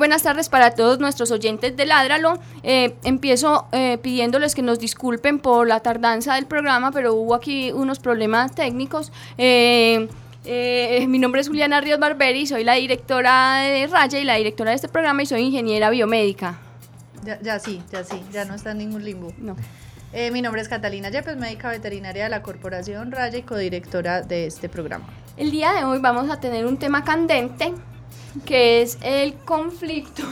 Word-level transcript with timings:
Buenas 0.00 0.22
tardes 0.22 0.48
para 0.48 0.70
todos 0.70 0.98
nuestros 0.98 1.30
oyentes 1.30 1.76
de 1.76 1.84
Ládralo. 1.84 2.38
Eh, 2.62 2.94
empiezo 3.04 3.68
eh, 3.70 3.98
pidiéndoles 3.98 4.54
que 4.54 4.62
nos 4.62 4.78
disculpen 4.78 5.38
por 5.38 5.68
la 5.68 5.80
tardanza 5.80 6.36
del 6.36 6.46
programa, 6.46 6.90
pero 6.90 7.12
hubo 7.12 7.34
aquí 7.34 7.70
unos 7.70 7.98
problemas 7.98 8.54
técnicos. 8.54 9.12
Eh, 9.36 10.08
mi 11.06 11.18
nombre 11.18 11.42
es 11.42 11.48
Juliana 11.48 11.82
Ríos 11.82 12.00
Barberi, 12.00 12.46
soy 12.46 12.64
la 12.64 12.74
directora 12.76 13.58
de 13.58 13.86
Raya 13.88 14.18
y 14.18 14.24
la 14.24 14.36
directora 14.36 14.70
de 14.70 14.76
este 14.76 14.88
programa 14.88 15.22
y 15.22 15.26
soy 15.26 15.42
ingeniera 15.42 15.90
biomédica. 15.90 16.58
Ya, 17.22 17.38
ya 17.42 17.58
sí, 17.58 17.82
ya 17.92 18.02
sí, 18.02 18.22
ya 18.32 18.46
no 18.46 18.54
está 18.54 18.70
en 18.70 18.78
ningún 18.78 19.04
limbo. 19.04 19.34
No. 19.36 19.54
mi 20.32 20.40
nombre 20.40 20.62
es 20.62 20.70
Catalina 20.70 21.10
Yepes, 21.10 21.36
médica 21.36 21.68
veterinaria 21.68 22.24
de 22.24 22.30
la 22.30 22.40
Corporación 22.40 23.12
Raya 23.12 23.36
y 23.36 23.42
codirectora 23.42 24.22
de 24.22 24.46
este 24.46 24.70
programa. 24.70 25.04
El 25.36 25.50
día 25.50 25.72
de 25.74 25.84
hoy 25.84 25.98
vamos 25.98 26.30
a 26.30 26.40
tener 26.40 26.64
un 26.64 26.78
tema 26.78 27.04
candente 27.04 27.74
que 28.44 28.82
es 28.82 28.98
el 29.02 29.34
conflicto, 29.34 30.22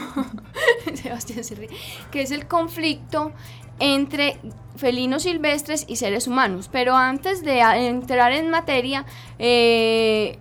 Sebastián 0.93 1.43
se 1.43 1.69
que 2.11 2.21
es 2.21 2.31
el 2.31 2.47
conflicto 2.47 3.31
entre 3.79 4.39
felinos 4.75 5.23
silvestres 5.23 5.85
y 5.87 5.95
seres 5.95 6.27
humanos. 6.27 6.69
Pero 6.71 6.95
antes 6.95 7.43
de 7.43 7.59
entrar 7.59 8.31
en 8.31 8.49
materia, 8.49 9.05
eh, 9.37 10.37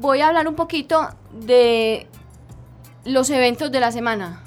voy 0.00 0.20
a 0.20 0.28
hablar 0.28 0.48
un 0.48 0.54
poquito 0.54 1.08
de 1.32 2.06
los 3.04 3.30
eventos 3.30 3.72
de 3.72 3.80
la 3.80 3.92
semana. 3.92 4.42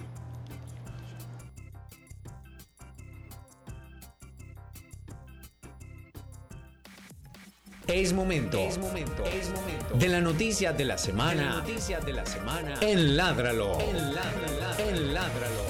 Es 7.96 8.12
momento, 8.12 8.60
es 8.60 8.78
momento, 8.78 9.24
es 9.24 9.50
momento. 9.52 9.96
de 9.96 10.10
la 10.10 10.20
noticia 10.20 10.74
de 10.74 10.84
la 10.84 10.98
semana, 10.98 11.64
de 11.66 12.06
de 12.06 12.12
la 12.12 12.26
semana. 12.26 12.76
En 12.82 13.16
Ládralo, 13.16 13.78
en 13.80 15.14
Ládralo, 15.14 15.64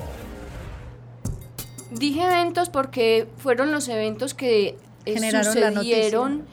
Dije 1.92 2.24
eventos 2.24 2.70
porque 2.70 3.28
fueron 3.38 3.72
los 3.72 3.88
eventos 3.90 4.34
que 4.34 4.76
eh, 5.06 5.44
sucedieron 5.44 6.48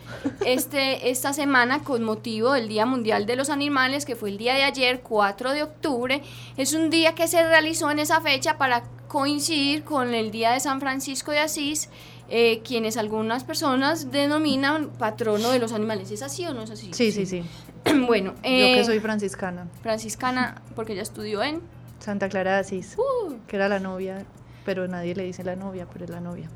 este, 0.45 1.09
esta 1.09 1.33
semana 1.33 1.83
con 1.83 2.03
motivo 2.03 2.53
del 2.53 2.69
Día 2.69 2.85
Mundial 2.85 3.25
de 3.25 3.37
los 3.37 3.49
Animales, 3.49 4.05
que 4.05 4.15
fue 4.15 4.29
el 4.29 4.37
día 4.37 4.53
de 4.53 4.65
ayer, 4.65 5.01
4 5.01 5.53
de 5.55 5.63
octubre. 5.63 6.23
Es 6.59 6.75
un 6.75 6.91
día 6.91 7.15
que 7.15 7.29
se 7.29 7.43
realizó 7.43 7.91
en 7.91 7.99
esa 7.99 8.21
fecha 8.21 8.59
para 8.59 8.83
coincidir 9.09 9.85
con 9.85 10.13
el 10.13 10.31
Día 10.31 10.53
de 10.53 10.61
San 10.61 10.81
Francisco 10.81 11.31
de 11.31 11.39
Asís, 11.39 11.89
eh, 12.35 12.63
quienes 12.65 12.97
algunas 12.97 13.45
personas 13.45 14.11
denominan 14.11 14.89
patrono 14.89 15.51
de 15.51 15.59
los 15.59 15.75
animales. 15.75 16.11
¿Es 16.11 16.23
así 16.23 16.47
o 16.47 16.55
no 16.55 16.63
es 16.63 16.71
así? 16.71 16.89
Sí, 16.95 17.13
sí, 17.13 17.27
sí. 17.27 17.45
bueno. 18.07 18.33
Yo 18.37 18.43
que 18.43 18.81
eh, 18.81 18.85
soy 18.87 19.01
franciscana. 19.01 19.69
Franciscana, 19.83 20.63
porque 20.75 20.95
ella 20.95 21.03
estudió 21.03 21.43
en... 21.43 21.61
Santa 21.99 22.31
Clara 22.31 22.55
de 22.55 22.61
Asís, 22.61 22.97
uh. 22.97 23.35
que 23.47 23.57
era 23.57 23.69
la 23.69 23.81
novia, 23.81 24.25
pero 24.65 24.89
nadie 24.89 25.15
le 25.15 25.25
dice 25.25 25.45
la 25.45 25.57
novia, 25.57 25.87
pero 25.93 26.07
es 26.07 26.11
la 26.11 26.23
novia. 26.23 26.49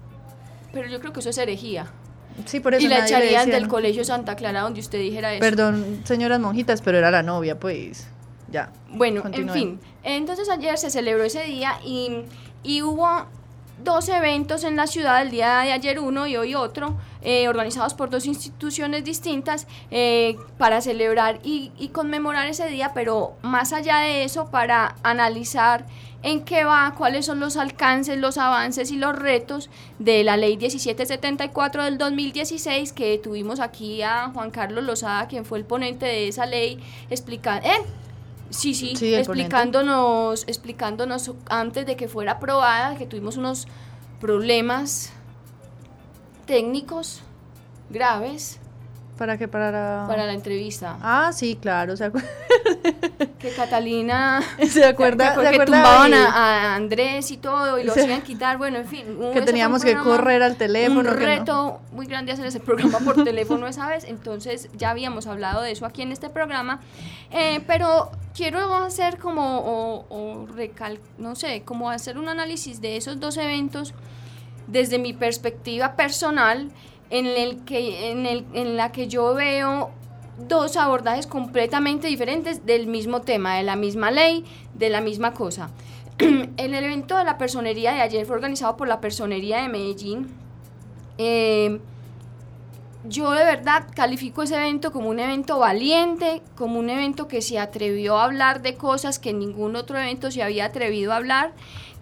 Pero 0.72 0.88
yo 0.88 0.98
creo 0.98 1.12
que 1.12 1.20
eso 1.20 1.28
es 1.28 1.36
herejía. 1.36 1.92
Sí, 2.46 2.60
por 2.60 2.72
eso 2.72 2.86
y 2.86 2.88
la 2.88 3.04
echarían 3.04 3.50
del 3.50 3.68
colegio 3.68 4.02
Santa 4.02 4.34
Clara 4.34 4.62
donde 4.62 4.80
usted 4.80 4.98
dijera 4.98 5.34
eso. 5.34 5.40
Perdón, 5.40 6.00
señoras 6.04 6.40
monjitas, 6.40 6.80
pero 6.80 6.96
era 6.96 7.10
la 7.10 7.22
novia, 7.22 7.60
pues 7.60 8.08
ya. 8.50 8.72
Bueno, 8.92 9.22
en 9.30 9.50
fin. 9.50 9.80
Entonces 10.02 10.48
ayer 10.48 10.78
se 10.78 10.88
celebró 10.88 11.22
ese 11.22 11.44
día 11.44 11.78
y, 11.84 12.24
y 12.62 12.80
hubo 12.80 13.26
dos 13.82 14.08
eventos 14.08 14.64
en 14.64 14.76
la 14.76 14.86
ciudad, 14.86 15.22
el 15.22 15.30
día 15.30 15.60
de 15.60 15.72
ayer 15.72 16.00
uno 16.00 16.26
y 16.26 16.36
hoy 16.36 16.54
otro, 16.54 16.96
eh, 17.22 17.48
organizados 17.48 17.94
por 17.94 18.10
dos 18.10 18.26
instituciones 18.26 19.04
distintas 19.04 19.66
eh, 19.90 20.36
para 20.58 20.80
celebrar 20.80 21.40
y, 21.42 21.70
conmemorar 21.92 22.46
ese 22.48 22.66
día, 22.68 22.92
pero 22.94 23.34
más 23.42 23.72
allá 23.72 23.98
de 23.98 24.24
eso, 24.24 24.50
para 24.50 24.96
analizar 25.02 25.86
en 26.22 26.44
qué 26.44 26.64
va, 26.64 26.94
cuáles 26.96 27.26
son 27.26 27.40
los 27.40 27.56
alcances, 27.56 28.18
los 28.18 28.38
avances 28.38 28.90
y 28.90 28.96
los 28.96 29.16
retos 29.16 29.70
de 29.98 30.24
la 30.24 30.36
ley 30.36 30.56
1774 30.56 31.84
del 31.84 31.98
2016, 31.98 32.92
que 32.92 33.18
tuvimos 33.18 33.60
aquí 33.60 34.02
a 34.02 34.30
Juan 34.34 34.50
Carlos 34.50 34.84
Lozada, 34.84 35.28
quien 35.28 35.44
fue 35.44 35.58
el 35.58 35.64
ponente 35.64 36.06
de 36.06 36.28
esa 36.28 36.46
ley, 36.46 36.78
explicando... 37.10 37.66
¿eh? 37.68 38.05
Sí, 38.50 38.74
sí, 38.74 39.14
explicándonos, 39.14 40.44
explicándonos 40.46 41.32
antes 41.48 41.86
de 41.86 41.96
que 41.96 42.08
fuera 42.08 42.32
aprobada 42.32 42.96
que 42.96 43.06
tuvimos 43.06 43.36
unos 43.36 43.66
problemas 44.20 45.12
técnicos 46.46 47.22
graves 47.90 48.60
¿Para 49.16 49.38
qué? 49.38 49.48
Para 49.48 49.70
la... 49.70 50.04
Para 50.06 50.26
la 50.26 50.34
entrevista. 50.34 50.98
Ah, 51.00 51.30
sí, 51.32 51.56
claro. 51.60 51.96
¿se 51.96 52.04
que 53.38 53.50
Catalina... 53.50 54.42
¿Se 54.68 54.84
acuerda? 54.84 55.34
Que, 55.50 55.64
tumbaban 55.64 56.14
a, 56.14 56.74
Andrés 56.74 57.30
y 57.30 57.36
todo 57.36 57.78
y 57.78 57.84
lo 57.84 57.92
hacían 57.92 58.22
quitar. 58.22 58.58
Bueno, 58.58 58.78
en 58.78 58.86
fin. 58.86 59.18
Que 59.32 59.42
teníamos 59.42 59.84
que 59.84 59.96
correr 59.96 60.42
al 60.42 60.56
teléfono. 60.56 61.10
Un 61.10 61.16
reto 61.16 61.80
muy 61.92 62.06
grande 62.06 62.32
hacer 62.32 62.46
ese 62.46 62.60
programa 62.60 62.98
por 63.00 63.22
teléfono 63.24 63.66
esa 63.66 63.88
vez. 63.88 64.04
Entonces 64.04 64.68
ya 64.76 64.90
habíamos 64.90 65.26
hablado 65.26 65.62
de 65.62 65.72
eso 65.72 65.86
aquí 65.86 66.02
en 66.02 66.12
este 66.12 66.30
programa. 66.30 66.80
Eh, 67.30 67.60
pero 67.66 68.10
quiero 68.34 68.74
hacer 68.74 69.18
como, 69.18 69.58
o, 69.58 70.06
o 70.08 70.46
recal, 70.46 71.00
no 71.18 71.34
sé, 71.34 71.62
como 71.64 71.90
hacer 71.90 72.18
un 72.18 72.28
análisis 72.28 72.80
de 72.80 72.96
esos 72.96 73.18
dos 73.20 73.36
eventos 73.36 73.94
desde 74.66 74.98
mi 74.98 75.12
perspectiva 75.12 75.96
personal 75.96 76.70
en, 77.10 77.26
el 77.26 77.64
que, 77.64 78.10
en, 78.10 78.26
el, 78.26 78.44
en 78.52 78.76
la 78.76 78.92
que 78.92 79.08
yo 79.08 79.34
veo 79.34 79.90
dos 80.38 80.76
abordajes 80.76 81.26
completamente 81.26 82.08
diferentes 82.08 82.66
del 82.66 82.86
mismo 82.86 83.22
tema, 83.22 83.56
de 83.56 83.62
la 83.62 83.76
misma 83.76 84.10
ley, 84.10 84.44
de 84.74 84.90
la 84.90 85.00
misma 85.00 85.32
cosa. 85.32 85.70
el 86.18 86.74
evento 86.74 87.16
de 87.16 87.24
la 87.24 87.38
personería 87.38 87.92
de 87.92 88.00
ayer 88.00 88.26
fue 88.26 88.36
organizado 88.36 88.76
por 88.76 88.88
la 88.88 89.00
personería 89.00 89.62
de 89.62 89.68
Medellín. 89.68 90.28
Eh, 91.18 91.80
yo 93.08 93.30
de 93.30 93.44
verdad 93.44 93.86
califico 93.94 94.42
ese 94.42 94.56
evento 94.56 94.92
como 94.92 95.08
un 95.10 95.20
evento 95.20 95.58
valiente, 95.58 96.42
como 96.56 96.78
un 96.78 96.90
evento 96.90 97.28
que 97.28 97.40
se 97.40 97.58
atrevió 97.58 98.18
a 98.18 98.24
hablar 98.24 98.62
de 98.62 98.74
cosas 98.74 99.18
que 99.18 99.32
ningún 99.32 99.76
otro 99.76 99.98
evento 99.98 100.30
se 100.30 100.42
había 100.42 100.66
atrevido 100.66 101.12
a 101.12 101.16
hablar, 101.16 101.52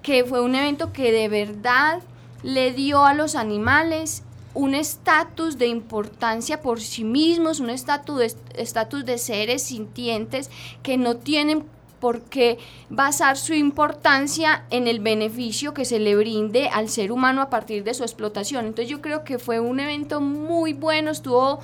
que 0.02 0.24
fue 0.24 0.40
un 0.40 0.54
evento 0.54 0.92
que 0.92 1.12
de 1.12 1.28
verdad 1.28 2.00
le 2.42 2.72
dio 2.72 3.04
a 3.04 3.14
los 3.14 3.36
animales 3.36 4.22
un 4.54 4.74
estatus 4.74 5.58
de 5.58 5.66
importancia 5.66 6.62
por 6.62 6.80
sí 6.80 7.04
mismos, 7.04 7.60
un 7.60 7.70
estatus 7.70 8.18
de, 8.18 9.02
de 9.04 9.18
seres 9.18 9.62
sintientes 9.64 10.50
que 10.82 10.96
no 10.96 11.16
tienen 11.16 11.66
por 12.00 12.20
qué 12.22 12.58
basar 12.90 13.36
su 13.36 13.54
importancia 13.54 14.64
en 14.70 14.86
el 14.86 15.00
beneficio 15.00 15.74
que 15.74 15.84
se 15.84 15.98
le 15.98 16.14
brinde 16.16 16.68
al 16.68 16.88
ser 16.88 17.10
humano 17.10 17.42
a 17.42 17.50
partir 17.50 17.82
de 17.82 17.94
su 17.94 18.02
explotación. 18.02 18.66
Entonces 18.66 18.90
yo 18.90 19.00
creo 19.00 19.24
que 19.24 19.38
fue 19.38 19.58
un 19.60 19.80
evento 19.80 20.20
muy 20.20 20.72
bueno, 20.72 21.10
estuvo... 21.10 21.60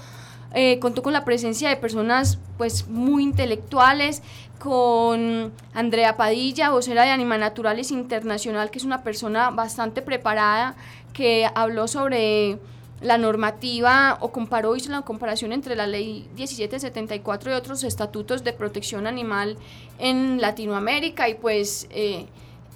Eh, 0.53 0.81
contó 0.81 1.05
con 1.05 1.13
la 1.13 1.25
presencia 1.25 1.69
de 1.69 1.77
personas 1.77 2.41
pues 2.59 2.89
muy 2.89 3.23
intelectuales, 3.23 4.21
con 4.59 5.53
Andrea 5.75 6.17
Padilla, 6.17 6.71
vocera 6.71 7.05
de 7.05 7.11
Anima 7.11 7.39
Naturales 7.39 7.93
Internacional, 7.93 8.71
que 8.73 8.79
es 8.79 8.85
una 8.85 9.05
persona 9.05 9.51
bastante 9.51 10.03
preparada, 10.03 10.75
que 11.13 11.49
habló 11.55 11.87
sobre 11.87 12.59
la 13.01 13.19
normativa 13.19 14.19
o 14.21 14.31
comparó, 14.31 14.77
hizo 14.77 14.91
la 14.91 15.03
comparación 15.03 15.53
entre 15.53 15.77
la 15.77 15.87
ley 15.87 16.29
1774 16.37 17.51
y 17.51 17.55
otros 17.55 17.83
estatutos 17.85 18.45
de 18.45 18.53
protección 18.53 19.07
animal 19.07 19.57
en 19.99 20.41
Latinoamérica 20.41 21.29
y 21.29 21.35
pues 21.35 21.87
eh, 21.91 22.27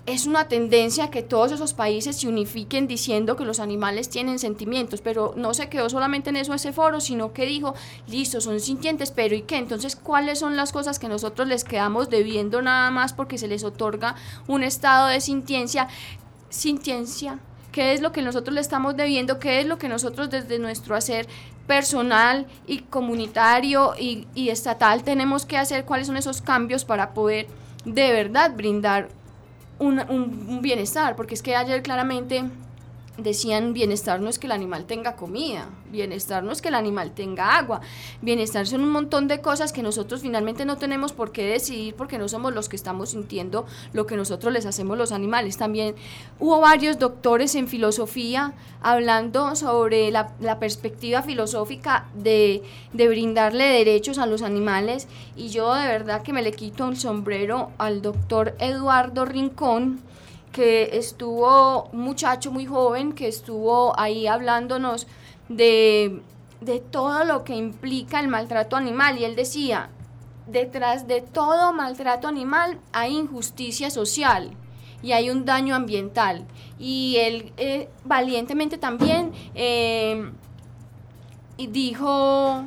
es 0.07 0.27
una 0.27 0.49
tendencia 0.49 1.11
que 1.11 1.23
todos 1.23 1.53
esos 1.53 1.73
países 1.73 2.17
se 2.17 2.29
unifiquen 2.29 2.87
diciendo 2.87 3.37
que 3.37 3.45
los 3.45 3.59
animales 3.59 4.11
tienen 4.11 4.39
sentimientos, 4.39 5.01
pero 5.01 5.33
no 5.37 5.55
se 5.55 5.69
quedó 5.69 5.89
solamente 5.89 6.31
en 6.31 6.37
eso 6.37 6.53
ese 6.53 6.73
foro, 6.73 7.01
sino 7.01 7.33
que 7.33 7.47
dijo, 7.47 7.75
listo, 8.07 8.41
son 8.41 8.61
sintientes, 8.61 9.11
pero 9.11 9.35
¿y 9.35 9.43
qué? 9.43 9.57
Entonces, 9.57 9.97
¿cuáles 9.97 10.41
son 10.41 10.57
las 10.57 10.73
cosas 10.73 10.99
que 10.99 11.09
nosotros 11.09 11.49
les 11.49 11.65
quedamos 11.65 12.11
debiendo 12.11 12.61
nada 12.61 12.91
más 12.91 13.15
porque 13.15 13.39
se 13.39 13.49
les 13.49 13.65
otorga 13.65 14.15
un 14.47 14.63
estado 14.63 15.09
de 15.09 15.21
sintiencia? 15.21 15.89
Sintiencia 16.51 17.41
qué 17.75 17.93
es 17.93 18.01
lo 18.01 18.13
que 18.13 18.23
nosotros 18.23 18.55
le 18.55 18.61
estamos 18.61 18.97
debiendo, 18.97 19.41
qué 19.41 19.61
es 19.61 19.67
lo 19.67 19.79
que 19.79 19.89
nosotros 19.89 20.31
desde 20.31 20.61
nuestro 20.61 20.95
hacer 20.95 21.27
personal 21.67 22.47
y 22.69 22.79
comunitario 22.79 23.95
y, 23.99 24.29
y 24.37 24.51
estatal 24.51 25.03
tenemos 25.03 25.45
que 25.45 25.57
hacer, 25.59 25.85
cuáles 25.85 26.07
son 26.07 26.17
esos 26.17 26.41
cambios 26.41 26.85
para 26.85 27.13
poder 27.15 27.49
de 27.85 28.13
verdad 28.13 28.53
brindar 28.55 29.09
un, 29.81 29.99
un- 30.09 30.47
un 30.49 30.63
bienestar, 30.63 31.17
porque 31.17 31.35
es 31.35 31.43
que 31.43 31.57
ayer 31.57 31.83
claramente 31.83 32.45
decían 33.17 33.73
bienestar 33.73 34.21
no 34.21 34.29
es 34.29 34.39
que 34.39 34.47
el 34.47 34.53
animal 34.53 34.87
tenga 34.87 35.17
comida, 35.17 35.69
bienestar 35.91 36.43
no 36.43 36.53
es 36.53 36.61
que 36.61 36.69
el 36.69 36.75
animal 36.75 37.13
tenga 37.13 37.57
agua, 37.57 37.81
bienestar 38.23 38.67
son 38.67 38.83
un 38.83 38.91
montón 38.91 39.29
de 39.29 39.41
cosas 39.41 39.73
que 39.73 39.83
nosotros 39.83 40.23
finalmente 40.23 40.65
no 40.65 40.77
tenemos 40.77 41.13
por 41.13 41.31
qué 41.31 41.45
decidir 41.47 41.95
porque 41.95 42.19
no 42.19 42.29
somos 42.29 42.53
los 42.53 42.69
que 42.69 42.77
estamos 42.77 43.11
sintiendo 43.11 43.67
lo 43.93 44.07
que 44.07 44.17
nosotros 44.17 44.53
les 44.53 44.67
hacemos 44.67 44.99
los 44.99 45.13
animales. 45.13 45.57
También 45.57 45.95
hubo 46.41 46.61
varios 46.61 46.99
doctores 46.99 47.55
en 47.55 47.69
filosofía 47.69 48.55
hablando 48.83 49.55
sobre 49.55 50.11
la, 50.11 50.33
la 50.41 50.59
perspectiva 50.59 51.23
filosófica 51.23 52.09
de, 52.15 52.63
de 52.93 53.09
brindarle 53.09 53.65
derechos 53.65 54.19
a 54.19 54.27
los 54.27 54.43
animales 54.43 55.07
y 55.37 55.49
yo 55.49 55.75
de 55.75 55.87
verdad 55.87 56.23
que 56.23 56.33
me 56.33 56.43
le 56.43 56.53
quito 56.53 56.89
el 56.89 56.97
sombrero 56.97 57.71
al 57.79 58.03
doctor 58.03 58.55
Eduardo 58.59 59.25
Rincón 59.25 60.01
que 60.55 60.97
estuvo, 60.97 61.89
un 61.93 62.03
muchacho 62.03 62.53
muy 62.53 62.65
joven, 62.65 63.13
que 63.13 63.27
estuvo 63.27 63.99
ahí 63.99 64.29
hablándonos 64.29 65.09
de, 65.49 66.23
de 66.61 66.79
todo 66.79 67.25
lo 67.25 67.43
que 67.43 67.57
implica 67.57 68.21
el 68.21 68.29
maltrato 68.29 68.77
animal. 68.77 69.19
Y 69.19 69.25
él 69.25 69.35
decía, 69.35 69.91
detrás 70.47 71.09
de 71.09 71.23
todo 71.23 71.73
maltrato 71.73 72.29
animal 72.29 72.79
hay 72.93 73.17
injusticia 73.17 73.91
social 73.91 74.53
y 75.03 75.11
hay 75.11 75.29
un 75.29 75.45
daño 75.45 75.75
ambiental. 75.75 76.47
Y 76.79 77.17
él 77.19 77.53
eh, 77.57 77.89
valientemente 78.05 78.79
también 78.79 79.33
eh, 79.57 80.31
dijo 81.59 82.65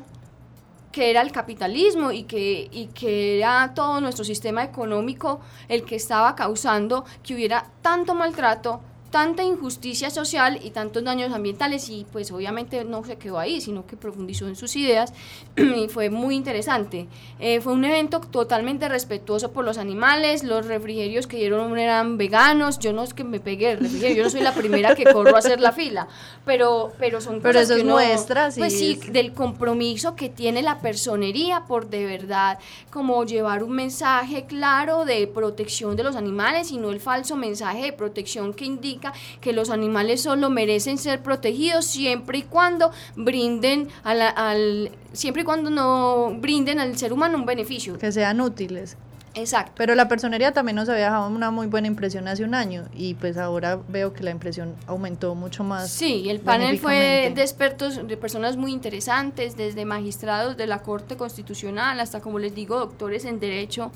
que 0.97 1.11
era 1.11 1.21
el 1.21 1.31
capitalismo 1.31 2.11
y 2.11 2.23
que, 2.23 2.69
y 2.71 2.87
que 2.87 3.37
era 3.37 3.71
todo 3.75 4.01
nuestro 4.01 4.25
sistema 4.25 4.63
económico 4.63 5.41
el 5.67 5.83
que 5.83 5.95
estaba 5.95 6.35
causando 6.35 7.05
que 7.21 7.35
hubiera 7.35 7.69
tanto 7.83 8.15
maltrato, 8.15 8.81
tanta 9.11 9.43
injusticia 9.43 10.09
social 10.09 10.59
y 10.63 10.71
tantos 10.71 11.03
daños 11.03 11.33
ambientales 11.33 11.89
y 11.89 12.05
pues 12.11 12.31
obviamente 12.31 12.83
no 12.83 13.03
se 13.03 13.15
quedó 13.17 13.39
ahí, 13.39 13.61
sino 13.61 13.85
que 13.87 13.95
profundizó 13.97 14.47
en 14.47 14.55
sus 14.55 14.75
ideas 14.75 15.13
y 15.55 15.87
fue 15.87 16.09
muy 16.09 16.35
interesante. 16.35 17.07
Eh, 17.39 17.61
fue 17.61 17.73
un 17.73 17.85
evento 17.85 18.19
totalmente 18.19 18.89
respetuoso 18.89 19.51
por 19.51 19.63
los 19.65 19.77
animales, 19.77 20.43
los 20.43 20.65
refrigerios 20.65 21.27
que 21.27 21.37
dieron 21.37 21.77
eran 21.77 22.17
veganos, 22.17 22.79
yo 22.79 22.93
no 22.93 23.03
es 23.03 23.13
que 23.13 23.23
me 23.23 23.39
pegué 23.39 23.71
el 23.71 23.79
refrigerio, 23.79 24.17
yo 24.17 24.23
no 24.23 24.29
soy 24.29 24.41
la 24.41 24.53
primera 24.53 24.95
que 24.95 25.05
corro 25.05 25.35
a 25.35 25.39
hacer 25.39 25.59
la 25.61 25.71
fila, 25.71 26.07
pero, 26.45 26.91
pero 26.99 27.21
son 27.21 27.41
Pero 27.41 27.59
cosas 27.59 27.63
eso 27.63 27.73
que 27.75 27.79
es 27.79 27.83
uno- 27.85 27.93
muestra, 27.95 28.51
sí, 28.51 28.59
Pues 28.59 28.77
sí, 28.77 28.99
del 29.11 29.33
compromiso 29.33 30.15
que 30.15 30.29
tiene 30.29 30.61
la 30.61 30.79
personería 30.79 31.65
por 31.65 31.89
de 31.89 32.05
verdad 32.05 32.59
como 32.89 33.23
llevar 33.25 33.63
un 33.63 33.71
mensaje 33.71 34.45
claro 34.45 35.05
de 35.05 35.27
protección 35.27 35.95
de 35.95 36.03
los 36.03 36.15
animales 36.15 36.71
y 36.71 36.77
no 36.77 36.89
el 36.91 36.99
falso 36.99 37.35
mensaje 37.35 37.83
de 37.83 37.93
protección 37.93 38.53
que 38.53 38.65
indica 38.65 38.96
que 39.41 39.53
los 39.53 39.69
animales 39.69 40.21
solo 40.21 40.49
merecen 40.49 40.97
ser 40.97 41.21
protegidos 41.21 41.85
siempre 41.85 42.39
y 42.39 42.41
cuando 42.43 42.91
brinden 43.15 43.87
a 44.03 44.13
la- 44.13 44.29
al 44.29 44.91
siempre 45.13 45.41
y 45.41 45.45
cuando 45.45 45.69
no 45.69 46.35
brinden 46.39 46.79
al 46.79 46.97
ser 46.97 47.13
humano 47.13 47.37
un 47.37 47.45
beneficio. 47.45 47.97
Que 47.97 48.11
sean 48.11 48.39
útiles. 48.41 48.97
Exacto. 49.33 49.73
Pero 49.75 49.93
la 49.93 50.07
personería 50.07 50.51
también 50.51 50.75
nos 50.77 50.89
había 50.89 51.05
dejado 51.05 51.27
una 51.29 51.51
muy 51.51 51.67
buena 51.67 51.85
impresión 51.85 52.27
hace 52.27 52.43
un 52.43 52.55
año 52.55 52.85
y 52.95 53.13
pues 53.13 53.37
ahora 53.37 53.79
veo 53.87 54.11
que 54.11 54.23
la 54.23 54.31
impresión 54.31 54.73
aumentó 54.87 55.35
mucho 55.35 55.63
más. 55.63 55.91
Sí, 55.91 56.27
el 56.27 56.39
panel 56.39 56.79
fue 56.79 57.31
de 57.35 57.41
expertos, 57.43 58.07
de 58.07 58.17
personas 58.17 58.57
muy 58.57 58.71
interesantes, 58.71 59.55
desde 59.55 59.85
magistrados 59.85 60.57
de 60.57 60.65
la 60.65 60.79
Corte 60.81 61.17
Constitucional 61.17 61.99
hasta, 61.99 62.19
como 62.19 62.39
les 62.39 62.55
digo, 62.55 62.79
doctores 62.79 63.25
en 63.25 63.39
Derecho 63.39 63.91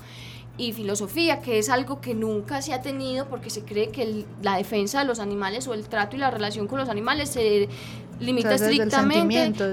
y 0.58 0.72
Filosofía, 0.72 1.40
que 1.40 1.58
es 1.58 1.70
algo 1.70 2.00
que 2.00 2.14
nunca 2.14 2.60
se 2.62 2.74
ha 2.74 2.82
tenido 2.82 3.26
porque 3.26 3.48
se 3.50 3.62
cree 3.62 3.88
que 3.88 4.02
el- 4.02 4.26
la 4.42 4.56
defensa 4.56 4.98
de 5.00 5.06
los 5.06 5.18
animales 5.18 5.66
o 5.66 5.74
el 5.74 5.84
trato 5.88 6.14
y 6.16 6.18
la 6.18 6.30
relación 6.30 6.66
con 6.68 6.78
los 6.78 6.88
animales 6.90 7.30
se 7.30 7.68
limita 8.20 8.50
O 8.54 8.58
sea, 8.58 8.68
estrictamente. 8.70 9.24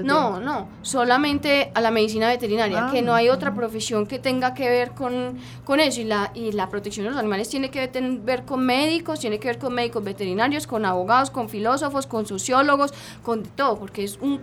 No, 0.02 0.40
no, 0.40 0.68
solamente 0.82 1.70
a 1.74 1.80
la 1.80 1.90
medicina 1.90 2.28
veterinaria, 2.28 2.86
Ah, 2.88 2.90
que 2.92 3.02
no 3.02 3.14
hay 3.14 3.28
otra 3.28 3.54
profesión 3.54 4.06
que 4.06 4.18
tenga 4.18 4.54
que 4.54 4.68
ver 4.68 4.90
con, 4.92 5.38
con 5.64 5.80
eso 5.80 6.00
y 6.00 6.04
la, 6.04 6.32
y 6.34 6.52
la 6.52 6.68
protección 6.68 7.04
de 7.04 7.10
los 7.10 7.18
animales 7.18 7.48
tiene 7.48 7.70
que 7.70 7.86
ver 8.24 8.44
con 8.44 8.64
médicos, 8.64 9.20
tiene 9.20 9.38
que 9.38 9.48
ver 9.48 9.58
con 9.58 9.74
médicos 9.74 10.02
veterinarios, 10.02 10.66
con 10.66 10.84
abogados, 10.84 11.30
con 11.30 11.48
filósofos, 11.48 12.06
con 12.06 12.26
sociólogos, 12.26 12.92
con 13.22 13.42
todo, 13.44 13.78
porque 13.78 14.02
es 14.04 14.18
un 14.20 14.40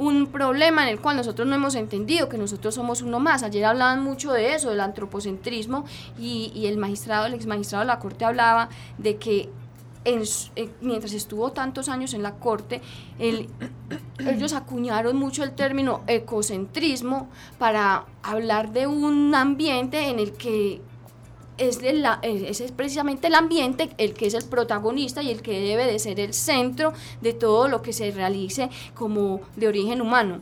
un 0.00 0.28
problema 0.28 0.82
en 0.84 0.88
el 0.88 0.98
cual 0.98 1.18
nosotros 1.18 1.46
no 1.46 1.54
hemos 1.54 1.74
entendido 1.74 2.30
que 2.30 2.38
nosotros 2.38 2.74
somos 2.74 3.02
uno 3.02 3.20
más. 3.20 3.42
Ayer 3.42 3.66
hablaban 3.66 4.02
mucho 4.02 4.32
de 4.32 4.54
eso, 4.54 4.70
del 4.70 4.80
antropocentrismo, 4.80 5.84
y, 6.18 6.64
el 6.66 6.78
magistrado, 6.78 7.26
el 7.26 7.34
ex 7.34 7.44
magistrado 7.46 7.82
de 7.82 7.88
la 7.88 7.98
Corte 7.98 8.24
hablaba 8.24 8.70
de 8.96 9.16
que 9.16 9.50
eh, 10.06 10.70
mientras 10.80 11.12
estuvo 11.12 11.52
tantos 11.52 11.90
años 11.90 12.14
en 12.14 12.22
la 12.22 12.36
Corte, 12.36 12.80
el- 13.18 13.50
ellos 14.26 14.54
acuñaron 14.54 15.16
mucho 15.18 15.44
el 15.44 15.52
término 15.52 16.00
ecocentrismo 16.06 17.28
para 17.58 18.06
hablar 18.22 18.72
de 18.72 18.86
un 18.86 19.34
ambiente 19.34 20.08
en 20.08 20.18
el 20.18 20.32
que 20.32 20.80
es, 21.60 21.80
de 21.80 21.92
la- 21.92 22.18
es 22.22 22.60
es 22.60 22.72
precisamente 22.72 23.28
el 23.28 23.34
ambiente 23.34 23.90
el 23.98 24.14
que 24.14 24.26
es 24.26 24.34
el 24.34 24.44
protagonista 24.44 25.22
y 25.22 25.30
el 25.30 25.42
que 25.42 25.60
debe 25.60 25.86
de 25.86 25.98
ser 25.98 26.18
el 26.18 26.34
centro 26.34 26.92
de 27.20 27.32
todo 27.32 27.68
lo 27.68 27.82
que 27.82 27.92
se 27.92 28.10
realice 28.10 28.70
como 28.94 29.40
de 29.56 29.68
origen 29.68 30.00
humano. 30.00 30.38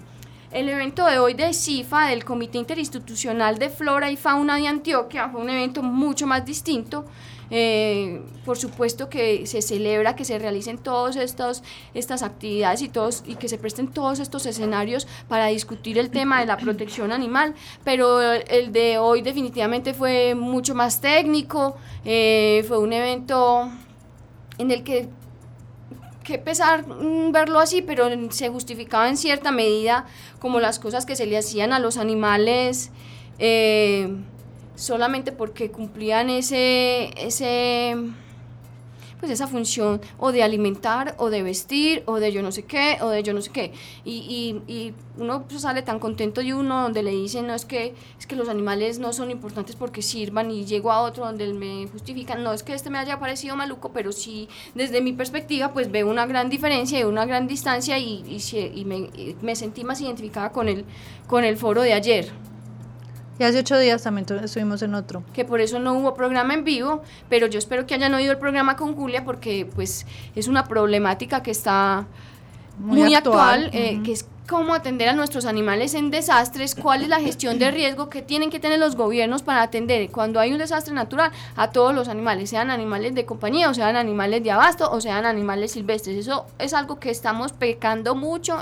El 0.50 0.68
evento 0.70 1.04
de 1.04 1.18
hoy 1.18 1.34
de 1.34 1.52
CIFA, 1.52 2.06
del 2.08 2.24
Comité 2.24 2.56
Interinstitucional 2.56 3.58
de 3.58 3.68
Flora 3.68 4.10
y 4.10 4.16
Fauna 4.16 4.56
de 4.56 4.66
Antioquia, 4.66 5.28
fue 5.28 5.42
un 5.42 5.50
evento 5.50 5.82
mucho 5.82 6.26
más 6.26 6.46
distinto. 6.46 7.04
Eh, 7.50 8.22
por 8.44 8.58
supuesto 8.58 9.08
que 9.08 9.46
se 9.46 9.62
celebra 9.62 10.14
que 10.14 10.24
se 10.24 10.38
realicen 10.38 10.78
todas 10.78 11.16
estas 11.16 12.22
actividades 12.22 12.82
y, 12.82 12.88
todos, 12.88 13.24
y 13.26 13.36
que 13.36 13.48
se 13.48 13.56
presten 13.56 13.88
todos 13.88 14.20
estos 14.20 14.44
escenarios 14.46 15.06
para 15.28 15.46
discutir 15.46 15.98
el 15.98 16.10
tema 16.10 16.40
de 16.40 16.46
la 16.46 16.58
protección 16.58 17.10
animal, 17.10 17.54
pero 17.84 18.20
el 18.20 18.72
de 18.72 18.98
hoy 18.98 19.22
definitivamente 19.22 19.94
fue 19.94 20.34
mucho 20.34 20.74
más 20.74 21.00
técnico, 21.00 21.76
eh, 22.04 22.64
fue 22.68 22.78
un 22.78 22.92
evento 22.92 23.70
en 24.58 24.70
el 24.70 24.82
que 24.82 25.08
qué 26.28 26.38
pesar 26.38 26.86
mm, 26.86 27.32
verlo 27.32 27.58
así, 27.58 27.80
pero 27.80 28.08
se 28.30 28.50
justificaba 28.50 29.08
en 29.08 29.16
cierta 29.16 29.50
medida 29.50 30.04
como 30.38 30.60
las 30.60 30.78
cosas 30.78 31.06
que 31.06 31.16
se 31.16 31.24
le 31.24 31.38
hacían 31.38 31.72
a 31.72 31.78
los 31.78 31.96
animales 31.96 32.90
eh, 33.38 34.14
solamente 34.78 35.32
porque 35.32 35.70
cumplían 35.70 36.30
ese, 36.30 37.10
ese, 37.16 37.96
pues 39.18 39.32
esa 39.32 39.48
función 39.48 40.00
o 40.18 40.30
de 40.30 40.44
alimentar 40.44 41.16
o 41.18 41.30
de 41.30 41.42
vestir 41.42 42.04
o 42.06 42.20
de 42.20 42.32
yo 42.32 42.42
no 42.42 42.52
sé 42.52 42.62
qué 42.62 42.98
o 43.00 43.08
de 43.08 43.24
yo 43.24 43.34
no 43.34 43.42
sé 43.42 43.50
qué. 43.50 43.72
Y, 44.04 44.62
y, 44.68 44.72
y 44.72 44.94
uno 45.18 45.42
pues, 45.48 45.62
sale 45.62 45.82
tan 45.82 45.98
contento 45.98 46.42
de 46.42 46.54
uno 46.54 46.82
donde 46.82 47.02
le 47.02 47.10
dicen 47.10 47.48
no 47.48 47.54
es 47.54 47.64
que 47.64 47.92
es 48.20 48.28
que 48.28 48.36
los 48.36 48.48
animales 48.48 49.00
no 49.00 49.12
son 49.12 49.32
importantes 49.32 49.74
porque 49.74 50.00
sirvan 50.00 50.52
y 50.52 50.64
llego 50.64 50.92
a 50.92 51.00
otro 51.00 51.26
donde 51.26 51.52
me 51.54 51.88
justifican 51.88 52.44
no 52.44 52.52
es 52.52 52.62
que 52.62 52.72
este 52.72 52.88
me 52.88 52.98
haya 52.98 53.18
parecido 53.18 53.56
maluco 53.56 53.90
pero 53.92 54.12
sí 54.12 54.48
desde 54.76 55.00
mi 55.00 55.12
perspectiva 55.12 55.72
pues 55.72 55.90
veo 55.90 56.08
una 56.08 56.24
gran 56.26 56.48
diferencia 56.48 57.00
y 57.00 57.02
una 57.02 57.26
gran 57.26 57.48
distancia 57.48 57.98
y, 57.98 58.24
y, 58.28 58.84
me, 58.84 59.10
me 59.42 59.56
sentí 59.56 59.82
más 59.82 60.00
identificada 60.00 60.52
con 60.52 60.68
el 60.68 60.84
con 61.26 61.44
el 61.44 61.56
foro 61.56 61.82
de 61.82 61.94
ayer 61.94 62.30
Y 63.38 63.44
hace 63.44 63.60
ocho 63.60 63.78
días 63.78 64.02
también 64.02 64.26
tu- 64.26 64.34
estuvimos 64.34 64.82
en 64.82 64.94
otro. 64.94 65.22
que 65.32 65.44
por 65.44 65.60
eso 65.60 65.78
no 65.78 65.94
hubo 65.94 66.14
programa 66.14 66.54
en 66.54 66.64
vivo, 66.64 67.02
pero 67.28 67.46
yo 67.46 67.58
espero 67.58 67.86
que 67.86 67.94
hayan 67.94 68.12
oído 68.14 68.32
el 68.32 68.38
programa 68.38 68.76
con 68.76 68.94
Julia 68.96 69.24
porque 69.24 69.68
pues 69.74 70.06
es 70.34 70.48
una 70.48 70.64
problemática 70.64 71.42
que 71.42 71.50
está 71.52 72.06
Muy 72.78 73.00
muy, 73.00 73.14
actual, 73.14 73.66
actual, 73.66 73.70
eh, 73.80 74.00
que 74.04 74.12
es 74.12 74.26
cómo 74.48 74.72
atender 74.72 75.08
a 75.10 75.12
nuestros 75.12 75.44
animales 75.44 75.92
en 75.94 76.10
desastres, 76.10 76.74
cuál 76.74 77.02
es 77.02 77.08
la 77.08 77.20
gestión 77.20 77.58
de 77.58 77.70
riesgo 77.70 78.08
que 78.08 78.22
tienen 78.22 78.48
que 78.48 78.58
tener 78.58 78.78
los 78.78 78.96
gobiernos 78.96 79.42
para 79.42 79.60
atender 79.62 80.10
cuando 80.10 80.40
hay 80.40 80.52
un 80.52 80.58
desastre 80.58 80.94
natural 80.94 81.30
a 81.54 81.70
todos 81.70 81.94
los 81.94 82.08
animales, 82.08 82.48
sean 82.48 82.70
animales 82.70 83.14
de 83.14 83.26
compañía 83.26 83.68
o 83.68 83.74
sean 83.74 83.94
animales 83.96 84.42
de 84.42 84.50
abasto 84.50 84.90
o 84.90 85.00
sean 85.02 85.26
animales 85.26 85.72
silvestres. 85.72 86.16
Eso 86.16 86.46
es 86.58 86.72
algo 86.72 86.98
que 86.98 87.10
estamos 87.10 87.52
pecando 87.52 88.14
mucho 88.14 88.58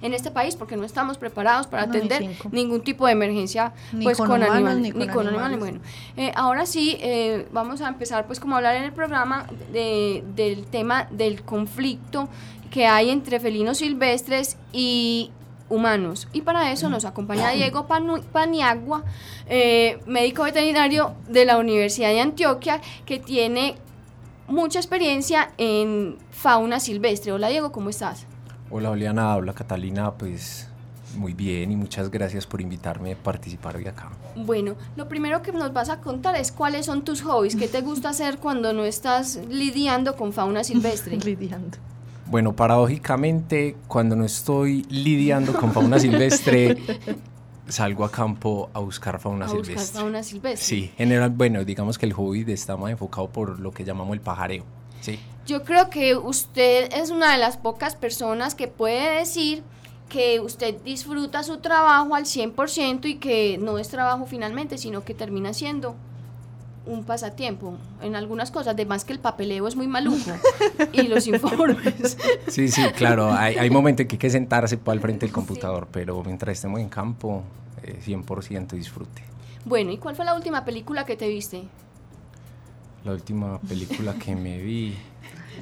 en 0.00 0.14
este 0.14 0.30
país 0.30 0.54
porque 0.56 0.76
no 0.76 0.84
estamos 0.84 1.18
preparados 1.18 1.66
para 1.66 1.86
No, 1.86 1.92
ni 1.92 1.98
atender 1.98 2.36
ningún 2.52 2.82
tipo 2.82 3.06
de 3.06 3.12
emergencia 3.12 3.72
Ni 3.92 4.04
pues 4.04 4.16
con 4.18 4.28
con, 4.28 4.36
humanos, 4.42 4.56
animales, 4.56 4.82
ni 4.82 4.90
con 5.08 5.26
animales. 5.26 5.32
animales. 5.34 5.58
Bueno, 5.58 5.80
eh, 6.16 6.32
ahora 6.36 6.66
sí, 6.66 6.96
eh, 7.00 7.46
vamos 7.52 7.80
a 7.80 7.88
empezar 7.88 8.26
pues 8.26 8.38
como 8.40 8.54
a 8.54 8.58
hablar 8.58 8.76
en 8.76 8.84
el 8.84 8.92
programa 8.92 9.46
de- 9.72 10.22
del 10.36 10.66
tema 10.66 11.08
del 11.10 11.42
conflicto 11.42 12.28
que 12.70 12.86
hay 12.86 13.10
entre 13.10 13.40
felinos 13.40 13.78
silvestres 13.78 14.56
y 14.72 15.30
humanos. 15.70 16.28
Y 16.32 16.42
para 16.42 16.70
eso 16.72 16.88
nos 16.88 17.04
acompaña 17.04 17.50
Diego 17.50 17.86
Panu- 17.88 18.22
Paniagua, 18.22 19.04
eh, 19.48 19.98
médico 20.06 20.44
veterinario 20.44 21.14
de 21.28 21.44
la 21.44 21.58
Universidad 21.58 22.08
de 22.10 22.20
Antioquia, 22.20 22.80
que 23.04 23.18
tiene 23.18 23.74
mucha 24.46 24.78
experiencia 24.78 25.50
en 25.58 26.16
fauna 26.30 26.80
silvestre. 26.80 27.32
Hola 27.32 27.48
Diego, 27.48 27.70
¿cómo 27.72 27.90
estás? 27.90 28.26
Hola 28.70 28.90
Juliana, 28.90 29.32
habla 29.32 29.54
Catalina, 29.54 30.12
pues 30.12 30.68
muy 31.16 31.32
bien 31.32 31.72
y 31.72 31.76
muchas 31.76 32.10
gracias 32.10 32.46
por 32.46 32.60
invitarme 32.60 33.12
a 33.12 33.16
participar 33.16 33.76
hoy 33.76 33.86
acá. 33.86 34.10
Bueno, 34.36 34.76
lo 34.94 35.08
primero 35.08 35.40
que 35.40 35.52
nos 35.52 35.72
vas 35.72 35.88
a 35.88 36.00
contar 36.00 36.36
es 36.36 36.52
cuáles 36.52 36.84
son 36.84 37.02
tus 37.02 37.22
hobbies, 37.22 37.56
qué 37.56 37.66
te 37.66 37.80
gusta 37.80 38.10
hacer 38.10 38.36
cuando 38.38 38.74
no 38.74 38.84
estás 38.84 39.40
lidiando 39.48 40.16
con 40.16 40.34
fauna 40.34 40.64
silvestre. 40.64 41.16
lidiando. 41.24 41.78
Bueno, 42.26 42.54
paradójicamente, 42.54 43.74
cuando 43.86 44.14
no 44.14 44.26
estoy 44.26 44.82
lidiando 44.90 45.54
con 45.54 45.72
fauna 45.72 45.98
silvestre, 45.98 46.76
salgo 47.68 48.04
a 48.04 48.10
campo 48.10 48.68
a 48.74 48.80
buscar 48.80 49.18
fauna 49.18 49.46
a 49.46 49.48
silvestre. 49.48 49.76
buscar 49.76 50.02
fauna 50.02 50.22
silvestre. 50.22 50.66
Sí, 50.66 50.92
general, 50.98 51.30
bueno, 51.30 51.64
digamos 51.64 51.96
que 51.96 52.04
el 52.04 52.12
hobby 52.12 52.44
está 52.52 52.76
más 52.76 52.90
enfocado 52.90 53.30
por 53.30 53.58
lo 53.60 53.72
que 53.72 53.82
llamamos 53.84 54.12
el 54.12 54.20
pajareo. 54.20 54.64
Sí. 55.08 55.18
Yo 55.46 55.64
creo 55.64 55.88
que 55.88 56.14
usted 56.16 56.92
es 56.92 57.10
una 57.10 57.32
de 57.32 57.38
las 57.38 57.56
pocas 57.56 57.96
personas 57.96 58.54
que 58.54 58.68
puede 58.68 59.18
decir 59.18 59.62
que 60.08 60.40
usted 60.40 60.76
disfruta 60.82 61.42
su 61.42 61.58
trabajo 61.58 62.14
al 62.14 62.24
100% 62.24 63.06
y 63.06 63.16
que 63.16 63.58
no 63.58 63.78
es 63.78 63.88
trabajo 63.88 64.26
finalmente, 64.26 64.78
sino 64.78 65.04
que 65.04 65.14
termina 65.14 65.52
siendo 65.54 65.94
un 66.86 67.04
pasatiempo 67.04 67.76
en 68.02 68.16
algunas 68.16 68.50
cosas, 68.50 68.68
además 68.68 69.04
que 69.04 69.12
el 69.12 69.18
papeleo 69.18 69.68
es 69.68 69.76
muy 69.76 69.86
maluco 69.86 70.32
y 70.92 71.02
los 71.02 71.26
informes. 71.26 72.16
Sí, 72.48 72.68
sí, 72.68 72.82
claro, 72.96 73.32
hay, 73.32 73.56
hay 73.56 73.70
momentos 73.70 74.02
en 74.02 74.08
que 74.08 74.14
hay 74.14 74.18
que 74.18 74.30
sentarse 74.30 74.78
al 74.86 75.00
frente 75.00 75.26
del 75.26 75.32
computador, 75.32 75.88
pero 75.92 76.22
mientras 76.24 76.56
estemos 76.56 76.80
en 76.80 76.88
campo, 76.88 77.42
eh, 77.82 78.00
100% 78.04 78.68
disfrute. 78.68 79.22
Bueno, 79.64 79.92
¿y 79.92 79.98
cuál 79.98 80.16
fue 80.16 80.24
la 80.24 80.34
última 80.34 80.64
película 80.64 81.04
que 81.04 81.16
te 81.16 81.28
viste? 81.28 81.64
La 83.04 83.12
última 83.12 83.58
película 83.60 84.14
que 84.14 84.34
me 84.34 84.58
vi... 84.58 84.96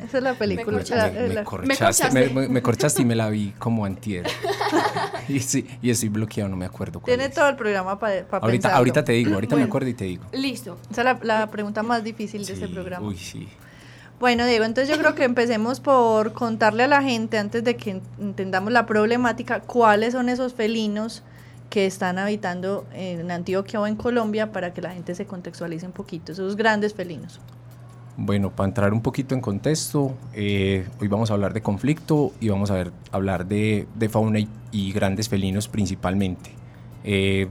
Esa 0.06 0.18
es 0.18 0.22
la 0.24 0.34
película. 0.34 0.78
Me, 0.90 1.28
me 1.28 1.34
la- 1.34 1.44
corchaste, 1.44 2.10
me, 2.30 2.62
corchaste 2.62 3.02
y 3.02 3.04
me 3.06 3.14
la 3.14 3.30
vi 3.30 3.52
como 3.58 3.84
antier. 3.86 4.26
y, 5.28 5.40
sí, 5.40 5.66
y 5.80 5.88
estoy 5.90 6.10
bloqueado, 6.10 6.50
no 6.50 6.56
me 6.56 6.66
acuerdo 6.66 7.00
cuál 7.00 7.06
Tiene 7.16 7.26
es. 7.30 7.34
todo 7.34 7.48
el 7.48 7.56
programa 7.56 7.98
para 7.98 8.14
Ahorita, 8.30 8.40
pensarlo. 8.50 8.76
ahorita 8.76 9.04
te 9.04 9.12
digo, 9.12 9.34
ahorita 9.34 9.56
me 9.56 9.62
acuerdo 9.62 9.88
y 9.88 9.94
te 9.94 10.04
digo. 10.04 10.24
Listo. 10.32 10.76
Esa 10.90 11.00
es 11.00 11.04
la, 11.04 11.18
la 11.22 11.46
pregunta 11.50 11.82
más 11.82 12.04
difícil 12.04 12.44
de 12.44 12.52
este 12.52 12.68
programa. 12.68 13.06
Uy, 13.06 13.16
sí. 13.16 13.48
Bueno, 14.20 14.44
Diego, 14.46 14.64
entonces 14.64 14.94
yo 14.94 15.00
creo 15.00 15.14
que 15.14 15.24
empecemos 15.24 15.80
por 15.80 16.32
contarle 16.32 16.84
a 16.84 16.88
la 16.88 17.02
gente, 17.02 17.38
antes 17.38 17.64
de 17.64 17.76
que 17.76 18.00
entendamos 18.18 18.72
la 18.72 18.86
problemática, 18.86 19.60
cuáles 19.60 20.12
son 20.12 20.28
esos 20.28 20.52
felinos 20.54 21.22
que 21.70 21.86
están 21.86 22.18
habitando 22.18 22.86
en 22.92 23.30
Antioquia 23.30 23.80
o 23.80 23.86
en 23.86 23.96
Colombia 23.96 24.52
para 24.52 24.72
que 24.72 24.82
la 24.82 24.92
gente 24.92 25.14
se 25.14 25.26
contextualice 25.26 25.86
un 25.86 25.92
poquito, 25.92 26.32
esos 26.32 26.56
grandes 26.56 26.94
felinos. 26.94 27.40
Bueno, 28.18 28.50
para 28.50 28.68
entrar 28.68 28.92
un 28.94 29.02
poquito 29.02 29.34
en 29.34 29.42
contexto, 29.42 30.14
eh, 30.32 30.86
hoy 31.00 31.08
vamos 31.08 31.30
a 31.30 31.34
hablar 31.34 31.52
de 31.52 31.60
conflicto 31.60 32.32
y 32.40 32.48
vamos 32.48 32.70
a 32.70 32.74
ver, 32.74 32.92
hablar 33.12 33.46
de, 33.46 33.86
fauna 34.10 34.38
y, 34.38 34.48
y 34.72 34.92
grandes 34.92 35.28
felinos 35.28 35.68
principalmente. 35.68 36.50
Eh, 37.04 37.46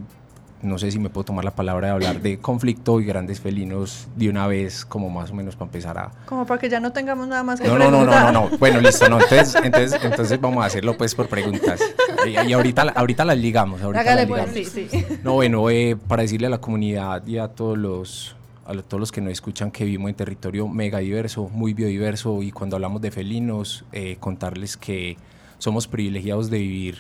no 0.62 0.78
sé 0.78 0.92
si 0.92 1.00
me 1.00 1.10
puedo 1.10 1.26
tomar 1.26 1.46
la 1.46 1.52
palabra 1.52 1.88
de 1.88 1.94
hablar 1.94 2.22
de 2.22 2.40
conflicto 2.40 3.00
y 3.00 3.06
grandes 3.06 3.40
felinos 3.40 4.08
de 4.16 4.30
una 4.30 4.48
vez, 4.48 4.86
como 4.86 5.10
más 5.10 5.32
o 5.32 5.34
menos 5.36 5.56
para 5.56 5.68
empezar 5.68 5.98
a... 5.98 6.12
Como 6.26 6.46
para 6.46 6.60
que 6.60 6.70
ya 6.70 6.80
no 6.80 6.92
tengamos 6.92 7.28
nada 7.28 7.44
más 7.44 7.60
que 7.60 7.68
No, 7.68 7.78
no, 7.78 7.92
no, 7.92 8.06
no, 8.06 8.20
no, 8.20 8.32
no. 8.32 8.58
Bueno, 8.58 8.82
listo, 8.82 9.08
no. 9.10 9.20
Entonces, 9.22 9.56
entonces, 9.64 10.04
entonces 10.04 10.42
vamos 10.42 10.64
a 10.64 10.68
hacerlo 10.68 10.98
pues 10.98 11.14
por 11.14 11.28
preguntas. 11.28 11.80
Y, 12.26 12.30
y 12.50 12.54
ahorita, 12.54 12.94
ahorita 12.96 13.26
las 13.26 13.38
ligamos. 13.38 13.82
Ahorita 13.82 14.02
Hágale 14.02 14.26
las 14.26 14.50
pues, 14.50 14.70
sí, 14.70 14.88
sí. 14.90 15.06
No, 15.24 15.34
bueno, 15.34 15.70
eh, 15.70 15.98
para 16.08 16.24
decirle 16.24 16.48
a 16.48 16.50
la 16.50 16.60
comunidad 16.60 17.26
y 17.28 17.38
a 17.38 17.48
todos 17.48 17.78
los 17.78 18.36
a 18.66 18.74
todos 18.82 19.00
los 19.00 19.12
que 19.12 19.22
nos 19.22 19.32
escuchan 19.32 19.70
que 19.70 19.86
vivimos 19.86 20.10
en 20.10 20.16
territorio 20.16 20.68
mega 20.68 20.98
diverso, 20.98 21.50
muy 21.54 21.76
biodiverso 21.76 22.42
y 22.42 22.52
cuando 22.52 22.76
hablamos 22.76 23.00
de 23.00 23.12
felinos, 23.12 23.86
eh, 23.92 24.18
contarles 24.20 24.76
que 24.76 25.18
somos 25.60 25.88
privilegiados 25.88 26.50
de 26.50 26.58
vivir 26.58 26.98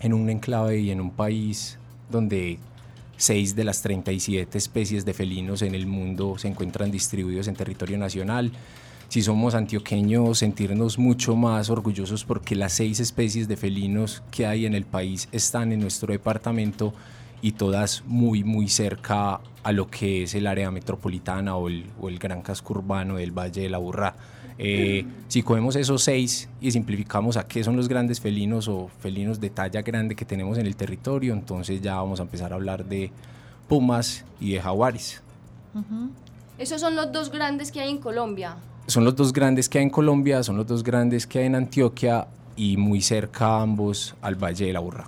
en 0.00 0.12
un 0.12 0.28
enclave 0.28 0.78
y 0.78 0.90
en 0.90 1.00
un 1.00 1.12
país 1.12 1.78
donde 2.12 2.60
6 3.16 3.56
de 3.56 3.64
las 3.64 3.82
37 3.82 4.56
especies 4.56 5.04
de 5.04 5.14
felinos 5.14 5.62
en 5.62 5.74
el 5.74 5.86
mundo 5.86 6.38
se 6.38 6.48
encuentran 6.48 6.90
distribuidos 6.92 7.48
en 7.48 7.56
territorio 7.56 7.98
nacional. 7.98 8.52
Si 9.08 9.22
somos 9.22 9.54
antioqueños, 9.54 10.38
sentirnos 10.38 10.98
mucho 10.98 11.36
más 11.36 11.68
orgullosos 11.68 12.24
porque 12.24 12.54
las 12.54 12.72
seis 12.72 12.98
especies 12.98 13.46
de 13.46 13.56
felinos 13.56 14.22
que 14.30 14.46
hay 14.46 14.64
en 14.64 14.74
el 14.74 14.84
país 14.84 15.28
están 15.32 15.72
en 15.72 15.80
nuestro 15.80 16.12
departamento 16.12 16.94
y 17.42 17.52
todas 17.52 18.04
muy, 18.06 18.42
muy 18.44 18.68
cerca 18.68 19.40
a 19.62 19.72
lo 19.72 19.90
que 19.90 20.22
es 20.22 20.34
el 20.34 20.46
área 20.46 20.70
metropolitana 20.70 21.56
o 21.56 21.68
el, 21.68 21.86
o 22.00 22.08
el 22.08 22.18
gran 22.18 22.40
casco 22.40 22.74
urbano 22.74 23.16
del 23.16 23.32
Valle 23.32 23.62
de 23.62 23.68
la 23.68 23.78
Burrá. 23.78 24.14
Eh, 24.58 25.04
si 25.28 25.42
cogemos 25.42 25.76
esos 25.76 26.02
seis 26.02 26.48
y 26.60 26.70
simplificamos 26.70 27.36
a 27.36 27.46
qué 27.46 27.64
son 27.64 27.76
los 27.76 27.88
grandes 27.88 28.20
felinos 28.20 28.68
o 28.68 28.88
felinos 29.00 29.40
de 29.40 29.50
talla 29.50 29.82
grande 29.82 30.14
que 30.14 30.24
tenemos 30.24 30.58
en 30.58 30.66
el 30.66 30.76
territorio, 30.76 31.32
entonces 31.32 31.80
ya 31.80 31.96
vamos 31.96 32.20
a 32.20 32.24
empezar 32.24 32.52
a 32.52 32.56
hablar 32.56 32.84
de 32.84 33.10
pumas 33.68 34.24
y 34.40 34.52
de 34.52 34.60
jaguares. 34.60 35.22
Esos 36.58 36.80
son 36.80 36.96
los 36.96 37.10
dos 37.12 37.30
grandes 37.30 37.72
que 37.72 37.80
hay 37.80 37.90
en 37.90 37.98
Colombia. 37.98 38.56
Son 38.86 39.04
los 39.04 39.16
dos 39.16 39.32
grandes 39.32 39.68
que 39.68 39.78
hay 39.78 39.84
en 39.84 39.90
Colombia, 39.90 40.42
son 40.42 40.56
los 40.56 40.66
dos 40.66 40.82
grandes 40.82 41.26
que 41.26 41.38
hay 41.38 41.46
en 41.46 41.54
Antioquia 41.54 42.26
y 42.56 42.76
muy 42.76 43.00
cerca 43.00 43.60
ambos 43.60 44.14
al 44.20 44.34
Valle 44.34 44.66
de 44.66 44.72
la 44.72 44.80
Burra. 44.80 45.06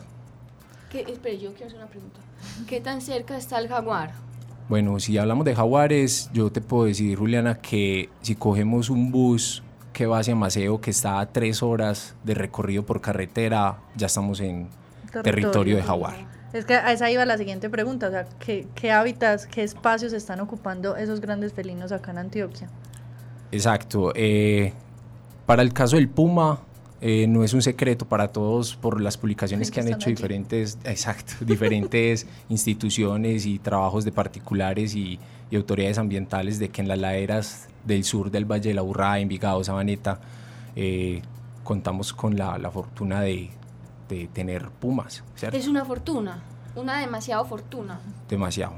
¿Qué, 0.91 1.01
espere, 1.01 1.39
yo 1.39 1.53
quiero 1.53 1.67
hacer 1.67 1.79
una 1.79 1.89
pregunta. 1.89 2.21
¿Qué 2.67 2.81
tan 2.81 3.01
cerca 3.01 3.37
está 3.37 3.59
el 3.59 3.69
jaguar? 3.69 4.24
Bueno, 4.69 4.99
si 4.99 5.19
hablamos 5.19 5.45
de 5.45 5.55
jaguares, 5.55 6.31
yo 6.33 6.51
te 6.51 6.61
puedo 6.61 6.87
decir, 6.87 7.19
Juliana, 7.19 7.61
que 7.61 8.09
si 8.23 8.35
cogemos 8.35 8.89
un 8.89 9.13
bus 9.13 9.63
que 9.93 10.07
va 10.07 10.19
hacia 10.19 10.35
Maceo, 10.35 10.81
que 10.81 10.91
está 10.91 11.21
a 11.21 11.27
tres 11.27 11.63
horas 11.63 12.15
de 12.25 12.35
recorrido 12.35 12.85
por 12.85 13.01
carretera, 13.01 13.79
ya 13.95 14.07
estamos 14.07 14.41
en 14.41 14.69
territorio, 15.23 15.77
de 15.77 15.83
jaguar. 15.83 16.15
Es 16.53 16.65
que 16.65 16.75
a 16.75 16.93
esa 16.93 17.11
iba 17.11 17.25
la 17.25 17.37
siguiente 17.37 17.69
pregunta, 17.69 18.09
o 18.09 18.11
sea, 18.11 18.27
¿qué, 18.39 18.67
qué 18.75 18.91
hábitats, 18.91 19.47
qué 19.47 19.63
espacios 19.63 20.13
están 20.13 20.41
ocupando 20.41 20.97
esos 20.97 21.21
grandes 21.21 21.53
felinos 21.53 21.93
acá 21.93 22.13
en 22.13 22.19
Antioquia? 22.19 22.69
Exacto. 23.53 24.13
eh, 24.15 24.73
para 25.47 25.63
el 25.63 25.73
caso 25.73 25.97
del 25.97 26.09
Puma, 26.09 26.61
eh, 27.07 27.27
no 27.27 27.45
es 27.45 27.53
un 27.53 27.61
secreto 27.61 28.09
para 28.09 28.29
todos 28.29 28.77
por 28.77 28.99
las 28.99 29.19
publicaciones 29.19 29.71
que 29.71 29.79
han 29.79 29.89
hecho 29.89 30.07
allí. 30.07 30.15
diferentes, 30.15 30.79
exacto, 30.85 31.35
diferentes 31.45 32.27
instituciones 32.49 33.45
y 33.45 33.59
trabajos 33.59 34.07
de 34.07 34.13
particulares 34.13 34.95
y, 34.95 35.19
y 35.51 35.57
autoridades 35.57 35.99
ambientales 35.99 36.59
de 36.59 36.71
que 36.71 36.81
en 36.81 36.89
las 36.89 36.99
laderas 36.99 37.69
del 37.85 38.05
sur 38.05 38.31
del 38.31 38.47
Valle 38.51 38.71
de 38.71 38.75
la 38.75 38.81
Burrada, 38.81 39.19
Envigado, 39.19 39.63
Sabaneta, 39.63 40.19
eh, 40.77 41.21
contamos 41.63 42.15
con 42.15 42.39
la, 42.39 42.57
la 42.57 42.71
fortuna 42.71 43.21
de, 43.21 43.51
de 44.09 44.27
tener 44.29 44.71
pumas, 44.71 45.23
¿cierto? 45.37 45.59
Es 45.59 45.69
una 45.69 45.85
fortuna, 45.85 46.43
una 46.75 47.01
demasiado 47.01 47.45
fortuna. 47.45 48.01
demasiado, 48.31 48.77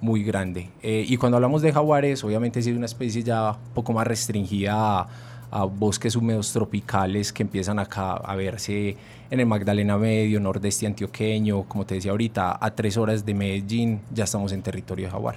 muy 0.00 0.22
grande. 0.22 0.70
Eh, 0.82 1.04
y 1.04 1.16
cuando 1.16 1.36
hablamos 1.36 1.62
de 1.62 1.72
jaguares, 1.72 2.22
obviamente 2.22 2.60
es 2.60 2.68
una 2.68 2.86
especie 2.86 3.24
ya 3.24 3.50
un 3.50 3.74
poco 3.74 3.92
más 3.92 4.06
restringida 4.06 5.00
a, 5.00 5.08
a 5.50 5.64
bosques 5.64 6.16
húmedos 6.16 6.52
tropicales 6.52 7.32
que 7.32 7.42
empiezan 7.42 7.78
acá 7.78 8.12
a 8.12 8.34
verse 8.36 8.96
en 9.30 9.40
el 9.40 9.46
Magdalena 9.46 9.96
Medio, 9.98 10.40
nordeste 10.40 10.86
antioqueño, 10.86 11.64
como 11.64 11.84
te 11.84 11.96
decía 11.96 12.12
ahorita, 12.12 12.58
a 12.60 12.70
tres 12.70 12.96
horas 12.96 13.24
de 13.24 13.34
Medellín 13.34 14.00
ya 14.12 14.24
estamos 14.24 14.52
en 14.52 14.62
territorio 14.62 15.06
de 15.06 15.12
jaguar. 15.12 15.36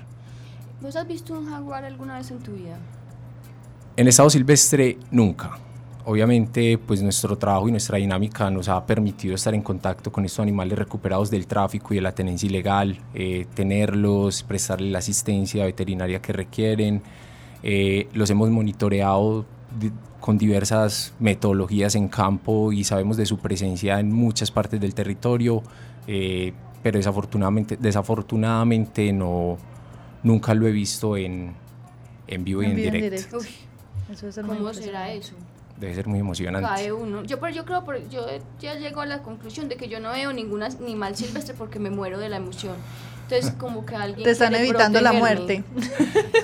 ¿Vos 0.82 0.96
has 0.96 1.08
visto 1.08 1.38
un 1.38 1.50
jaguar 1.50 1.84
alguna 1.84 2.18
vez 2.18 2.32
en 2.32 2.40
tu 2.40 2.54
vida? 2.54 2.78
En 3.98 4.08
estado 4.08 4.30
silvestre, 4.30 4.98
nunca. 5.12 5.58
Obviamente, 6.06 6.78
pues 6.78 7.04
nuestro 7.04 7.38
trabajo 7.38 7.68
y 7.68 7.72
nuestra 7.72 7.98
dinámica 7.98 8.50
nos 8.50 8.70
ha 8.70 8.84
permitido 8.86 9.36
estar 9.36 9.54
en 9.54 9.62
contacto 9.62 10.12
con 10.12 10.24
estos 10.26 10.42
animales 10.42 10.80
recuperados 10.80 11.30
del 11.30 11.46
tráfico 11.46 11.94
y 11.94 11.98
de 11.98 12.02
la 12.02 12.14
tenencia 12.14 12.48
ilegal, 12.48 12.98
eh, 13.14 13.46
tenerlos, 13.54 14.42
prestarles 14.44 14.92
la 14.92 15.00
asistencia 15.00 15.66
veterinaria 15.66 16.22
que 16.22 16.32
requieren. 16.32 17.04
Eh, 17.62 18.08
los 18.14 18.30
hemos 18.30 18.50
monitoreado 18.50 19.46
con 20.20 20.38
diversas 20.38 21.14
metodologías 21.20 21.96
en 21.96 22.08
campo 22.10 22.72
y 22.72 22.84
sabemos 22.84 23.18
de 23.18 23.26
su 23.26 23.38
presencia 23.40 24.00
en 24.00 24.12
muchas 24.12 24.52
partes 24.52 24.80
del 24.82 24.94
territorio, 24.94 25.64
eh, 26.08 26.54
pero 26.84 26.98
desafortunadamente, 26.98 27.78
desafortunadamente 27.78 29.12
no, 29.14 29.58
nunca 30.24 30.54
lo 30.54 30.68
he 30.68 30.72
visto 30.72 31.16
en, 31.18 31.54
en 32.28 32.44
vivo 32.44 32.62
y 32.64 32.66
en, 32.66 32.72
En 32.72 32.78
directo. 32.78 33.38
Uy, 33.38 33.48
Eso 34.12 34.28
es 34.28 34.36
¿cómo 34.40 34.74
será 34.74 35.12
eso? 35.12 35.36
Debe 35.80 35.96
ser 35.96 36.08
muy 36.08 36.20
emocionante. 36.20 36.68
Cae 36.68 36.92
uno. 36.92 37.24
Yo, 37.24 37.40
pero 37.40 37.56
yo 37.56 37.64
creo, 37.64 37.86
por- 37.86 38.10
yo 38.10 38.26
ya 38.60 38.76
llego 38.76 39.00
a 39.00 39.06
la 39.06 39.24
conclusión 39.24 39.70
de 39.70 39.78
que 39.78 39.88
yo 39.88 40.02
no 40.02 40.12
veo 40.12 40.34
ningún 40.34 40.62
animal 40.62 41.16
silvestre 41.16 41.54
porque 41.58 41.80
me 41.80 41.90
muero 41.90 42.20
de 42.20 42.28
la 42.28 42.36
emoción. 42.36 42.76
Entonces, 43.30 43.54
como 43.60 43.86
que 43.86 43.96
alguien. 43.96 44.24
Te 44.24 44.32
están 44.32 44.56
evitando 44.56 45.00
la 45.02 45.14
muerte. 45.14 45.64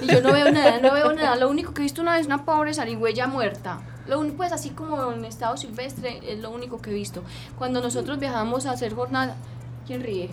Y 0.01 0.07
yo 0.07 0.21
no 0.21 0.31
veo 0.31 0.51
nada, 0.51 0.79
no 0.79 0.93
veo 0.93 1.13
nada. 1.13 1.35
Lo 1.35 1.49
único 1.49 1.73
que 1.73 1.81
he 1.81 1.83
visto 1.83 2.01
una 2.01 2.13
vez 2.13 2.27
una 2.27 2.45
pobre 2.45 2.73
zarigüeya 2.73 3.27
muerta. 3.27 3.79
Lo 4.07 4.19
único, 4.19 4.37
pues 4.37 4.51
así 4.51 4.69
como 4.69 5.11
en 5.11 5.25
estado 5.25 5.57
silvestre, 5.57 6.19
es 6.27 6.39
lo 6.39 6.51
único 6.51 6.79
que 6.79 6.91
he 6.91 6.93
visto. 6.93 7.23
Cuando 7.57 7.81
nosotros 7.81 8.19
viajamos 8.19 8.67
a 8.67 8.71
hacer 8.71 8.93
jornada. 8.93 9.35
¿Quién 9.87 10.03
ríe? 10.03 10.29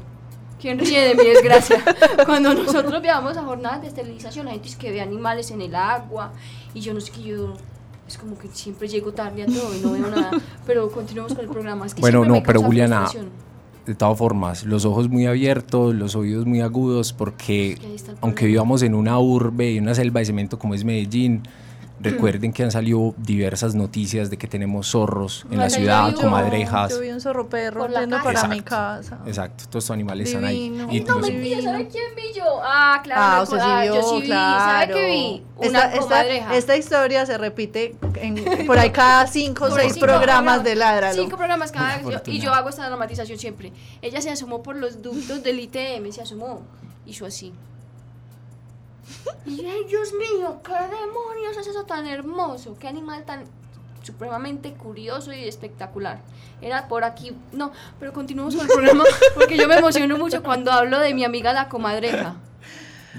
¿Quién 0.61 0.79
ríe 0.79 1.09
de 1.09 1.15
mi 1.15 1.25
desgracia? 1.25 1.83
Cuando 2.27 2.55
nosotros 2.55 3.01
viajamos 3.01 3.37
a 3.37 3.43
jornadas 3.43 3.81
de 3.83 3.89
esterilización, 3.89 4.47
la 4.47 4.53
gente 4.53 4.69
es 4.69 4.77
que 4.77 4.91
ve 4.91 5.01
animales 5.01 5.51
en 5.51 5.63
el 5.63 5.75
agua. 5.75 6.33
Y 6.75 6.81
yo 6.81 6.93
no 6.93 7.01
sé 7.01 7.13
qué 7.13 7.23
yo. 7.23 7.55
Es 8.07 8.19
como 8.19 8.37
que 8.37 8.49
siempre 8.49 8.89
llego 8.89 9.13
tarde 9.13 9.43
a 9.43 9.47
todo 9.47 9.75
y 9.75 9.81
no 9.81 9.93
veo 9.93 10.09
nada. 10.09 10.31
Pero 10.67 10.91
continuemos 10.91 11.33
con 11.33 11.45
el 11.45 11.51
programa. 11.51 11.87
Es 11.87 11.95
que 11.95 12.03
Bueno, 12.03 12.25
no, 12.27 12.43
pero 12.43 12.63
Juliana, 12.63 13.07
frustración. 13.07 13.52
De 13.87 13.95
todas 13.95 14.17
formas, 14.17 14.65
los 14.65 14.85
ojos 14.85 15.09
muy 15.09 15.27
abiertos, 15.27 15.95
los 15.95 16.15
oídos 16.15 16.47
muy 16.47 16.61
agudos, 16.61 17.13
porque 17.13 17.79
aunque 18.21 18.47
vivamos 18.47 18.83
en 18.83 18.95
una 18.95 19.19
urbe 19.19 19.73
y 19.73 19.79
una 19.79 19.95
selva 19.95 20.21
de 20.21 20.27
cemento 20.27 20.59
como 20.59 20.75
es 20.75 20.85
Medellín, 20.85 21.43
recuerden 22.03 22.53
que 22.53 22.63
han 22.65 22.71
salido 22.71 23.15
diversas 23.17 23.75
noticias 23.75 24.31
de 24.31 24.37
que 24.37 24.47
tenemos 24.47 24.89
zorros 24.89 25.47
en 25.51 25.59
la 25.59 25.71
ciudad, 25.71 26.11
yo 26.11 26.17
comadrejas. 26.21 26.91
Yo 26.91 27.01
vi 27.01 27.11
un 27.11 27.21
zorro 27.21 27.49
perro 27.49 27.87
casa. 27.87 28.09
para 28.23 28.31
Exacto. 28.33 28.49
mi 28.49 28.61
casa. 28.63 29.19
Exacto, 29.27 29.65
todos 29.69 29.85
estos 29.85 29.91
animales 29.95 30.29
están 30.29 30.45
ahí. 30.45 30.69
Divino. 30.71 30.89
Y 30.93 31.01
No, 31.01 31.19
mentira, 31.19 31.63
¿sabe 31.63 31.89
quién 31.89 32.05
vi 32.17 32.33
yo? 32.37 32.45
Ah, 32.63 33.01
claro. 33.03 33.21
Ah, 33.23 33.43
usted 33.43 33.57
sí 33.59 33.63
Ah, 33.67 33.83
vio, 33.83 33.95
yo 33.95 34.03
sí 34.03 34.21
vi. 34.23 34.29
¿Sabe 34.29 34.87
claro. 34.87 34.95
qué 34.95 35.07
vi? 35.07 35.43
Una 35.57 35.67
Esta, 35.67 35.87
esta, 35.89 36.01
comadreja. 36.01 36.57
esta 36.57 36.77
historia 36.77 37.27
se 37.27 37.39
repite 37.39 37.97
en- 38.17 38.45
por 38.67 38.79
ahí 38.79 38.91
cada 38.91 39.27
cinco 39.27 39.67
o 39.67 39.71
seis 39.71 39.93
cinco 39.95 40.07
programas 40.07 40.65
de 40.65 40.75
Ládralo. 40.75 41.23
Cinco 41.23 41.37
programas 41.37 41.71
cada 41.73 41.99
vez. 41.99 42.23
Y 42.27 42.41
yo 42.41 42.53
hago 42.53 42.69
esta 42.69 42.87
dramatización 42.87 43.39
siempre. 43.39 43.73
Ella 44.03 44.21
se 44.21 44.31
asomó 44.31 44.63
por 44.63 44.77
los 44.77 45.03
ductos 45.03 45.43
del 45.43 45.61
ITM, 45.61 46.11
se 46.13 46.23
asomó. 46.23 46.63
Hizo 47.07 47.27
así. 47.27 47.53
Y 49.47 49.65
ay, 49.67 49.85
Dios 49.89 50.13
mío, 50.13 50.61
qué 50.65 50.73
demonios 50.73 51.57
es 51.61 51.67
eso 51.67 51.85
tan 51.85 52.07
hermoso, 52.07 52.77
qué 52.79 52.89
animal 52.89 53.25
tan 53.25 53.45
supremamente 54.03 54.73
curioso 54.73 55.33
y 55.33 55.45
espectacular. 55.45 56.21
Era 56.61 56.89
por 56.89 57.05
aquí, 57.05 57.33
no, 57.53 57.73
pero 57.99 58.13
continuemos 58.13 58.55
con 58.55 58.67
el 58.67 58.73
programa 58.73 59.05
porque 59.35 59.57
yo 59.57 59.69
me 59.69 59.77
emociono 59.77 60.17
mucho 60.19 60.43
cuando 60.43 60.71
hablo 60.71 60.99
de 61.01 61.15
mi 61.15 61.25
amiga 61.25 61.53
la 61.53 61.69
comadreja. 61.69 62.37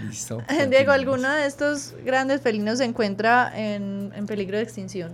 Listo. 0.08 0.42
Diego. 0.70 0.92
¿alguno 0.92 1.32
de 1.32 1.46
estos 1.46 1.94
grandes 2.04 2.42
felinos 2.42 2.80
se 2.80 2.86
encuentra 2.86 3.52
en, 3.56 4.12
en 4.16 4.26
peligro 4.26 4.58
de 4.58 4.64
extinción? 4.64 5.12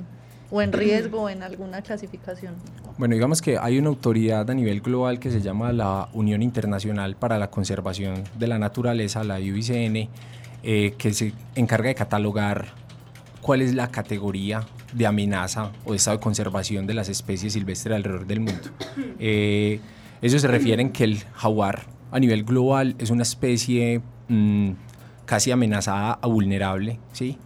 ¿O 0.51 0.62
en 0.63 0.74
riesgo 0.74 1.24
o 1.24 1.29
en 1.29 1.43
alguna 1.43 1.83
clasificación? 1.83 2.55
Bueno, 2.98 3.13
digamos 3.13 3.41
que 3.41 3.57
hay 3.57 3.77
una 3.77 3.89
autoridad 3.89 4.50
a 4.50 4.53
nivel 4.53 4.81
global 4.81 5.19
que 5.19 5.29
se 5.29 5.41
llama 5.41 5.71
la 5.71 6.09
Unión 6.13 6.41
Internacional 6.41 7.15
para 7.15 7.38
la 7.38 7.51
Conservación 7.51 8.24
de 8.38 8.48
la 8.48 8.57
Naturaleza, 8.57 9.24
la 9.24 9.36
UICN, 9.36 10.09
eh, 10.63 10.94
que 10.98 11.13
se 11.13 11.34
encarga 11.56 11.89
de 11.89 11.96
catalogar 11.96 12.68
cuál 13.42 13.62
es 13.62 13.74
la 13.74 13.89
categoría 13.89 14.66
de 14.94 15.06
amenaza 15.06 15.72
o 15.86 15.92
de 15.92 15.98
estado 15.98 16.18
de 16.18 16.24
conservación 16.24 16.88
de 16.88 16.94
las 16.94 17.10
especies 17.10 17.54
silvestres 17.54 17.96
alrededor 17.96 18.28
del 18.28 18.39
mundo. 18.39 18.70
Eh, 19.20 19.80
ellos 20.22 20.42
se 20.42 20.48
refieren 20.48 20.92
que 20.92 21.04
el 21.04 21.24
jaguar 21.34 21.84
a 22.12 22.20
nivel 22.20 22.44
global 22.44 22.96
es 22.98 23.10
una 23.10 23.24
especie 23.24 24.01
mm, 24.28 24.72
casi 25.25 25.51
amenazada 25.51 26.20
a 26.22 26.28
vulnerable, 26.28 27.00
¿sí? 27.13 27.38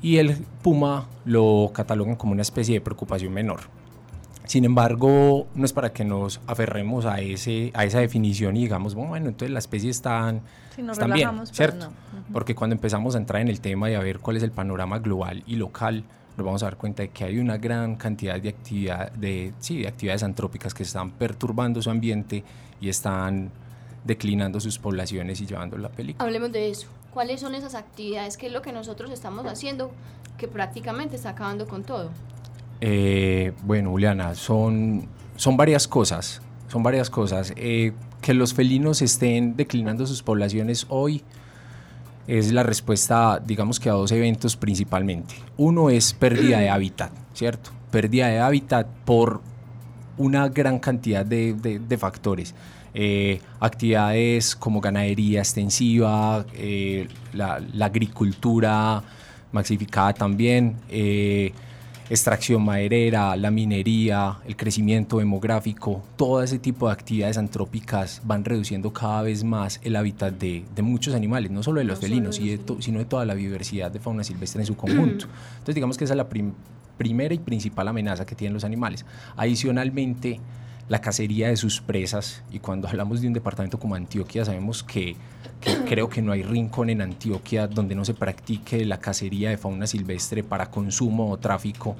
Y 0.00 0.18
el 0.18 0.36
puma 0.62 1.08
lo 1.24 1.70
catalogan 1.74 2.16
como 2.16 2.32
una 2.32 2.42
especie 2.42 2.74
de 2.74 2.80
preocupación 2.80 3.32
menor. 3.32 3.60
Sin 4.48 4.64
embargo, 4.64 5.46
no 5.54 5.64
es 5.66 5.74
para 5.74 5.92
que 5.92 6.06
nos 6.06 6.40
aferremos 6.46 7.04
a, 7.04 7.20
ese, 7.20 7.70
a 7.74 7.84
esa 7.84 8.00
definición 8.00 8.56
y 8.56 8.62
digamos, 8.62 8.94
bueno, 8.94 9.28
entonces 9.28 9.50
las 9.50 9.64
especies 9.64 9.96
están, 9.96 10.40
Sí, 10.74 10.80
nos 10.80 10.96
están 10.96 11.12
bien, 11.12 11.28
relajamos, 11.28 11.52
pero 11.54 11.72
¿cierto? 11.72 11.90
no. 11.90 12.24
Porque 12.32 12.54
cuando 12.54 12.74
empezamos 12.74 13.14
a 13.14 13.18
entrar 13.18 13.42
en 13.42 13.48
el 13.48 13.60
tema 13.60 13.90
y 13.90 13.94
a 13.94 14.00
ver 14.00 14.20
cuál 14.20 14.38
es 14.38 14.42
el 14.42 14.50
panorama 14.50 15.00
global 15.00 15.44
y 15.46 15.56
local, 15.56 16.02
nos 16.38 16.46
vamos 16.46 16.62
a 16.62 16.66
dar 16.66 16.78
cuenta 16.78 17.02
de 17.02 17.10
que 17.10 17.24
hay 17.24 17.38
una 17.38 17.58
gran 17.58 17.96
cantidad 17.96 18.40
de, 18.40 18.48
actividad, 18.48 19.12
de, 19.12 19.52
sí, 19.58 19.82
de 19.82 19.88
actividades 19.88 20.22
antrópicas 20.22 20.72
que 20.72 20.82
están 20.82 21.10
perturbando 21.10 21.82
su 21.82 21.90
ambiente 21.90 22.42
y 22.80 22.88
están 22.88 23.50
declinando 24.04 24.60
sus 24.60 24.78
poblaciones 24.78 25.42
y 25.42 25.46
llevando 25.46 25.76
la 25.76 25.90
película. 25.90 26.24
Hablemos 26.24 26.52
de 26.52 26.70
eso. 26.70 26.88
¿Cuáles 27.12 27.40
son 27.42 27.54
esas 27.54 27.74
actividades? 27.74 28.38
¿Qué 28.38 28.46
es 28.46 28.52
lo 28.52 28.62
que 28.62 28.72
nosotros 28.72 29.10
estamos 29.10 29.44
haciendo 29.44 29.90
que 30.38 30.48
prácticamente 30.48 31.16
está 31.16 31.30
acabando 31.30 31.66
con 31.66 31.82
todo? 31.84 32.10
Eh, 32.80 33.52
bueno, 33.62 33.90
Juliana, 33.90 34.34
son, 34.34 35.08
son 35.36 35.56
varias 35.56 35.88
cosas. 35.88 36.40
Son 36.68 36.82
varias 36.82 37.10
cosas. 37.10 37.52
Eh, 37.56 37.92
que 38.20 38.34
los 38.34 38.54
felinos 38.54 39.02
estén 39.02 39.56
declinando 39.56 40.06
sus 40.06 40.22
poblaciones 40.22 40.86
hoy 40.88 41.22
es 42.26 42.52
la 42.52 42.62
respuesta, 42.62 43.40
digamos 43.44 43.80
que 43.80 43.88
a 43.88 43.92
dos 43.92 44.12
eventos 44.12 44.56
principalmente. 44.56 45.34
Uno 45.56 45.88
es 45.88 46.12
pérdida 46.12 46.58
de 46.58 46.68
hábitat, 46.68 47.10
¿cierto? 47.32 47.70
Pérdida 47.90 48.26
de 48.26 48.40
hábitat 48.40 48.86
por 49.04 49.40
una 50.18 50.48
gran 50.48 50.78
cantidad 50.78 51.24
de, 51.24 51.96
factores. 51.98 52.54
Eh, 52.92 53.40
actividades 53.60 54.56
como 54.56 54.80
ganadería 54.80 55.40
extensiva, 55.40 56.44
la, 57.32 57.60
agricultura 57.80 59.02
maxificada 59.52 60.12
también, 60.12 60.76
extracción 62.10 62.64
maderera, 62.64 63.36
la 63.36 63.50
minería, 63.50 64.38
el 64.46 64.56
crecimiento 64.56 65.18
demográfico, 65.18 66.02
todo 66.16 66.42
ese 66.42 66.58
tipo 66.58 66.86
de 66.86 66.92
actividades 66.92 67.36
antrópicas 67.36 68.22
van 68.24 68.44
reduciendo 68.44 68.92
cada 68.92 69.22
vez 69.22 69.44
más 69.44 69.80
el 69.82 69.94
hábitat 69.96 70.34
de, 70.34 70.64
de 70.74 70.82
muchos 70.82 71.14
animales, 71.14 71.50
no 71.50 71.62
solo 71.62 71.80
de 71.80 71.84
los 71.84 71.98
No 71.98 72.02
felinos, 72.02 72.38
de 72.38 72.58
los 72.66 72.84
sino 72.84 72.98
de 72.98 73.04
toda 73.04 73.24
la 73.26 73.34
biodiversidad 73.34 73.90
de 73.90 73.98
fauna 74.00 74.24
silvestre 74.24 74.62
en 74.62 74.66
su 74.66 74.76
conjunto. 74.76 75.26
Entonces 75.58 75.74
digamos 75.74 75.98
que 75.98 76.04
esa 76.04 76.14
es 76.14 76.18
la 76.18 76.28
prim- 76.28 76.52
primera 76.96 77.34
y 77.34 77.38
principal 77.38 77.88
amenaza 77.88 78.24
que 78.24 78.34
tienen 78.34 78.54
los 78.54 78.64
animales. 78.64 79.04
Adicionalmente, 79.36 80.40
la 80.88 81.00
cacería 81.02 81.48
de 81.48 81.56
sus 81.56 81.80
presas, 81.82 82.42
y 82.50 82.60
cuando 82.60 82.88
hablamos 82.88 83.20
de 83.20 83.26
un 83.26 83.34
departamento 83.34 83.78
como 83.78 83.94
Antioquia, 83.94 84.44
sabemos 84.46 84.82
que, 84.82 85.16
que 85.60 85.76
creo 85.84 86.08
que 86.08 86.22
no 86.22 86.32
hay 86.32 86.42
rincón 86.42 86.90
en 86.90 87.00
Antioquia 87.00 87.66
donde 87.66 87.94
no 87.94 88.04
se 88.04 88.14
practique 88.14 88.84
la 88.84 88.98
cacería 88.98 89.50
de 89.50 89.56
fauna 89.56 89.86
silvestre 89.86 90.44
para 90.44 90.70
consumo 90.70 91.30
o 91.30 91.36
tráfico. 91.38 91.96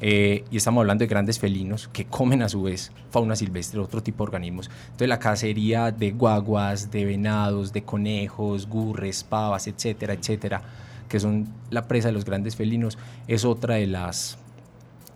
Eh, 0.00 0.44
y 0.50 0.56
estamos 0.56 0.82
hablando 0.82 1.02
de 1.02 1.06
grandes 1.06 1.38
felinos 1.38 1.88
que 1.88 2.04
comen 2.04 2.42
a 2.42 2.48
su 2.48 2.62
vez 2.62 2.92
fauna 3.10 3.36
silvestre, 3.36 3.80
otro 3.80 4.02
tipo 4.02 4.24
de 4.24 4.28
organismos. 4.28 4.70
Entonces 4.84 5.08
la 5.08 5.18
cacería 5.18 5.92
de 5.92 6.10
guaguas, 6.10 6.90
de 6.90 7.04
venados, 7.04 7.72
de 7.72 7.84
conejos, 7.84 8.66
gurres, 8.66 9.24
pavas, 9.24 9.66
etcétera, 9.66 10.14
etcétera, 10.14 10.62
que 11.08 11.20
son 11.20 11.48
la 11.70 11.86
presa 11.86 12.08
de 12.08 12.12
los 12.14 12.24
grandes 12.24 12.56
felinos, 12.56 12.98
es 13.28 13.44
otra 13.44 13.76
de 13.76 13.86
las, 13.86 14.36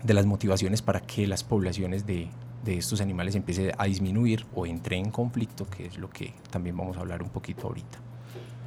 de 0.05 0.14
las 0.14 0.27
motivaciones 0.27 0.81
para 0.81 1.01
que 1.01 1.27
las 1.27 1.42
poblaciones 1.44 2.07
de, 2.07 2.29
de 2.64 2.79
estos 2.79 3.01
animales 3.01 3.35
empiecen 3.35 3.73
a 3.77 3.85
disminuir 3.85 4.47
o 4.55 4.66
entren 4.66 5.07
en 5.07 5.11
conflicto, 5.11 5.66
que 5.68 5.87
es 5.87 5.99
lo 5.99 6.11
que 6.11 6.35
también 6.51 6.77
vamos 6.77 6.97
a 6.97 7.01
hablar 7.01 7.23
un 7.23 7.31
poquito 7.31 7.66
ahorita. 7.66 7.99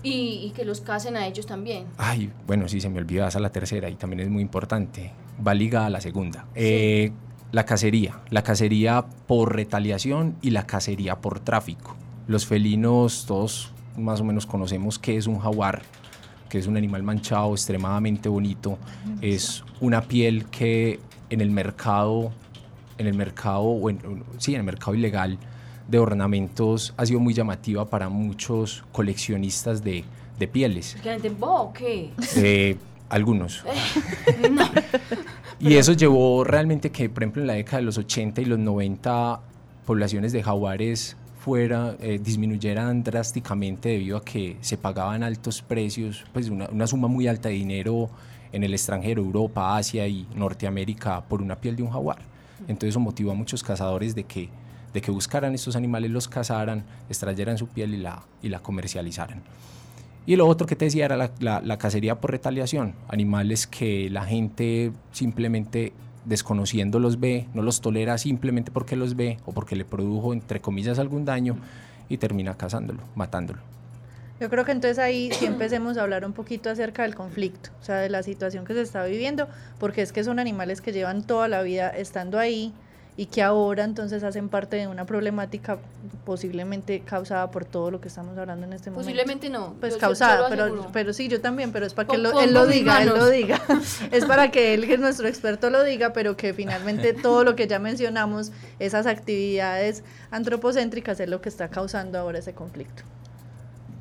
Y, 0.04 0.42
y 0.44 0.52
que 0.56 0.66
los 0.66 0.82
casen 0.82 1.16
a 1.16 1.28
ellos 1.28 1.46
también. 1.46 1.86
Ay, 1.98 2.32
bueno, 2.48 2.68
sí, 2.68 2.82
se 2.82 2.90
me 2.90 3.00
olvidaba 3.00 3.30
esa 3.30 3.40
la 3.40 3.52
tercera 3.52 3.90
y 3.90 3.96
también 3.96 4.22
es 4.22 4.30
muy 4.30 4.42
importante. 4.42 5.12
Va 5.46 5.54
ligada 5.54 5.86
a 5.88 5.90
la 5.92 6.02
segunda. 6.02 6.48
Eh, 6.56 7.12
la 7.52 7.66
cacería. 7.66 8.20
La 8.30 8.44
cacería 8.44 9.06
por 9.28 9.56
retaliación 9.56 10.38
y 10.42 10.52
la 10.52 10.66
cacería 10.66 11.18
por 11.18 11.40
tráfico. 11.40 11.96
Los 12.28 12.46
felinos, 12.46 13.26
todos 13.28 13.72
más 13.98 14.22
o 14.22 14.24
menos 14.24 14.46
conocemos 14.46 14.98
qué 14.98 15.18
es 15.18 15.28
un 15.28 15.38
jaguar, 15.38 15.82
que 16.50 16.58
es 16.58 16.68
un 16.68 16.78
animal 16.78 17.04
manchado, 17.04 17.52
extremadamente 17.52 18.30
bonito. 18.30 18.78
Es 19.22 19.64
una 19.80 20.02
piel 20.02 20.46
que 20.46 21.00
en 21.30 21.42
el 21.42 21.52
mercado, 21.52 22.32
en 23.02 23.08
el 23.08 23.14
mercado, 23.16 23.62
o 23.64 23.90
en- 23.90 24.24
sí, 24.38 24.54
en 24.54 24.60
el 24.62 24.66
mercado 24.66 24.96
ilegal 24.96 25.38
de 25.88 26.00
ornamentos 26.00 26.94
ha 26.98 27.06
sido 27.06 27.20
muy 27.20 27.34
llamativa 27.34 27.90
para 27.90 28.08
muchos 28.08 28.84
coleccionistas 28.94 29.84
de, 29.84 30.04
de 30.40 30.48
pieles. 30.48 30.96
Que 31.02 31.08
la 31.10 31.14
gente, 31.14 31.30
¿vos 31.30 31.50
o 31.70 31.74
qué? 31.74 32.12
Eh, 32.38 32.78
algunos. 33.10 33.64
No. 34.50 34.70
Y 35.60 35.76
eso 35.76 35.94
llevó 35.94 36.44
realmente 36.44 36.90
que, 36.90 37.08
por 37.10 37.22
ejemplo, 37.24 37.42
en 37.44 37.48
la 37.48 37.54
década 37.54 37.78
de 37.78 37.84
los 37.84 37.98
80 38.00 38.42
y 38.42 38.46
los 38.46 38.58
90, 38.58 39.40
poblaciones 39.86 40.32
de 40.32 40.42
jaguares 40.42 41.16
fuera, 41.40 41.96
eh, 42.00 42.20
disminuyeran 42.24 43.04
drásticamente 43.04 43.90
debido 43.90 44.18
a 44.18 44.24
que 44.26 44.58
se 44.62 44.78
pagaban 44.78 45.22
altos 45.24 45.62
precios, 45.62 46.24
pues 46.34 46.50
una, 46.50 46.68
una 46.72 46.88
suma 46.88 47.08
muy 47.08 47.28
alta 47.28 47.50
de 47.50 47.56
dinero 47.56 48.10
en 48.52 48.64
el 48.64 48.74
extranjero, 48.74 49.22
Europa, 49.22 49.78
Asia 49.78 50.08
y 50.08 50.26
Norteamérica, 50.36 51.22
por 51.26 51.42
una 51.44 51.56
piel 51.56 51.76
de 51.76 51.84
un 51.84 51.92
jaguar. 51.92 52.20
Entonces 52.68 52.90
eso 52.90 53.00
motivó 53.00 53.32
a 53.32 53.36
muchos 53.36 53.64
cazadores 53.64 54.16
de 54.16 54.24
que, 54.24 54.50
de 54.94 55.02
que 55.02 55.12
buscaran 55.12 55.54
estos 55.54 55.76
animales, 55.76 56.12
los 56.12 56.28
cazaran, 56.28 56.84
extrayeran 57.10 57.58
su 57.58 57.68
piel 57.68 57.94
y 57.94 57.98
la, 57.98 58.24
y 58.42 58.50
la 58.50 58.60
comercializaran. 58.60 59.42
Y 60.26 60.36
lo 60.36 60.48
otro 60.48 60.68
que 60.68 60.76
te 60.76 60.86
decía 60.86 61.06
era 61.06 61.18
la, 61.18 61.32
la- 61.40 61.62
la 61.62 61.78
cacería 61.78 62.20
por 62.22 62.32
retaliación. 62.32 62.94
Animales 63.08 63.66
que 63.68 64.10
la 64.10 64.24
gente 64.24 64.92
simplemente 65.12 65.94
desconociendo 66.26 67.00
los 67.00 67.20
ve, 67.20 67.48
no 67.56 67.64
los 67.64 67.82
tolera 67.82 68.18
simplemente 68.20 68.70
porque 68.72 68.96
los 68.96 69.16
ve 69.16 69.40
o 69.46 69.52
porque 69.54 69.76
le 69.76 69.86
produjo, 69.86 70.34
entre 70.34 70.62
comillas, 70.62 71.00
algún 71.00 71.26
daño 71.26 71.56
y 72.10 72.18
termina 72.18 72.54
cazándolo, 72.56 73.02
matándolo. 73.16 73.60
Yo 74.42 74.50
creo 74.50 74.66
que 74.66 74.72
entonces 74.72 74.98
ahí 75.00 75.32
sí 75.32 75.46
empecemos 75.46 75.98
a 75.98 76.02
hablar 76.02 76.26
un 76.26 76.34
poquito 76.34 76.70
acerca 76.72 77.04
del 77.04 77.14
conflicto, 77.16 77.70
o 77.80 77.86
sea, 77.86 77.98
de 77.98 78.10
la 78.10 78.24
situación 78.24 78.66
que 78.66 78.74
se 78.74 78.82
está 78.82 79.06
viviendo, 79.06 79.48
porque 79.80 80.02
es 80.02 80.12
que 80.12 80.24
son 80.24 80.40
animales 80.40 80.82
que 80.82 80.92
llevan 80.92 81.22
toda 81.22 81.48
la 81.48 81.62
vida 81.62 81.90
estando 81.90 82.40
ahí 82.40 82.74
y 83.18 83.28
que 83.28 83.44
ahora 83.44 83.84
entonces 83.84 84.24
hacen 84.24 84.50
parte 84.50 84.78
de 84.78 84.88
una 84.88 85.06
problemática 85.06 85.78
posiblemente 86.26 87.02
causada 87.02 87.52
por 87.52 87.66
todo 87.66 87.92
lo 87.92 88.02
que 88.02 88.08
estamos 88.08 88.38
hablando 88.38 88.66
en 88.66 88.74
este 88.74 88.90
momento. 88.90 89.06
Posiblemente 89.06 89.50
no. 89.50 89.76
Pues 89.80 89.94
causada, 89.98 90.50
pero, 90.50 90.64
pero 90.92 91.14
sí, 91.14 91.28
yo 91.28 91.40
también, 91.42 91.72
pero 91.72 91.86
es 91.86 91.94
para 91.94 92.08
que 92.08 92.18
pon- 92.32 92.44
él 92.44 92.54
lo 92.54 92.66
diga, 92.66 93.04
él 93.04 93.10
lo 93.10 93.30
diga. 93.30 93.62
es 94.12 94.26
para 94.26 94.50
que 94.50 94.74
él, 94.74 94.88
que 94.88 94.96
es 94.96 95.00
nuestro 95.00 95.28
experto, 95.28 95.70
lo 95.70 95.84
diga, 95.84 96.14
pero 96.14 96.36
que 96.36 96.54
finalmente 96.56 97.14
todo 97.14 97.44
lo 97.44 97.56
que 97.56 97.68
ya 97.68 97.78
mencionamos, 97.80 98.52
esas 98.80 99.06
actividades 99.06 100.04
antropocéntricas 100.32 101.20
es 101.20 101.30
lo 101.30 101.42
que 101.42 101.50
está 101.50 101.68
causando 101.70 102.18
ahora 102.18 102.40
ese 102.40 102.54
conflicto. 102.54 103.04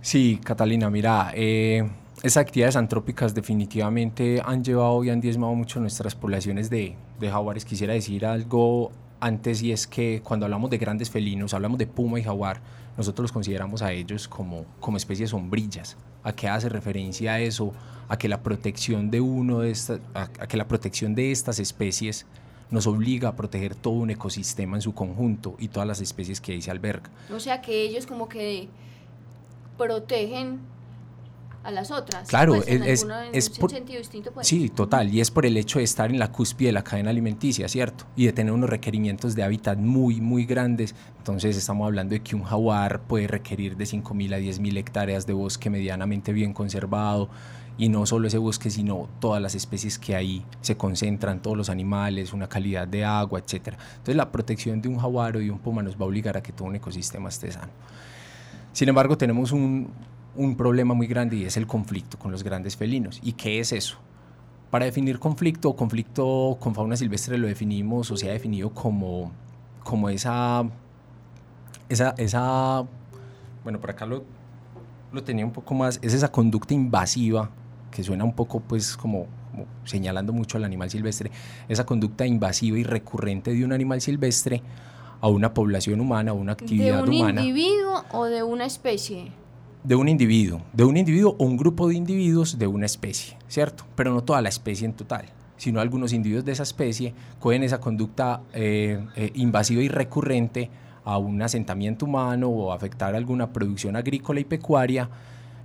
Sí, 0.03 0.41
Catalina, 0.43 0.89
mira, 0.91 1.33
eh, 1.35 1.89
esas 2.23 2.43
actividades 2.43 2.77
antrópicas 2.77 3.35
definitivamente 3.35 4.43
han 4.45 4.65
llevado 4.65 5.05
y 5.05 5.11
han 5.11 5.21
diezmado 5.21 5.55
mucho 5.55 5.81
nuestras 5.81 6.15
poblaciones 6.15 6.71
de, 6.71 6.95
de 7.19 7.31
jaguares. 7.31 7.65
Quisiera 7.65 7.93
decir 7.95 8.25
algo 8.25 8.93
antes 9.21 9.63
y 9.63 9.73
es 9.73 9.87
que 9.87 10.23
cuando 10.25 10.47
hablamos 10.47 10.71
de 10.71 10.79
grandes 10.79 11.11
felinos, 11.11 11.55
hablamos 11.55 11.79
de 11.79 11.87
puma 11.87 12.19
y 12.19 12.23
jaguar, 12.23 12.61
nosotros 12.97 13.25
los 13.25 13.33
consideramos 13.33 13.83
a 13.83 13.93
ellos 13.93 14.27
como, 14.29 14.65
como 14.81 14.97
especies 14.97 15.31
sombrillas. 15.31 15.97
¿A 16.23 16.33
qué 16.33 16.49
hace 16.49 16.69
referencia 16.69 17.39
eso? 17.41 17.73
A 18.09 18.19
que 18.19 18.29
la 18.29 18.43
protección 18.43 19.11
de 19.11 19.21
uno 19.21 19.61
de 19.61 19.71
estas, 19.71 20.01
a, 20.15 20.29
que 20.29 20.57
la 20.57 20.67
protección 20.67 21.15
de 21.15 21.31
estas 21.31 21.59
especies 21.59 22.27
nos 22.71 22.87
obliga 22.87 23.31
a 23.31 23.37
proteger 23.37 23.75
todo 23.75 23.95
un 23.95 24.11
ecosistema 24.11 24.77
en 24.77 24.83
su 24.83 24.95
conjunto 24.95 25.57
y 25.59 25.69
todas 25.69 25.89
las 25.89 26.01
especies 26.01 26.41
que 26.41 26.53
ahí 26.53 26.63
se 26.63 26.71
albergan. 26.71 27.11
O 27.35 27.41
sea 27.41 27.61
que 27.61 27.83
ellos 27.83 28.07
como 28.07 28.29
que 28.29 28.69
protegen 29.85 30.61
a 31.63 31.71
las 31.71 31.91
otras. 31.91 32.27
Claro, 32.29 32.55
pues, 32.55 32.69
en 32.69 32.83
es- 32.83 33.01
alguna- 33.03 33.27
en 33.27 33.35
es 33.35 33.49
un 33.51 33.57
por- 33.57 33.71
sentido 33.71 33.99
distinto. 33.99 34.33
Pues. 34.33 34.47
Sí, 34.47 34.71
total, 34.71 35.13
y 35.13 35.21
es 35.21 35.31
por 35.31 35.45
el 35.45 35.57
hecho 35.59 35.79
de 35.79 35.85
estar 35.85 36.11
en 36.11 36.19
la 36.19 36.33
cúspide 36.33 36.69
de 36.69 36.73
la 36.73 36.83
cadena 36.85 37.11
alimenticia, 37.11 37.69
¿cierto? 37.69 38.07
Y 38.17 38.25
de 38.27 38.33
tener 38.33 38.53
unos 38.53 38.71
requerimientos 38.71 39.35
de 39.35 39.43
hábitat 39.43 39.79
muy, 39.79 40.21
muy 40.23 40.47
grandes. 40.47 40.95
Entonces 41.19 41.57
estamos 41.59 41.85
hablando 41.87 42.15
de 42.15 42.21
que 42.23 42.35
un 42.35 42.45
jaguar 42.45 43.03
puede 43.03 43.27
requerir 43.27 43.77
de 43.77 43.85
5.000 43.85 44.33
a 44.33 44.39
10.000 44.39 44.77
hectáreas 44.79 45.27
de 45.27 45.35
bosque 45.35 45.69
medianamente 45.69 46.33
bien 46.33 46.55
conservado. 46.55 47.29
Y 47.77 47.89
no 47.89 48.05
solo 48.05 48.27
ese 48.29 48.37
bosque, 48.39 48.69
sino 48.71 49.09
todas 49.21 49.41
las 49.41 49.55
especies 49.55 49.99
que 49.99 50.15
ahí 50.15 50.45
se 50.61 50.77
concentran, 50.77 51.41
todos 51.41 51.57
los 51.57 51.71
animales, 51.71 52.33
una 52.35 52.47
calidad 52.49 52.87
de 52.87 53.05
agua, 53.07 53.39
etc. 53.39 53.69
Entonces 53.93 54.17
la 54.17 54.31
protección 54.33 54.83
de 54.83 54.89
un 54.89 54.99
jaguar 54.99 55.37
o 55.37 55.41
de 55.41 55.51
un 55.51 55.59
puma 55.59 55.83
nos 55.83 55.97
va 55.97 56.05
a 56.05 56.09
obligar 56.09 56.37
a 56.37 56.43
que 56.43 56.53
todo 56.53 56.69
un 56.69 56.77
ecosistema 56.77 57.29
esté 57.31 57.51
sano. 57.53 57.73
Sin 58.73 58.89
embargo, 58.89 59.19
tenemos 59.19 59.53
un, 59.53 59.89
un 60.37 60.57
problema 60.57 60.95
muy 60.95 61.07
grande 61.07 61.37
y 61.37 61.45
es 61.45 61.57
el 61.57 61.67
conflicto 61.67 62.19
con 62.19 62.31
los 62.31 62.43
grandes 62.43 62.77
felinos. 62.77 63.21
¿Y 63.23 63.33
qué 63.33 63.61
es 63.61 63.73
eso? 63.73 63.99
Para 64.71 64.85
definir 64.85 65.19
conflicto, 65.19 65.75
conflicto 65.75 66.57
con 66.61 66.75
fauna 66.75 66.97
silvestre 66.97 67.37
lo 67.39 67.49
definimos 67.49 68.11
o 68.11 68.17
se 68.17 68.31
ha 68.31 68.33
definido 68.33 68.71
como, 68.71 69.33
como 69.83 70.09
esa, 70.09 70.65
esa, 71.89 72.15
esa, 72.19 72.85
bueno, 73.65 73.81
por 73.81 73.91
acá 73.91 74.07
lo, 74.07 74.23
lo 75.13 75.25
tenía 75.25 75.45
un 75.45 75.53
poco 75.53 75.75
más, 75.75 75.99
es 76.03 76.15
esa 76.15 76.31
conducta 76.31 76.73
invasiva 76.73 77.51
que 77.91 78.05
suena 78.05 78.23
un 78.23 78.33
poco 78.33 78.61
pues 78.61 78.97
como, 78.97 79.27
como 79.51 79.67
señalando 79.85 80.33
mucho 80.33 80.57
al 80.57 80.63
animal 80.63 80.89
silvestre, 80.89 81.33
esa 81.69 81.85
conducta 81.85 82.25
invasiva 82.25 82.79
y 82.79 82.85
recurrente 82.85 83.53
de 83.53 83.65
un 83.65 83.73
animal 83.73 84.01
silvestre 84.01 84.63
a 85.21 85.29
una 85.29 85.55
población 85.55 86.01
humana, 86.01 86.31
a 86.31 86.35
una 86.35 86.55
¿De 86.55 86.63
actividad 86.65 87.03
un 87.03 87.15
humana 87.15 87.41
individuo 87.41 88.05
o 88.13 88.25
de 88.25 88.43
una 88.43 88.65
especie? 88.65 89.33
de 89.83 89.95
un 89.95 90.09
individuo, 90.09 90.61
de 90.73 90.85
un 90.85 90.97
individuo 90.97 91.37
o 91.39 91.45
un 91.45 91.57
grupo 91.57 91.89
de 91.89 91.95
individuos 91.95 92.59
de 92.59 92.67
una 92.67 92.87
especie, 92.87 93.37
¿cierto? 93.49 93.85
Pero 93.97 94.13
no 94.13 94.23
toda 94.23 94.43
la 94.43 94.51
especie 94.51 94.85
en 94.85 94.93
total, 94.93 95.25
sino 95.57 95.81
algunos 95.81 96.13
individuos 96.13 96.45
de 96.45 96.53
esa 96.53 96.65
especie 96.65 97.15
cogen 97.39 97.63
esa 97.63 97.81
conducta 97.81 98.43
eh, 98.53 99.03
eh, 99.17 99.31
invasiva 99.35 99.83
y 99.83 99.89
recurrente 99.89 100.71
a 101.05 101.17
un 101.17 101.41
asentamiento 101.41 102.05
humano 102.05 102.49
o 102.49 102.73
afectar 102.73 103.15
alguna 103.15 103.53
producción 103.53 103.97
agrícola 103.97 104.41
y 104.41 104.45
pecuaria. 104.45 105.09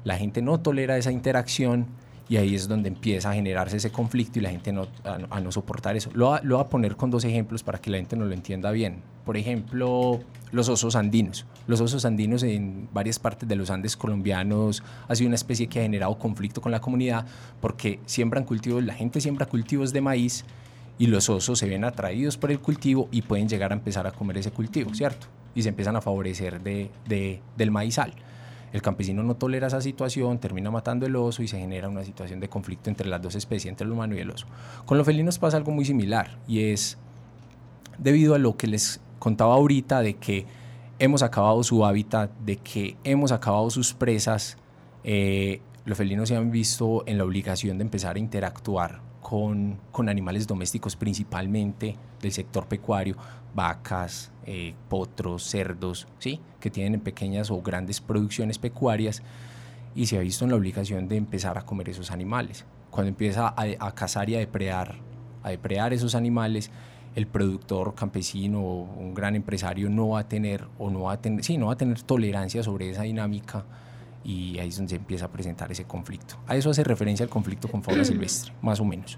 La 0.06 0.18
gente 0.18 0.42
no 0.42 0.60
tolera 0.60 0.98
esa 0.98 1.12
interacción 1.12 1.88
y 2.28 2.38
ahí 2.38 2.56
es 2.56 2.68
donde 2.68 2.88
empieza 2.90 3.30
a 3.30 3.34
generarse 3.34 3.78
ese 3.78 3.92
conflicto 3.92 4.40
y 4.40 4.42
la 4.42 4.50
gente 4.50 4.72
no, 4.74 4.88
a, 5.04 5.18
no- 5.20 5.40
no 5.42 5.52
soportar 5.52 5.96
eso. 5.96 6.10
Lo, 6.14 6.38
lo 6.44 6.58
voy 6.58 6.66
a 6.66 6.70
poner 6.70 6.96
con 6.96 7.12
dos 7.12 7.24
ejemplos 7.24 7.62
para 7.64 7.78
que 7.80 7.90
la 7.92 7.98
gente 7.98 8.16
nos 8.16 8.28
lo 8.28 8.34
entienda 8.34 8.72
bien. 8.72 9.02
Por 9.26 9.38
ejemplo, 9.38 10.20
los 10.52 10.70
osos 10.70 10.96
andinos. 10.96 11.46
Los 11.68 11.82
osos 11.82 12.04
andinos 12.06 12.44
en 12.44 12.88
varias 12.94 13.20
partes 13.20 13.48
de 13.50 13.56
los 13.56 13.70
Andes 13.70 13.96
colombianos 13.98 14.84
ha 15.08 15.16
sido 15.16 15.28
una 15.28 15.36
especie 15.36 15.68
que 15.68 15.80
ha 15.80 15.84
generado 15.84 16.18
conflicto 16.18 16.62
con 16.62 16.72
la 16.72 16.80
comunidad 16.82 17.26
porque 17.62 18.00
siembran 18.06 18.44
cultivos, 18.44 18.84
la 18.84 18.94
gente 18.94 19.22
siembra 19.22 19.46
cultivos 19.48 19.94
de 19.94 20.02
maíz 20.02 20.46
y 20.98 21.08
los 21.08 21.30
osos 21.30 21.60
se 21.60 21.68
ven 21.68 21.84
atraídos 21.84 22.38
por 22.38 22.52
el 22.52 22.60
cultivo 22.60 23.10
y 23.12 23.22
pueden 23.22 23.50
llegar 23.50 23.72
a 23.72 23.76
empezar 23.76 24.08
a 24.08 24.12
comer 24.12 24.38
ese 24.38 24.52
cultivo, 24.52 24.94
¿cierto? 24.94 25.28
Y 25.54 25.62
se 25.64 25.70
empiezan 25.70 25.96
a 25.96 26.02
favorecer 26.02 26.62
de- 26.62 26.90
del 27.58 27.72
maizal. 27.72 28.14
El 28.76 28.82
campesino 28.82 29.24
no 29.24 29.38
tolera 29.38 29.68
esa 29.68 29.80
situación, 29.80 30.38
termina 30.38 30.70
matando 30.70 31.06
el 31.06 31.16
oso 31.16 31.42
y 31.42 31.48
se 31.48 31.58
genera 31.58 31.88
una 31.88 32.04
situación 32.04 32.42
de 32.42 32.50
conflicto 32.50 32.90
entre 32.90 33.08
las 33.08 33.22
dos 33.22 33.34
especies, 33.36 33.72
entre 33.72 33.86
el 33.86 33.94
humano 33.94 34.16
y 34.16 34.20
el 34.20 34.30
oso. 34.30 34.48
Con 34.86 34.98
los 34.98 35.06
felinos 35.06 35.40
pasa 35.40 35.56
algo 35.56 35.72
muy 35.72 35.86
similar 35.86 36.40
y 36.46 36.60
es 36.60 36.98
debido 37.98 38.36
a 38.36 38.38
lo 38.38 38.58
que 38.58 38.68
les 38.68 39.00
contaba 39.18 39.54
ahorita 39.54 40.02
de 40.02 40.16
que 40.16 40.46
hemos 41.00 41.24
acabado 41.24 41.64
su 41.64 41.86
hábitat, 41.86 42.32
de 42.40 42.58
que 42.58 42.98
hemos 43.06 43.32
acabado 43.32 43.70
sus 43.70 43.94
presas, 43.94 44.58
eh, 45.06 45.62
los 45.86 45.98
felinos 45.98 46.28
se 46.28 46.36
han 46.36 46.52
visto 46.52 47.06
en 47.08 47.18
la 47.18 47.24
obligación 47.24 47.78
de 47.78 47.86
empezar 47.86 48.18
a 48.18 48.20
interactuar 48.20 49.00
con, 49.28 49.80
con 49.92 50.08
animales 50.08 50.46
domésticos, 50.46 50.96
principalmente 50.96 51.96
del 52.22 52.32
sector 52.32 52.68
pecuario, 52.68 53.18
vacas, 53.56 54.32
eh, 54.46 54.76
potros, 54.88 55.42
cerdos, 55.42 56.08
¿sí? 56.20 56.40
que 56.60 56.70
tienen 56.70 57.02
pequeñas 57.02 57.50
o 57.50 57.60
grandes 57.60 58.02
producciones 58.02 58.60
pecuarias 58.60 59.24
y 59.96 60.06
se 60.06 60.20
ha 60.20 60.20
visto 60.20 60.46
en 60.46 60.52
la 60.52 60.58
obligación 60.58 61.08
de 61.08 61.18
empezar 61.18 61.58
a 61.58 61.64
comer 61.64 61.90
esos 61.90 62.12
animales. 62.12 62.66
Cuando 62.92 63.10
empieza 63.10 63.52
a, 63.58 63.92
cazar 63.96 64.30
y 64.30 64.36
a 64.36 64.38
depredar, 64.38 64.94
a 65.42 65.50
depredar 65.50 65.92
esos 65.92 66.14
animales, 66.14 66.70
el 67.16 67.26
productor 67.26 67.96
campesino 67.96 68.62
o 68.62 68.84
un 68.84 69.16
gran 69.16 69.36
empresario 69.36 69.90
no 69.90 70.10
va 70.10 70.20
a 70.20 70.28
tener 70.28 70.68
o 70.78 70.92
no 70.92 71.02
va 71.02 71.14
a 71.14 71.22
tener, 71.22 71.44
sí, 71.44 71.58
no 71.58 71.66
va 71.66 71.74
a 71.74 71.78
tener 71.78 72.00
tolerancia 72.04 72.62
sobre 72.62 72.92
esa 72.92 73.02
dinámica 73.02 73.66
y 74.26 74.58
ahí 74.58 74.70
es 74.70 74.78
donde 74.78 74.90
se 74.90 74.96
empieza 74.96 75.26
a 75.26 75.32
presentar 75.32 75.72
ese 75.72 75.86
conflicto. 75.86 76.36
A 76.48 76.56
eso 76.56 76.72
hace 76.72 76.84
referencia 76.84 77.24
el 77.24 77.30
conflicto 77.30 77.68
con 77.70 77.84
fauna 77.84 78.04
silvestre, 78.06 78.52
más 78.62 78.80
o 78.80 78.86
menos. 78.86 79.18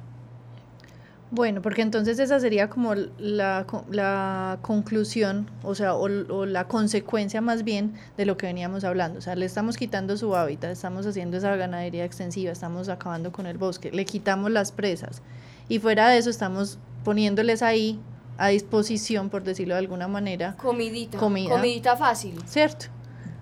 Bueno, 1.29 1.61
porque 1.61 1.81
entonces 1.81 2.19
esa 2.19 2.39
sería 2.39 2.69
como 2.69 2.95
la, 2.95 3.65
la 3.89 4.59
conclusión, 4.61 5.49
o 5.61 5.75
sea, 5.75 5.93
o, 5.93 6.03
o 6.05 6.45
la 6.45 6.67
consecuencia 6.69 7.41
más 7.41 7.63
bien 7.63 7.95
de 8.15 8.25
lo 8.25 8.37
que 8.37 8.45
veníamos 8.45 8.85
hablando. 8.85 9.19
O 9.19 9.21
sea, 9.21 9.35
le 9.35 9.45
estamos 9.45 9.75
quitando 9.75 10.15
su 10.15 10.35
hábitat, 10.35 10.71
estamos 10.71 11.05
haciendo 11.05 11.35
esa 11.35 11.53
ganadería 11.57 12.05
extensiva, 12.05 12.51
estamos 12.51 12.87
acabando 12.87 13.33
con 13.33 13.45
el 13.45 13.57
bosque, 13.57 13.91
le 13.91 14.05
quitamos 14.05 14.51
las 14.51 14.71
presas. 14.71 15.21
Y 15.67 15.79
fuera 15.79 16.07
de 16.09 16.17
eso 16.17 16.29
estamos 16.29 16.79
poniéndoles 17.03 17.61
ahí 17.61 17.99
a 18.37 18.47
disposición, 18.49 19.29
por 19.29 19.43
decirlo 19.43 19.73
de 19.73 19.79
alguna 19.79 20.07
manera, 20.07 20.55
Comidita. 20.55 21.17
Comida. 21.17 21.55
Comidita 21.55 21.97
fácil. 21.97 22.41
¿cierto? 22.45 22.85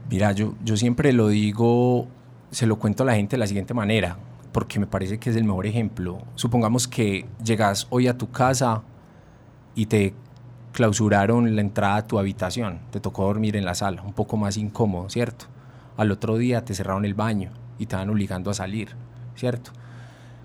Mira, 0.09 0.31
yo, 0.33 0.53
yo 0.63 0.77
siempre 0.77 1.13
lo 1.13 1.29
digo, 1.29 2.07
se 2.51 2.67
lo 2.67 2.77
cuento 2.77 3.03
a 3.03 3.05
la 3.07 3.15
gente 3.15 3.35
de 3.35 3.39
la 3.39 3.47
siguiente 3.47 3.73
manera, 3.73 4.17
porque 4.51 4.79
me 4.79 4.87
parece 4.87 5.17
que 5.17 5.31
es 5.31 5.35
el 5.35 5.43
mejor 5.43 5.65
ejemplo. 5.65 6.19
Supongamos 6.35 6.87
que 6.87 7.25
llegas 7.43 7.87
hoy 7.89 8.07
a 8.07 8.17
tu 8.17 8.29
casa 8.29 8.83
y 9.73 9.87
te 9.87 10.13
clausuraron 10.71 11.55
la 11.55 11.61
entrada 11.61 11.95
a 11.95 12.07
tu 12.07 12.19
habitación, 12.19 12.79
te 12.91 12.99
tocó 12.99 13.23
dormir 13.23 13.55
en 13.55 13.65
la 13.65 13.75
sala, 13.75 14.01
un 14.03 14.13
poco 14.13 14.37
más 14.37 14.57
incómodo, 14.57 15.09
¿cierto? 15.09 15.45
Al 15.97 16.11
otro 16.11 16.37
día 16.37 16.63
te 16.65 16.73
cerraron 16.73 17.05
el 17.05 17.13
baño 17.13 17.51
y 17.79 17.85
te 17.85 17.95
van 17.95 18.09
obligando 18.09 18.51
a 18.51 18.53
salir, 18.53 18.89
¿cierto? 19.35 19.71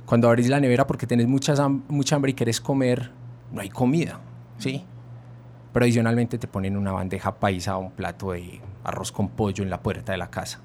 Cuando 0.07 0.29
abrís 0.29 0.49
la 0.49 0.61
nevera 0.61 0.87
porque 0.87 1.07
tenés 1.07 1.27
mucha, 1.29 1.55
mucha 1.69 2.17
hambre 2.17 2.31
y 2.31 2.35
querés 2.35 2.61
comer, 2.61 3.11
no 3.53 3.61
hay 3.61 3.69
comida, 3.69 4.21
¿sí? 4.59 4.85
Pero 5.73 5.85
adicionalmente 5.85 6.39
te 6.39 6.49
ponen 6.49 6.77
una 6.77 6.93
bandeja 6.93 7.39
paisa 7.39 7.77
o 7.77 7.81
un 7.81 7.91
plato 7.91 8.33
de 8.33 8.61
arroz 8.85 9.13
con 9.13 9.29
pollo 9.29 9.65
en 9.65 9.71
la 9.71 9.81
puerta 9.83 10.13
de 10.13 10.19
la 10.19 10.31
casa. 10.31 10.61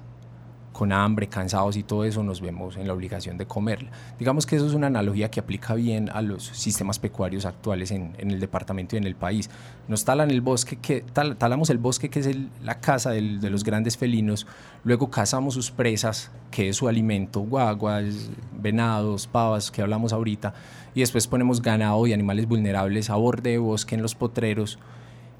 Con 0.72 0.92
hambre, 0.92 1.26
cansados 1.26 1.78
y 1.78 1.82
todo 1.82 2.04
eso, 2.04 2.22
nos 2.22 2.42
vemos 2.42 2.76
en 2.76 2.86
la 2.86 2.92
obligación 2.92 3.38
de 3.38 3.46
comerla. 3.46 3.90
Digamos 4.18 4.44
que 4.44 4.56
eso 4.56 4.66
es 4.66 4.74
una 4.74 4.88
analogía 4.88 5.30
que 5.30 5.40
aplica 5.40 5.74
bien 5.74 6.10
a 6.10 6.20
los 6.20 6.44
sistemas 6.48 6.98
pecuarios 6.98 7.46
actuales 7.46 7.90
en, 7.92 8.12
el 8.18 8.38
departamento 8.40 8.94
y 8.94 8.98
en 8.98 9.04
el 9.04 9.14
país. 9.14 9.48
Nos 9.88 10.04
talan 10.04 10.30
el 10.30 10.42
bosque, 10.42 10.76
que, 10.76 11.00
tal- 11.00 11.38
talamos 11.38 11.70
el 11.70 11.78
bosque 11.78 12.10
que 12.10 12.20
es 12.20 12.28
la 12.62 12.78
casa 12.78 13.12
de 13.12 13.22
los 13.48 13.64
grandes 13.64 13.96
felinos, 13.96 14.46
luego 14.84 15.08
cazamos 15.08 15.54
sus 15.54 15.70
presas, 15.70 16.30
que 16.50 16.68
es 16.68 16.76
su 16.76 16.88
alimento, 16.88 17.40
guaguas, 17.40 18.28
venados, 18.52 19.26
pavas, 19.26 19.70
que 19.70 19.80
hablamos 19.80 20.12
ahorita, 20.12 20.52
y 20.94 21.00
después 21.00 21.26
ponemos 21.26 21.62
ganado 21.62 22.06
y 22.06 22.12
animales 22.12 22.46
vulnerables 22.46 23.08
a 23.08 23.16
borde 23.16 23.52
de 23.52 23.58
bosque 23.58 23.94
en 23.94 24.02
los 24.02 24.14
potreros 24.14 24.78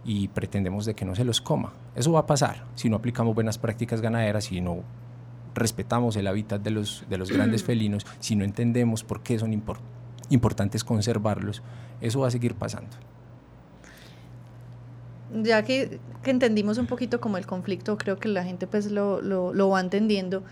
y 0.06 0.28
pretendemos 0.28 0.86
de 0.86 0.94
que 0.94 1.04
no 1.04 1.16
se 1.16 1.24
los 1.24 1.40
coma. 1.40 1.72
Eso 1.96 2.12
va 2.12 2.20
a 2.20 2.26
pasar 2.26 2.64
si 2.76 2.88
no 2.88 2.96
aplicamos 2.96 3.34
buenas 3.34 3.58
prácticas 3.58 4.00
ganaderas, 4.00 4.44
si 4.44 4.60
no 4.60 4.84
respetamos 5.54 6.14
el 6.16 6.26
hábitat 6.28 6.62
de 6.62 6.70
los, 6.70 7.04
de 7.10 7.18
los 7.18 7.32
grandes 7.32 7.64
felinos, 7.64 8.06
si 8.20 8.36
no 8.36 8.44
entendemos 8.44 9.02
por 9.02 9.22
qué 9.22 9.38
son 9.38 9.52
impor- 9.52 9.80
importantes 10.30 10.84
conservarlos, 10.84 11.62
eso 12.00 12.20
va 12.20 12.28
a 12.28 12.30
seguir 12.30 12.54
pasando. 12.54 12.96
ya 15.42 15.62
que, 15.64 15.98
que, 16.22 16.30
entendimos 16.30 16.78
un 16.78 16.86
poquito 16.86 17.20
como 17.20 17.36
el 17.36 17.46
conflicto, 17.46 17.98
creo 17.98 18.18
que 18.18 18.28
la 18.28 18.44
gente 18.44 18.66
pues 18.66 18.90
lo, 18.90 19.20
lo, 19.20 19.52
lo 19.52 19.68
va 19.68 19.80
entendiendo 19.80 20.44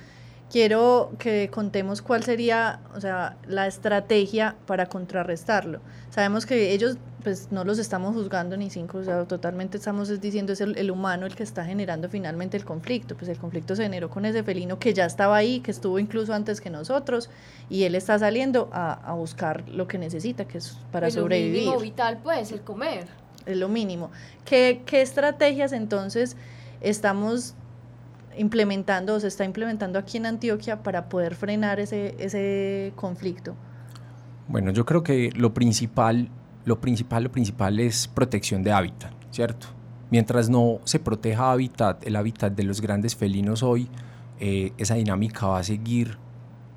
quiero 0.55 1.11
que 1.19 1.51
contemos 1.51 2.01
cuál 2.01 2.23
sería, 2.23 2.79
o 2.95 3.01
sea, 3.01 3.37
la 3.49 3.67
estrategia 3.67 4.55
para 4.69 4.87
contrarrestarlo. 4.87 5.81
Sabemos 6.11 6.47
que 6.47 6.71
ellos, 6.71 6.97
pues 7.25 7.49
no 7.51 7.65
los 7.65 7.81
estamos 7.81 8.15
juzgando 8.15 8.57
ni 8.57 8.71
cinco, 8.71 8.99
o 8.99 9.03
sea, 9.03 9.25
totalmente 9.25 9.79
estamos 9.79 10.21
diciendo 10.21 10.53
es 10.53 10.61
el, 10.61 10.91
humano 10.93 11.27
el 11.27 11.35
que 11.35 11.43
está 11.43 11.65
generando 11.65 12.09
finalmente 12.09 12.57
el 12.57 12.65
conflicto. 12.65 13.17
Pues 13.17 13.29
el 13.31 13.37
conflicto 13.37 13.75
se 13.75 13.83
generó 13.83 14.09
con 14.11 14.27
ese 14.27 14.45
felino 14.45 14.79
que 14.79 14.95
ya 14.95 15.07
estaba 15.07 15.37
ahí, 15.37 15.59
que 15.59 15.73
estuvo 15.73 15.99
incluso 15.99 16.33
antes 16.33 16.61
que 16.61 16.71
nosotros, 16.71 17.31
y 17.69 17.83
él 17.83 17.97
está 17.97 18.17
saliendo 18.17 18.71
a, 18.73 18.93
a 18.93 19.15
buscar 19.15 19.69
lo 19.69 19.89
que 19.89 19.99
necesita, 19.99 20.45
que 20.45 20.59
es 20.59 20.79
para 20.93 21.11
sobrevivir. 21.11 21.65
Lo 21.65 21.71
mínimo 21.73 21.81
vital, 21.81 22.21
pues, 22.23 22.53
el 22.53 22.61
comer. 22.61 23.09
Es 23.45 23.57
lo 23.57 23.69
mínimo. 23.69 24.13
¿Qué, 24.45 24.83
qué 24.87 25.03
estrategias 25.03 25.73
entonces 25.73 26.37
estamos 26.81 27.57
implementando 28.39 29.15
o 29.15 29.21
se 29.21 29.29
está 29.29 29.45
implementando 29.45 29.99
aquí 29.99 30.17
en 30.17 30.27
Antioquia 30.27 30.83
para 30.83 31.09
poder 31.09 31.35
frenar 31.35 31.81
ese, 31.81 32.15
ese 32.19 32.93
conflicto? 32.97 33.55
Bueno, 34.49 34.71
yo 34.71 34.85
creo 34.85 35.03
que 35.03 35.31
lo 35.35 35.55
principal, 35.55 36.29
lo 36.65 36.81
principal, 36.81 37.25
lo 37.25 37.33
principal 37.33 37.81
es 37.81 38.09
protección 38.09 38.63
de 38.63 38.73
hábitat, 38.73 39.13
¿cierto? 39.31 39.69
Mientras 40.11 40.51
no 40.51 40.81
se 40.85 41.01
proteja 41.01 41.51
hábitat, 41.51 42.07
el 42.07 42.17
hábitat 42.17 42.55
de 42.55 42.63
los 42.63 42.81
grandes 42.81 43.17
felinos 43.17 43.63
hoy, 43.63 43.89
eh, 44.39 44.73
esa 44.79 44.95
dinámica 44.95 45.47
va 45.47 45.59
a 45.59 45.65
seguir 45.65 46.19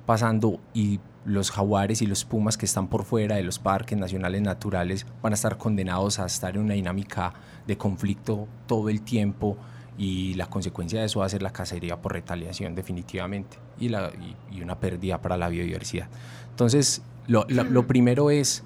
pasando 0.06 0.60
y 0.72 1.00
los 1.24 1.50
jaguares 1.50 2.00
y 2.00 2.06
los 2.06 2.24
pumas 2.24 2.56
que 2.56 2.64
están 2.64 2.88
por 2.88 3.04
fuera 3.04 3.36
de 3.36 3.42
los 3.42 3.58
parques 3.58 3.98
nacionales 3.98 4.40
naturales 4.40 5.06
van 5.22 5.32
a 5.32 5.34
estar 5.34 5.58
condenados 5.58 6.18
a 6.18 6.26
estar 6.26 6.56
en 6.56 6.62
una 6.62 6.74
dinámica 6.74 7.34
de 7.66 7.76
conflicto 7.76 8.48
todo 8.66 8.88
el 8.88 9.02
tiempo 9.02 9.58
y 9.98 10.34
la 10.34 10.46
consecuencia 10.46 11.00
de 11.00 11.06
eso 11.06 11.20
va 11.20 11.26
a 11.26 11.28
ser 11.28 11.42
la 11.42 11.50
cacería 11.50 12.00
por 12.00 12.12
retaliación 12.12 12.76
definitivamente 12.76 13.58
y, 13.80 13.88
la, 13.88 14.12
y, 14.52 14.62
una 14.62 14.78
pérdida 14.78 15.20
para 15.20 15.36
la 15.36 15.48
biodiversidad. 15.48 16.08
Entonces, 16.50 17.02
lo, 17.26 17.44
lo, 17.48 17.86
primero 17.86 18.30
es 18.30 18.62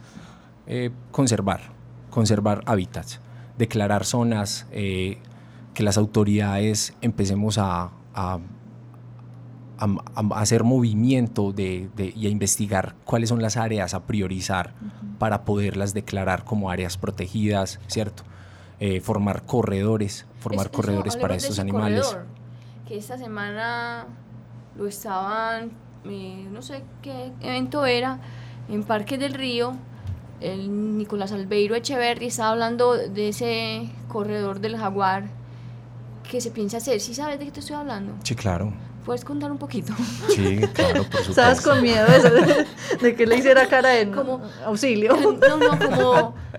eh, 0.66 0.90
conservar, 1.10 1.60
conservar 2.10 2.62
hábitats, 2.66 3.20
declarar 3.56 4.04
zonas, 4.04 4.66
eh, 4.72 5.18
que 5.72 5.82
las 5.82 5.96
autoridades 5.96 6.94
empecemos 7.00 7.56
a, 7.56 7.90
a, 8.14 8.38
a, 9.78 9.88
hacer 10.36 10.64
movimiento 10.64 11.52
de, 11.52 11.88
de, 11.96 12.12
y 12.14 12.26
a 12.26 12.28
investigar 12.28 12.94
cuáles 13.06 13.30
son 13.30 13.40
las 13.40 13.56
áreas 13.56 13.94
a 13.94 14.04
priorizar 14.04 14.74
para 15.18 15.44
poderlas 15.44 15.94
declarar 15.94 16.44
como 16.44 16.70
áreas 16.70 16.98
protegidas, 16.98 17.80
¿cierto? 17.86 18.22
Eh, 18.84 19.00
formar 19.00 19.44
corredores, 19.46 20.26
formar 20.40 20.72
corredores 20.72 21.16
para 21.16 21.36
estos 21.36 21.60
animales. 21.60 22.04
Corredor, 22.04 22.26
que 22.88 22.98
esta 22.98 23.16
semana 23.16 24.06
lo 24.76 24.88
estaban, 24.88 25.70
eh, 26.04 26.48
no 26.50 26.62
sé 26.62 26.82
qué 27.00 27.30
evento 27.42 27.86
era, 27.86 28.18
en 28.68 28.82
Parque 28.82 29.18
del 29.18 29.34
Río, 29.34 29.74
el 30.40 30.98
Nicolás 30.98 31.30
Albeiro 31.30 31.76
Echeverri 31.76 32.26
estaba 32.26 32.50
hablando 32.50 32.94
de 32.96 33.28
ese 33.28 33.88
corredor 34.08 34.58
del 34.58 34.76
jaguar 34.76 35.26
que 36.28 36.40
se 36.40 36.50
piensa 36.50 36.78
hacer. 36.78 37.00
¿Sí 37.00 37.14
sabes 37.14 37.38
de 37.38 37.44
qué 37.44 37.52
te 37.52 37.60
estoy 37.60 37.76
hablando? 37.76 38.14
Sí, 38.24 38.34
claro. 38.34 38.72
¿Puedes 39.04 39.24
contar 39.24 39.52
un 39.52 39.58
poquito? 39.58 39.92
Sí, 40.28 40.58
claro, 40.74 41.04
por 41.04 41.20
supuesto. 41.24 41.30
¿Estabas 41.30 41.60
con 41.60 41.82
miedo 41.82 42.06
de, 43.00 43.14
que 43.14 43.26
le 43.26 43.36
hiciera 43.36 43.68
cara 43.68 43.90
de 43.90 44.10
como, 44.10 44.42
auxilio? 44.64 45.16
No, 45.40 45.56
no, 45.56 45.78
como 45.78 46.34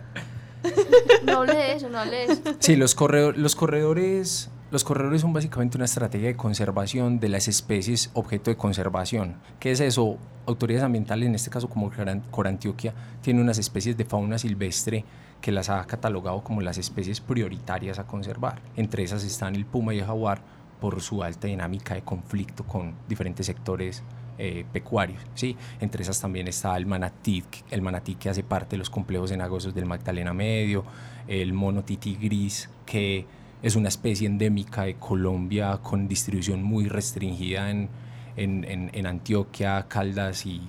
no 1.26 1.42
hable 1.42 1.56
de 1.56 1.74
eso, 1.74 1.90
no 1.90 2.00
hable 2.00 2.18
de 2.18 2.24
eso. 2.26 2.42
Sí, 2.60 2.76
los, 2.76 2.96
los 3.36 3.56
corredores... 3.56 4.50
Los 4.72 4.84
corredores 4.84 5.22
son 5.22 5.34
básicamente 5.34 5.78
una 5.78 5.86
estrategia 5.86 6.30
de 6.30 6.36
conservación 6.36 7.20
de 7.20 7.30
las 7.30 7.48
especies 7.48 8.10
objeto 8.16 8.50
de 8.50 8.58
conservación. 8.58 9.36
¿Qué 9.60 9.70
es 9.70 9.80
eso? 9.80 10.18
Autoridades 10.48 10.84
ambientales, 10.84 11.30
en 11.30 11.36
este 11.36 11.52
caso 11.52 11.70
como 11.70 11.92
Corantioquia, 12.32 12.96
tiene 13.22 13.40
unas 13.40 13.60
especies 13.60 13.96
de 13.96 14.04
fauna 14.04 14.40
silvestre 14.40 15.06
que 15.42 15.52
las 15.52 15.70
ha 15.70 15.86
catalogado 15.86 16.44
como 16.44 16.62
las 16.62 16.80
especies 16.80 17.22
prioritarias 17.22 18.00
a 18.00 18.08
conservar. 18.08 18.64
Entre 18.76 19.04
esas 19.04 19.24
están 19.24 19.56
el 19.56 19.68
puma 19.68 19.94
y 19.94 20.00
el 20.00 20.06
jaguar 20.06 20.42
por 20.82 21.00
su 21.02 21.22
alta 21.22 21.48
dinámica 21.48 21.94
de 21.94 22.02
conflicto 22.02 22.64
con 22.64 22.96
diferentes 23.08 23.46
sectores 23.46 24.02
eh, 24.38 24.66
pecuarios. 24.74 25.22
¿sí? 25.36 25.56
Entre 25.80 26.02
esas 26.04 26.20
también 26.20 26.48
está 26.48 26.76
el 26.76 26.86
manatí, 26.86 27.44
el 27.70 27.82
manatí 27.82 28.16
que 28.16 28.30
hace 28.30 28.44
parte 28.44 28.72
de 28.72 28.78
los 28.78 28.90
complejos 28.90 29.30
cenagosos 29.30 29.76
del 29.76 29.86
Magdalena 29.86 30.34
Medio, 30.34 30.84
el 31.28 31.54
mono 31.54 31.84
tití 31.84 32.16
gris, 32.16 32.70
que 32.86 33.26
es 33.62 33.76
una 33.76 33.90
especie 33.90 34.28
endémica 34.28 34.84
de 34.84 34.96
Colombia 34.96 35.80
con 35.82 36.08
distribución 36.08 36.64
muy 36.64 36.88
restringida 36.88 37.70
en, 37.70 37.90
en, 38.36 38.90
en, 38.92 39.06
Antioquia, 39.06 39.86
Caldas 39.88 40.46
y, 40.46 40.62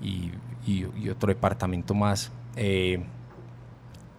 y, 0.00 0.84
otro 1.10 1.28
departamento 1.28 1.94
más. 1.94 2.32
Eh, 2.56 3.02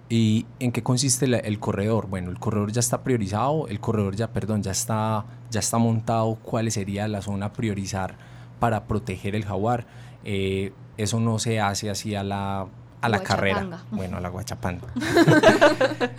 ¿Y 0.07 0.45
en 0.59 0.71
qué 0.71 0.83
consiste 0.83 1.25
el 1.25 1.59
corredor? 1.59 2.07
Bueno, 2.07 2.29
el 2.29 2.37
corredor 2.37 2.71
ya 2.71 2.79
está 2.79 3.03
priorizado, 3.03 3.67
el 3.67 3.79
corredor 3.79 4.15
ya, 4.15 4.31
perdón, 4.31 4.61
ya 4.61 4.71
está, 4.71 5.25
ya 5.49 5.61
está 5.61 5.79
montado 5.79 6.35
cuál 6.43 6.69
sería 6.71 7.07
la 7.07 7.23
zona 7.23 7.47
a 7.47 7.53
priorizar 7.53 8.34
para 8.65 8.87
proteger 8.87 9.35
el 9.35 9.45
jaguar. 9.45 9.85
Eh, 10.23 10.73
eso 10.97 11.19
no 11.19 11.37
se 11.37 11.59
hace 11.59 11.91
así 11.91 12.15
a 12.15 12.23
la, 12.23 12.65
a 12.99 13.09
la 13.09 13.19
carrera. 13.19 13.83
Bueno, 13.91 14.17
a 14.17 14.19
la 14.19 14.29
guachapanga. 14.29 14.87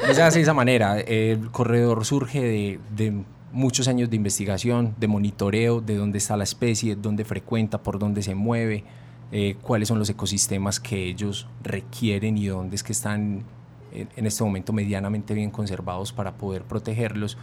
no 0.07 0.15
se 0.15 0.23
hace 0.23 0.39
de 0.39 0.43
esa 0.45 0.55
manera. 0.55 1.01
El 1.01 1.51
corredor 1.51 2.05
surge 2.05 2.41
de, 2.41 2.81
de, 2.95 3.25
muchos 3.51 3.89
años 3.89 4.11
de 4.11 4.15
investigación, 4.15 4.95
de 4.97 5.09
monitoreo 5.09 5.81
de 5.81 5.97
dónde 5.97 6.19
está 6.19 6.37
la 6.37 6.45
especie, 6.45 6.95
dónde 6.95 7.25
frecuenta, 7.25 7.83
por 7.83 7.99
dónde 7.99 8.23
se 8.23 8.37
mueve, 8.37 8.85
eh, 9.33 9.57
cuáles 9.61 9.89
son 9.89 9.99
los 9.99 10.09
ecosistemas 10.09 10.79
que 10.79 11.03
ellos 11.05 11.49
requieren 11.65 12.39
y 12.39 12.47
dónde 12.47 12.77
es 12.77 12.85
que 12.85 12.93
están 12.93 13.43
en, 13.91 14.25
este 14.25 14.45
momento 14.45 14.73
medianamente 14.73 15.35
bien 15.35 15.51
conservados 15.51 16.13
para 16.13 16.39
poder 16.39 16.63
protegerlos. 16.63 17.39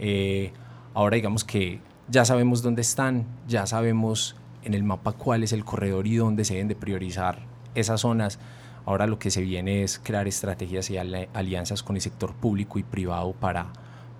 Eh, 0.00 0.50
ahora 0.94 1.14
digamos 1.14 1.44
que 1.44 1.80
ya 2.08 2.24
sabemos 2.24 2.60
dónde 2.62 2.82
están, 2.82 3.24
ya 3.46 3.64
sabemos 3.66 4.34
en 4.64 4.74
el 4.74 4.82
mapa 4.82 5.12
cuál 5.12 5.42
es 5.42 5.52
el 5.52 5.64
corredor 5.64 6.06
y 6.06 6.16
dónde 6.16 6.44
se 6.44 6.54
deben 6.54 6.68
de 6.68 6.76
priorizar 6.76 7.40
esas 7.74 8.00
zonas. 8.00 8.38
Ahora 8.86 9.06
lo 9.06 9.18
que 9.18 9.30
se 9.30 9.42
viene 9.42 9.82
es 9.82 9.98
crear 9.98 10.26
estrategias 10.26 10.90
y 10.90 10.96
alianzas 10.96 11.82
con 11.82 11.96
el 11.96 12.02
sector 12.02 12.34
público 12.34 12.78
y 12.78 12.82
privado 12.82 13.32
para, 13.32 13.66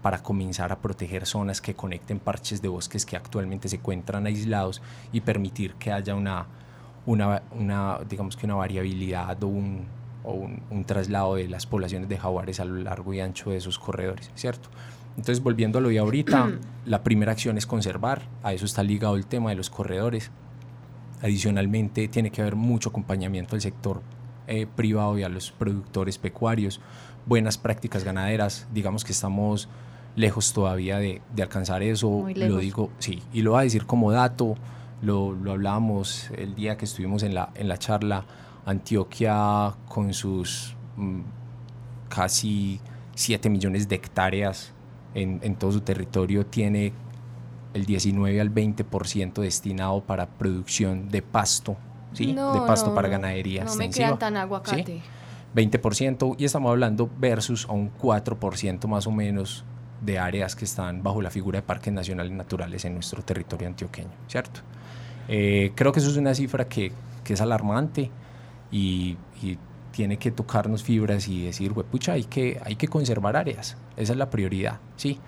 para 0.02 0.22
comenzar 0.22 0.72
a 0.72 0.78
proteger 0.78 1.26
zonas 1.26 1.60
que 1.60 1.74
conecten 1.74 2.18
parches 2.18 2.60
de 2.60 2.68
bosques 2.68 3.06
que 3.06 3.16
actualmente 3.16 3.68
se 3.68 3.76
encuentran 3.76 4.26
aislados 4.26 4.82
y 5.12 5.22
permitir 5.22 5.74
que 5.74 5.90
haya 5.92 6.14
una, 6.14 6.46
una, 7.06 7.42
una 7.52 7.98
digamos 8.08 8.36
que 8.36 8.44
una 8.44 8.56
variabilidad 8.56 9.42
o 9.42 9.46
un, 9.46 9.86
o 10.22 10.32
un, 10.32 10.62
un, 10.70 10.84
traslado 10.84 11.36
de 11.36 11.48
las 11.48 11.66
poblaciones 11.66 12.08
de 12.08 12.18
jaguares 12.18 12.60
a 12.60 12.66
lo 12.66 12.76
largo 12.76 13.14
y 13.14 13.20
ancho 13.20 13.50
de 13.50 13.56
esos 13.56 13.78
corredores, 13.78 14.30
¿cierto? 14.34 14.68
Entonces, 15.18 15.42
volviendo 15.42 15.80
a 15.80 15.82
lo 15.82 15.88
de 15.88 15.98
ahorita, 15.98 16.52
la 16.86 17.02
primera 17.02 17.32
acción 17.32 17.58
es 17.58 17.66
conservar, 17.66 18.22
a 18.44 18.52
eso 18.52 18.64
está 18.64 18.84
ligado 18.84 19.16
el 19.16 19.26
tema 19.26 19.50
de 19.50 19.56
los 19.56 19.68
corredores. 19.68 20.30
Adicionalmente, 21.20 22.06
tiene 22.06 22.30
que 22.30 22.40
haber 22.40 22.54
mucho 22.54 22.90
acompañamiento 22.90 23.56
al 23.56 23.60
sector 23.60 24.00
eh, 24.46 24.66
privado 24.66 25.18
y 25.18 25.24
a 25.24 25.28
los 25.28 25.50
productores 25.50 26.18
pecuarios, 26.18 26.80
buenas 27.26 27.58
prácticas 27.58 28.04
ganaderas, 28.04 28.68
digamos 28.72 29.04
que 29.04 29.10
estamos 29.10 29.68
lejos 30.14 30.52
todavía 30.52 30.98
de, 30.98 31.20
alcanzar 31.42 31.82
eso, 31.82 32.26
lo 32.34 32.58
digo, 32.58 32.90
sí, 32.98 33.20
y 33.32 33.42
lo 33.42 33.52
voy 33.52 33.60
a 33.60 33.62
decir 33.64 33.86
como 33.86 34.12
dato, 34.12 34.54
lo, 35.02 35.32
lo 35.32 35.52
hablábamos 35.52 36.30
el 36.36 36.54
día 36.54 36.76
que 36.76 36.84
estuvimos 36.84 37.24
en 37.24 37.34
la, 37.34 37.50
en 37.56 37.68
la 37.68 37.76
charla, 37.76 38.24
Antioquia 38.64 39.74
con 39.88 40.14
sus 40.14 40.76
mm, 40.96 41.20
casi 42.08 42.80
7 43.14 43.50
millones 43.50 43.88
de 43.88 43.96
hectáreas 43.96 44.72
en, 45.22 45.54
todo 45.56 45.72
su 45.72 45.80
territorio 45.80 46.46
tiene 46.46 46.92
el 47.74 47.84
19 47.84 48.40
al 48.40 48.52
20% 48.52 49.40
destinado 49.40 50.00
para 50.02 50.26
producción 50.26 51.08
de 51.08 51.22
pasto, 51.22 51.76
¿sí? 52.12 52.32
de 52.32 52.60
pasto 52.66 52.94
para 52.94 53.08
ganadería 53.08 53.64
no 53.64 53.74
me 53.74 53.90
quedan 53.90 54.18
tan 54.18 54.36
aguacate. 54.36 55.00
20% 55.54 56.36
y 56.38 56.44
estamos 56.44 56.70
hablando 56.70 57.10
versus 57.18 57.66
a 57.68 57.72
un 57.72 57.90
4% 57.96 58.86
más 58.86 59.06
o 59.06 59.10
menos 59.10 59.64
de 60.00 60.18
áreas 60.18 60.54
que 60.54 60.64
están 60.64 61.02
bajo 61.02 61.22
la 61.22 61.30
figura 61.30 61.58
de 61.58 61.62
parques 61.62 61.92
nacionales 61.92 62.32
naturales 62.32 62.84
en 62.84 62.94
nuestro 62.94 63.22
territorio 63.22 63.66
antioqueño, 63.66 64.10
¿cierto? 64.28 64.60
Eh, 65.28 65.72
creo 65.74 65.92
que 65.92 66.00
eso 66.00 66.10
es 66.10 66.16
una 66.16 66.34
cifra 66.34 66.68
que, 66.68 66.92
que 67.24 67.34
es 67.34 67.40
alarmante 67.40 68.10
y, 68.70 69.16
y, 69.42 69.58
tiene 69.98 70.16
que 70.16 70.30
tocarnos 70.30 70.84
fibras 70.84 71.26
y 71.26 71.44
decir, 71.44 71.72
pucha, 71.74 72.12
hay 72.12 72.22
que, 72.22 72.60
hay 72.64 72.76
que 72.76 72.86
conservar 72.86 73.36
áreas, 73.36 73.76
esa 73.96 74.12
es 74.12 74.16
la 74.16 74.30
prioridad, 74.30 74.78
¿sí? 74.94 75.18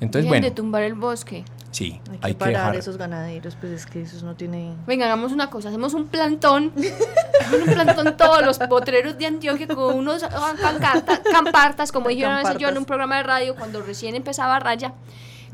Entonces, 0.00 0.26
bueno. 0.26 0.42
de 0.46 0.52
tumbar 0.52 0.84
el 0.84 0.94
bosque. 0.94 1.44
Sí, 1.70 2.00
Hay 2.10 2.18
que 2.18 2.26
hay 2.26 2.32
que 2.32 2.38
parar 2.38 2.54
dejar. 2.54 2.76
esos 2.76 2.96
ganaderos, 2.96 3.56
pues 3.60 3.72
es 3.72 3.84
que 3.84 4.00
eso 4.00 4.24
no 4.24 4.34
tiene... 4.34 4.72
Venga, 4.86 5.04
hagamos 5.04 5.32
una 5.32 5.50
cosa, 5.50 5.68
hacemos 5.68 5.92
un 5.92 6.06
plantón, 6.06 6.72
un 7.58 7.64
plantón 7.74 8.16
todos 8.16 8.42
los 8.42 8.58
potreros 8.58 9.18
de 9.18 9.26
Antioquia 9.26 9.66
con 9.68 9.94
unos 9.94 10.22
ah, 10.22 10.54
pancarta- 10.62 11.20
campartas, 11.30 11.92
como 11.92 12.08
dijeron 12.08 12.32
a 12.32 12.38
veces 12.38 12.52
yo 12.54 12.68
en 12.68 12.74
Campartas. 12.74 12.78
un 12.78 12.84
programa 12.86 13.16
de 13.18 13.22
radio 13.22 13.54
cuando 13.54 13.82
recién 13.82 14.14
empezaba 14.14 14.58
Raya, 14.60 14.94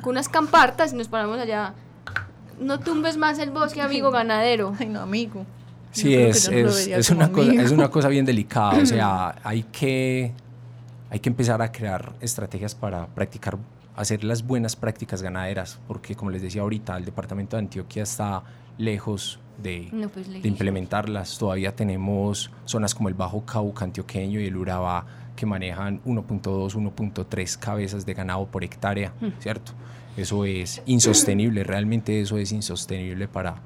con 0.03 0.11
unas 0.11 0.29
campartas 0.29 0.92
y 0.92 0.96
nos 0.96 1.09
paramos 1.09 1.40
allá. 1.40 1.75
No 2.61 2.79
tumbes 2.79 3.16
más 3.16 3.40
el 3.40 3.51
bosque, 3.51 3.83
amigo 3.83 4.12
ganadero. 4.12 4.72
Ay, 4.79 4.87
no, 4.87 5.01
amigo. 5.01 5.44
Sí, 5.92 6.14
es, 6.14 6.48
es, 6.48 6.88
es 6.88 7.11
una 7.11 7.31
cosa, 7.31 7.52
es 7.52 7.70
una 7.70 7.90
cosa 7.90 8.09
bien 8.09 8.24
delicada. 8.24 8.83
O 8.83 8.87
sea, 8.87 9.37
hay 9.44 9.62
que, 9.64 10.33
hay 11.11 11.20
que 11.20 11.28
empezar 11.28 11.62
a 11.62 11.70
crear 11.70 12.12
estrategias 12.20 12.74
para 12.74 13.07
practicar, 13.07 13.59
hacer 13.94 14.24
las 14.24 14.44
buenas 14.44 14.74
prácticas 14.74 15.22
ganaderas, 15.22 15.78
porque 15.87 16.16
como 16.16 16.31
les 16.31 16.42
decía 16.42 16.62
ahorita, 16.62 16.96
el 16.96 17.05
departamento 17.05 17.57
de 17.57 17.61
Antioquia 17.61 18.02
está 18.02 18.42
lejos 18.78 19.38
de, 19.62 19.88
No, 19.92 20.09
pues, 20.09 20.28
de 20.28 20.48
implementarlas. 20.48 21.38
Todavía 21.38 21.76
tenemos 21.76 22.50
zonas 22.64 22.94
como 22.94 23.09
el 23.09 23.14
Bajo 23.14 23.44
Cauca 23.44 23.85
antioqueño 23.85 24.40
y 24.40 24.46
el 24.46 24.57
Urabá 24.57 25.07
que 25.37 25.46
manejan 25.46 26.02
1.2, 26.05 26.74
1.3 26.74 27.59
cabezas 27.59 28.07
de 28.07 28.14
ganado 28.14 28.46
por 28.46 28.64
hectárea, 28.64 29.12
¿cierto? 29.40 29.72
Eso 30.16 30.44
es 30.44 30.83
insostenible, 30.87 31.64
realmente 31.64 32.20
eso 32.20 32.37
es 32.37 32.52
insostenible 32.52 33.28
para, 33.28 33.57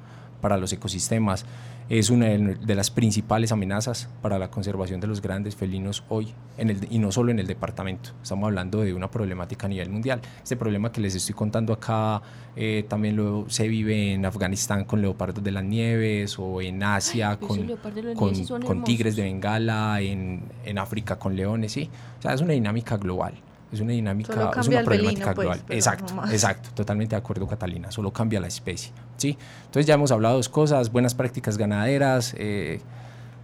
para 0.41 0.57
los 0.57 0.73
ecosistemas. 0.73 1.45
Es 1.89 2.11
una 2.11 2.27
de 2.27 2.75
las 2.75 2.91
principales 2.91 3.53
amenazas 3.53 4.09
para 4.21 4.41
la 4.41 4.51
conservación 4.51 4.99
de 4.99 5.07
los 5.07 5.23
grandes 5.23 5.55
felinos 5.55 6.03
hoy, 6.09 6.35
en 6.59 6.71
el, 6.71 6.89
y 6.91 6.99
no 6.99 7.13
solo 7.13 7.31
en 7.31 7.39
el 7.39 7.47
departamento. 7.47 8.11
Estamos 8.23 8.49
hablando 8.49 8.81
de 8.81 8.93
una 8.93 9.09
problemática 9.09 9.67
a 9.67 9.69
nivel 9.69 9.91
mundial. 9.91 10.21
Este 10.43 10.57
problema 10.57 10.91
que 10.91 11.01
les 11.01 11.15
estoy 11.15 11.37
contando 11.37 11.73
acá 11.73 12.23
eh, 12.57 12.85
también 12.89 13.15
lo, 13.15 13.45
se 13.49 13.69
vive 13.69 14.15
en 14.15 14.27
Afganistán 14.27 14.85
con 14.85 15.01
leopardos 15.01 15.45
de 15.45 15.53
las 15.53 15.63
nieves 15.63 16.37
o 16.41 16.61
en 16.61 16.83
Asia 16.83 17.31
Ay, 17.31 17.47
con, 17.47 18.15
con, 18.17 18.61
con 18.63 18.83
tigres 18.83 19.15
de. 19.15 19.23
Bengala, 19.23 20.01
en, 20.01 20.43
en 20.65 20.79
África 20.79 21.19
con 21.19 21.37
leones, 21.37 21.73
sí. 21.73 21.89
O 22.19 22.23
sea, 22.23 22.35
es 22.35 22.41
una 22.41 22.53
dinámica 22.53 22.97
global. 22.97 23.35
Es 23.73 23.81
una 23.81 23.93
dinámica, 23.93 24.53
es 24.59 24.69
una 24.69 24.83
problemática 24.85 25.35
pues, 25.35 25.47
global. 25.47 25.63
exacto, 25.69 26.15
no 26.15 26.31
exacto, 26.31 26.71
totalmente 26.73 27.17
de 27.17 27.19
acuerdo, 27.19 27.47
Catalina. 27.49 27.91
Solo 27.91 28.13
cambia 28.13 28.39
la 28.39 28.47
especie, 28.47 28.93
¿sí? 29.17 29.37
Entonces 29.65 29.87
ya 29.87 29.95
hemos 29.95 30.13
hablado 30.13 30.37
dos 30.37 30.49
cosas: 30.49 30.93
buenas 30.93 31.15
prácticas 31.15 31.59
ganaderas, 31.59 32.35
eh, 32.39 32.81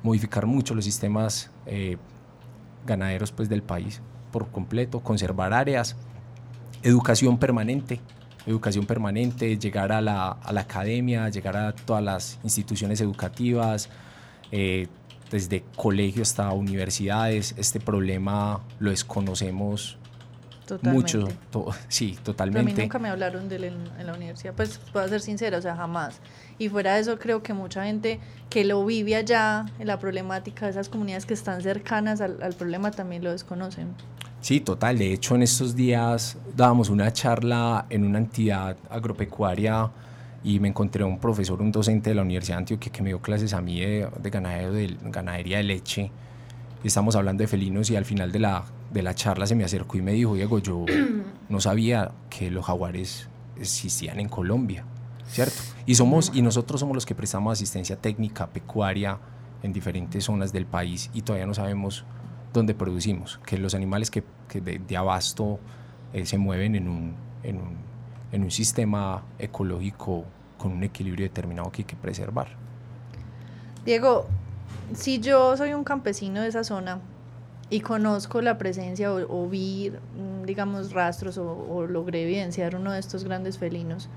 modificar 0.02 0.46
mucho 0.46 0.74
los 0.74 0.84
sistemas 0.84 1.50
eh, 1.66 1.96
ganaderos 2.86 3.32
pues, 3.32 3.48
del 3.48 3.62
país 3.62 4.00
por 4.30 4.48
completo, 4.50 5.00
conservar 5.00 5.52
áreas, 5.52 5.96
educación 6.82 7.38
permanente, 7.38 8.00
educación 8.46 8.86
permanente, 8.86 9.58
llegar 9.58 9.92
a 9.92 10.00
la, 10.00 10.28
a 10.30 10.52
la 10.52 10.62
academia, 10.62 11.28
llegar 11.28 11.56
a 11.56 11.72
todas 11.72 12.02
las 12.02 12.38
instituciones 12.44 13.00
educativas, 13.00 13.90
eh, 14.52 14.86
desde 15.30 15.64
colegio 15.76 16.22
hasta 16.22 16.52
universidades. 16.52 17.54
Este 17.56 17.80
problema 17.80 18.60
lo 18.78 18.90
desconocemos 18.90 19.98
Totalmente. 20.66 21.16
mucho, 21.18 21.28
to- 21.50 21.66
sí, 21.88 22.10
Pero 22.12 22.20
a 22.20 22.24
totalmente. 22.24 22.72
mí 22.72 22.80
nunca 22.82 22.98
me 22.98 23.08
hablaron 23.08 23.48
de 23.48 23.56
él 23.56 23.64
en, 23.64 23.74
en 23.98 24.06
la 24.06 24.14
universidad, 24.14 24.54
pues 24.54 24.78
puedo 24.92 25.06
ser 25.08 25.20
sincera, 25.20 25.58
o 25.58 25.62
sea, 25.62 25.74
jamás. 25.76 26.20
Y 26.58 26.68
fuera 26.68 26.94
de 26.94 27.00
eso, 27.00 27.18
creo 27.18 27.42
que 27.42 27.52
mucha 27.52 27.84
gente 27.84 28.20
que 28.50 28.64
lo 28.64 28.84
vive 28.84 29.16
allá, 29.16 29.66
en 29.78 29.86
la 29.86 29.98
problemática 29.98 30.66
de 30.66 30.70
esas 30.72 30.88
comunidades 30.88 31.26
que 31.26 31.34
están 31.34 31.62
cercanas 31.62 32.20
al, 32.20 32.42
al 32.42 32.54
problema, 32.54 32.90
también 32.90 33.24
lo 33.24 33.32
desconocen. 33.32 33.88
Sí, 34.40 34.60
total. 34.60 34.98
De 34.98 35.12
hecho, 35.12 35.34
en 35.36 35.42
estos 35.42 35.76
días 35.76 36.36
dábamos 36.56 36.88
una 36.90 37.12
charla 37.12 37.86
en 37.90 38.04
una 38.04 38.18
entidad 38.18 38.76
agropecuaria 38.90 39.90
y 40.44 40.58
me 40.58 40.66
encontré 40.68 41.04
un 41.04 41.18
profesor, 41.20 41.62
un 41.62 41.70
docente 41.70 42.10
de 42.10 42.16
la 42.16 42.22
Universidad 42.22 42.56
de 42.56 42.62
Antioquia 42.62 42.90
que 42.90 43.02
me 43.02 43.10
dio 43.10 43.20
clases 43.20 43.52
a 43.54 43.60
mí 43.60 43.80
de, 43.80 44.08
de 44.20 44.30
ganadero, 44.30 44.72
de 44.72 44.96
ganadería 45.04 45.58
de 45.58 45.62
leche. 45.62 46.10
Estamos 46.82 47.14
hablando 47.14 47.42
de 47.42 47.46
felinos 47.48 47.88
y 47.90 47.96
al 47.96 48.04
final 48.04 48.32
de 48.32 48.40
la, 48.40 48.64
de 48.92 49.02
la 49.02 49.14
charla 49.14 49.46
se 49.46 49.54
me 49.54 49.64
acercó 49.64 49.96
y 49.96 50.02
me 50.02 50.12
dijo, 50.12 50.34
Diego, 50.34 50.58
yo 50.58 50.84
no 51.48 51.60
sabía 51.60 52.12
que 52.30 52.50
los 52.50 52.66
jaguares 52.66 53.28
existían 53.58 54.20
en 54.20 54.28
Colombia, 54.28 54.84
¿cierto? 55.26 55.56
Y, 55.86 55.94
somos, 55.94 56.30
y 56.34 56.42
nosotros 56.42 56.80
somos 56.80 56.94
los 56.94 57.06
que 57.06 57.14
prestamos 57.14 57.52
asistencia 57.52 57.96
técnica 57.96 58.48
pecuaria 58.48 59.18
en 59.62 59.72
diferentes 59.72 60.24
zonas 60.24 60.52
del 60.52 60.66
país 60.66 61.10
y 61.14 61.22
todavía 61.22 61.46
no 61.46 61.54
sabemos 61.54 62.04
dónde 62.52 62.74
producimos, 62.74 63.40
que 63.46 63.56
los 63.56 63.74
animales 63.74 64.10
que, 64.10 64.24
que 64.48 64.60
de, 64.60 64.78
de 64.78 64.96
abasto 64.96 65.58
eh, 66.12 66.26
se 66.26 66.36
mueven 66.36 66.74
en 66.74 66.88
un, 66.88 67.14
en, 67.42 67.56
un, 67.56 67.76
en 68.30 68.42
un 68.42 68.50
sistema 68.50 69.22
ecológico 69.38 70.24
con 70.58 70.72
un 70.72 70.84
equilibrio 70.84 71.24
determinado 71.24 71.70
que 71.72 71.82
hay 71.82 71.86
que 71.86 71.96
preservar. 71.96 72.48
Diego, 73.86 74.26
si 74.94 75.18
yo 75.18 75.56
soy 75.56 75.72
un 75.72 75.82
campesino 75.82 76.42
de 76.42 76.48
esa 76.48 76.62
zona 76.62 77.00
y 77.72 77.80
conozco 77.80 78.42
la 78.42 78.58
presencia 78.58 79.12
o, 79.12 79.44
o 79.44 79.48
vi, 79.48 79.90
mm, 79.90 80.44
digamos, 80.44 80.92
rastros 80.92 81.38
o, 81.38 81.50
o 81.70 81.86
logré 81.86 82.22
evidenciar 82.24 82.76
uno 82.76 82.92
de 82.92 83.00
estos 83.00 83.24
grandes 83.24 83.56
felinos, 83.58 84.08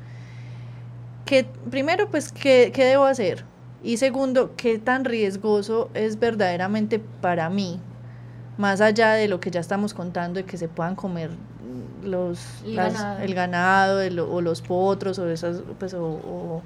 ¿qué, 1.26 1.46
primero, 1.72 2.10
pues, 2.10 2.32
¿qué, 2.32 2.72
¿qué 2.74 2.86
debo 2.86 3.06
hacer? 3.06 3.46
Y 3.84 3.98
segundo, 3.98 4.56
¿qué 4.58 4.78
tan 4.80 5.06
riesgoso 5.06 5.89
es 5.94 6.20
verdaderamente 6.20 7.00
para 7.00 7.50
mí, 7.50 7.80
más 8.58 8.82
allá 8.82 9.13
de 9.13 9.28
lo 9.28 9.39
que 9.39 9.52
ya 9.52 9.60
estamos 9.60 9.94
contando, 9.94 10.39
de 10.39 10.46
que 10.46 10.58
se 10.58 10.68
puedan 10.68 10.96
comer 10.96 11.30
mm, 11.32 12.08
los, 12.08 12.39
El 12.65 12.76
las- 12.76 12.94
ganado. 12.94 13.20
el 13.22 13.36
ganado 13.36 14.02
el- 14.02 14.20
o 14.20 14.41
los 14.41 14.62
potros 14.62 15.20
o, 15.20 15.30
esas, 15.30 15.62
pues, 15.80 15.94
o, 15.94 16.04
o- 16.06 16.62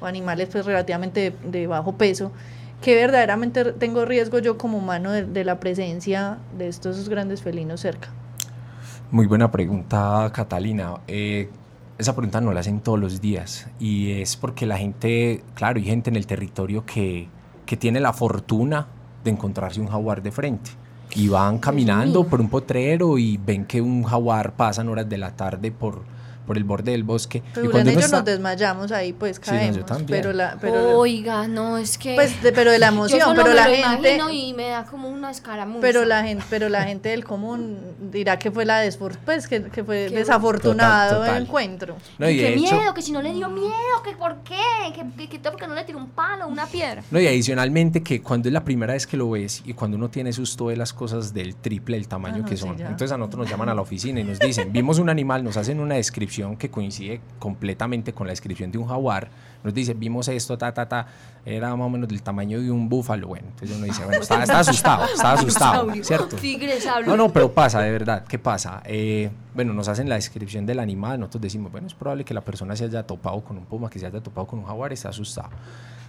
o 0.00 0.06
animales 0.06 0.48
pues, 0.50 0.64
relativamente 0.64 1.32
de, 1.42 1.50
de 1.50 1.66
bajo 1.66 1.92
peso? 1.92 2.32
Que 2.80 2.94
verdaderamente 2.94 3.72
tengo 3.72 4.04
riesgo 4.04 4.38
yo 4.38 4.58
como 4.58 4.78
humano 4.78 5.12
de, 5.12 5.24
de 5.24 5.44
la 5.44 5.60
presencia 5.60 6.38
de 6.56 6.68
estos 6.68 7.08
grandes 7.08 7.42
felinos 7.42 7.80
cerca? 7.80 8.08
Muy 9.10 9.26
buena 9.26 9.50
pregunta, 9.50 10.30
Catalina. 10.32 11.00
Eh, 11.08 11.50
esa 11.98 12.14
pregunta 12.14 12.40
no 12.40 12.52
la 12.52 12.60
hacen 12.60 12.80
todos 12.80 12.98
los 12.98 13.20
días 13.20 13.66
y 13.78 14.12
es 14.12 14.36
porque 14.36 14.66
la 14.66 14.78
gente, 14.78 15.42
claro, 15.54 15.78
hay 15.78 15.84
gente 15.84 16.10
en 16.10 16.16
el 16.16 16.26
territorio 16.26 16.86
que, 16.86 17.28
que 17.66 17.76
tiene 17.76 18.00
la 18.00 18.12
fortuna 18.12 18.86
de 19.22 19.30
encontrarse 19.30 19.80
un 19.80 19.88
jaguar 19.88 20.22
de 20.22 20.30
frente 20.30 20.70
y 21.14 21.28
van 21.28 21.58
caminando 21.58 22.24
por 22.24 22.40
un 22.40 22.48
potrero 22.48 23.18
y 23.18 23.36
ven 23.36 23.64
que 23.64 23.80
un 23.80 24.04
jaguar 24.04 24.52
pasan 24.52 24.88
horas 24.88 25.08
de 25.08 25.18
la 25.18 25.36
tarde 25.36 25.72
por, 25.72 26.02
por 26.46 26.56
el 26.56 26.64
borde 26.64 26.92
del 26.92 27.04
bosque. 27.04 27.42
Pero 27.54 27.66
y 27.66 27.68
Julián 27.68 27.86
y 27.86 27.90
uno 27.90 28.00
yo 28.00 28.04
está- 28.06 28.16
nos 28.18 28.24
desmayamos 28.26 28.92
ahí, 28.92 29.12
pues 29.12 29.36
Sí, 29.36 29.42
no, 29.50 29.52
yo 29.52 29.58
caemos. 29.60 29.86
también. 29.86 30.06
pero 30.20 30.32
la, 30.32 30.56
pero, 30.60 30.98
Oiga, 30.98 31.46
no, 31.48 31.78
es 31.78 31.96
que... 31.98 32.14
pues, 32.14 32.42
de- 32.42 32.52
pero 32.52 32.70
de 32.72 32.78
la 32.78 32.86
yo 32.90 32.92
emoción, 32.94 33.20
solo 33.20 33.34
pero 33.36 33.48
me 33.50 33.54
la 33.54 33.68
lo 33.68 33.74
gente, 33.74 34.18
y 34.32 34.52
me 34.54 34.68
da 34.68 34.84
como 34.84 35.08
una 35.08 35.30
escaramuza. 35.30 35.80
pero 35.80 36.04
la 36.04 36.22
gente, 36.24 36.44
pero 36.50 36.68
la 36.68 36.82
gente 36.84 37.08
del 37.10 37.24
común 37.24 37.78
dirá 38.10 38.38
que 38.38 38.50
fue 38.50 38.64
la 38.64 38.78
desfor 38.80 39.16
pues 39.24 39.46
que, 39.48 39.62
que 39.64 39.84
fue 39.84 40.06
Qué 40.08 40.16
desafortunado 40.16 41.10
Total, 41.10 41.20
total. 41.20 41.36
el 41.36 41.42
encuentro. 41.42 41.96
No, 42.18 42.28
y 42.28 42.32
y 42.34 42.36
qué 42.38 42.42
de 42.42 42.54
hecho- 42.54 42.76
miedo, 42.76 42.94
que 42.94 43.02
si 43.02 43.12
no 43.12 43.22
le 43.22 43.32
dio 43.32 43.48
miedo, 43.48 43.70
que 44.04 44.12
por 44.16 44.36
qué, 44.42 44.56
que, 44.94 45.04
que, 45.16 45.28
que 45.28 45.38
todo 45.38 45.52
porque 45.52 45.66
no 45.66 45.74
le 45.74 45.84
tiró 45.84 45.98
un 45.98 46.08
palo, 46.10 46.48
una 46.48 46.66
piedra. 46.66 47.02
No, 47.10 47.20
y 47.20 47.26
adicionalmente 47.26 48.02
que 48.02 48.22
cuando 48.22 48.48
es 48.48 48.52
la 48.52 48.64
primera 48.64 48.92
vez 48.94 49.06
que 49.06 49.16
lo 49.16 49.30
ves 49.30 49.62
y 49.64 49.74
cuando 49.74 49.96
uno 49.96 50.08
tiene 50.10 50.32
susto 50.32 50.68
de 50.68 50.76
las 50.76 50.92
cosas 50.92 51.32
del 51.34 51.54
triple 51.56 51.96
del 51.96 52.08
tamaño 52.08 52.36
Ah, 52.36 52.38
no, 52.40 52.44
que 52.44 52.56
sí, 52.56 52.62
son. 52.62 52.76
ya. 52.76 52.84
Entonces 52.86 53.12
a 53.12 53.18
nosotros 53.18 53.40
nos 53.42 53.50
llaman 53.50 53.68
a 53.68 53.74
la 53.74 53.82
oficina 53.82 54.20
y 54.20 54.24
nos 54.24 54.38
dicen, 54.38 54.72
vimos 54.72 54.98
un 54.98 55.08
animal, 55.10 55.42
nos 55.44 55.56
hacen 55.56 55.80
una 55.80 55.96
descripción 55.96 56.29
que 56.56 56.70
coincide 56.70 57.20
completamente 57.38 58.12
con 58.12 58.26
la 58.26 58.32
descripción 58.32 58.70
de 58.70 58.78
un 58.78 58.86
jaguar. 58.86 59.28
Nos 59.62 59.74
dice, 59.74 59.94
vimos 59.94 60.28
esto, 60.28 60.56
ta, 60.56 60.72
ta, 60.72 60.88
ta, 60.88 61.06
era 61.44 61.74
más 61.76 61.86
o 61.86 61.90
menos 61.90 62.08
del 62.08 62.22
tamaño 62.22 62.60
de 62.60 62.70
un 62.70 62.88
búfalo. 62.88 63.28
Bueno, 63.28 63.48
entonces 63.48 63.76
uno 63.76 63.86
dice, 63.86 64.04
bueno, 64.04 64.22
está, 64.22 64.42
está 64.42 64.60
asustado, 64.60 65.04
está 65.04 65.32
asustado, 65.34 65.92
¿cierto? 66.02 66.36
No, 67.04 67.16
no, 67.16 67.32
pero 67.32 67.52
pasa, 67.52 67.80
de 67.80 67.90
verdad. 67.90 68.24
¿Qué 68.26 68.38
pasa? 68.38 68.82
Eh, 68.86 69.30
bueno, 69.54 69.74
nos 69.74 69.88
hacen 69.88 70.08
la 70.08 70.14
descripción 70.14 70.64
del 70.64 70.78
animal, 70.78 71.20
nosotros 71.20 71.42
decimos, 71.42 71.70
bueno, 71.72 71.86
es 71.86 71.94
probable 71.94 72.24
que 72.24 72.32
la 72.32 72.40
persona 72.40 72.74
se 72.76 72.84
haya 72.84 73.06
topado 73.06 73.42
con 73.42 73.58
un 73.58 73.66
puma, 73.66 73.90
que 73.90 73.98
se 73.98 74.06
haya 74.06 74.22
topado 74.22 74.46
con 74.46 74.60
un 74.60 74.64
jaguar, 74.64 74.92
está 74.92 75.10
asustado. 75.10 75.50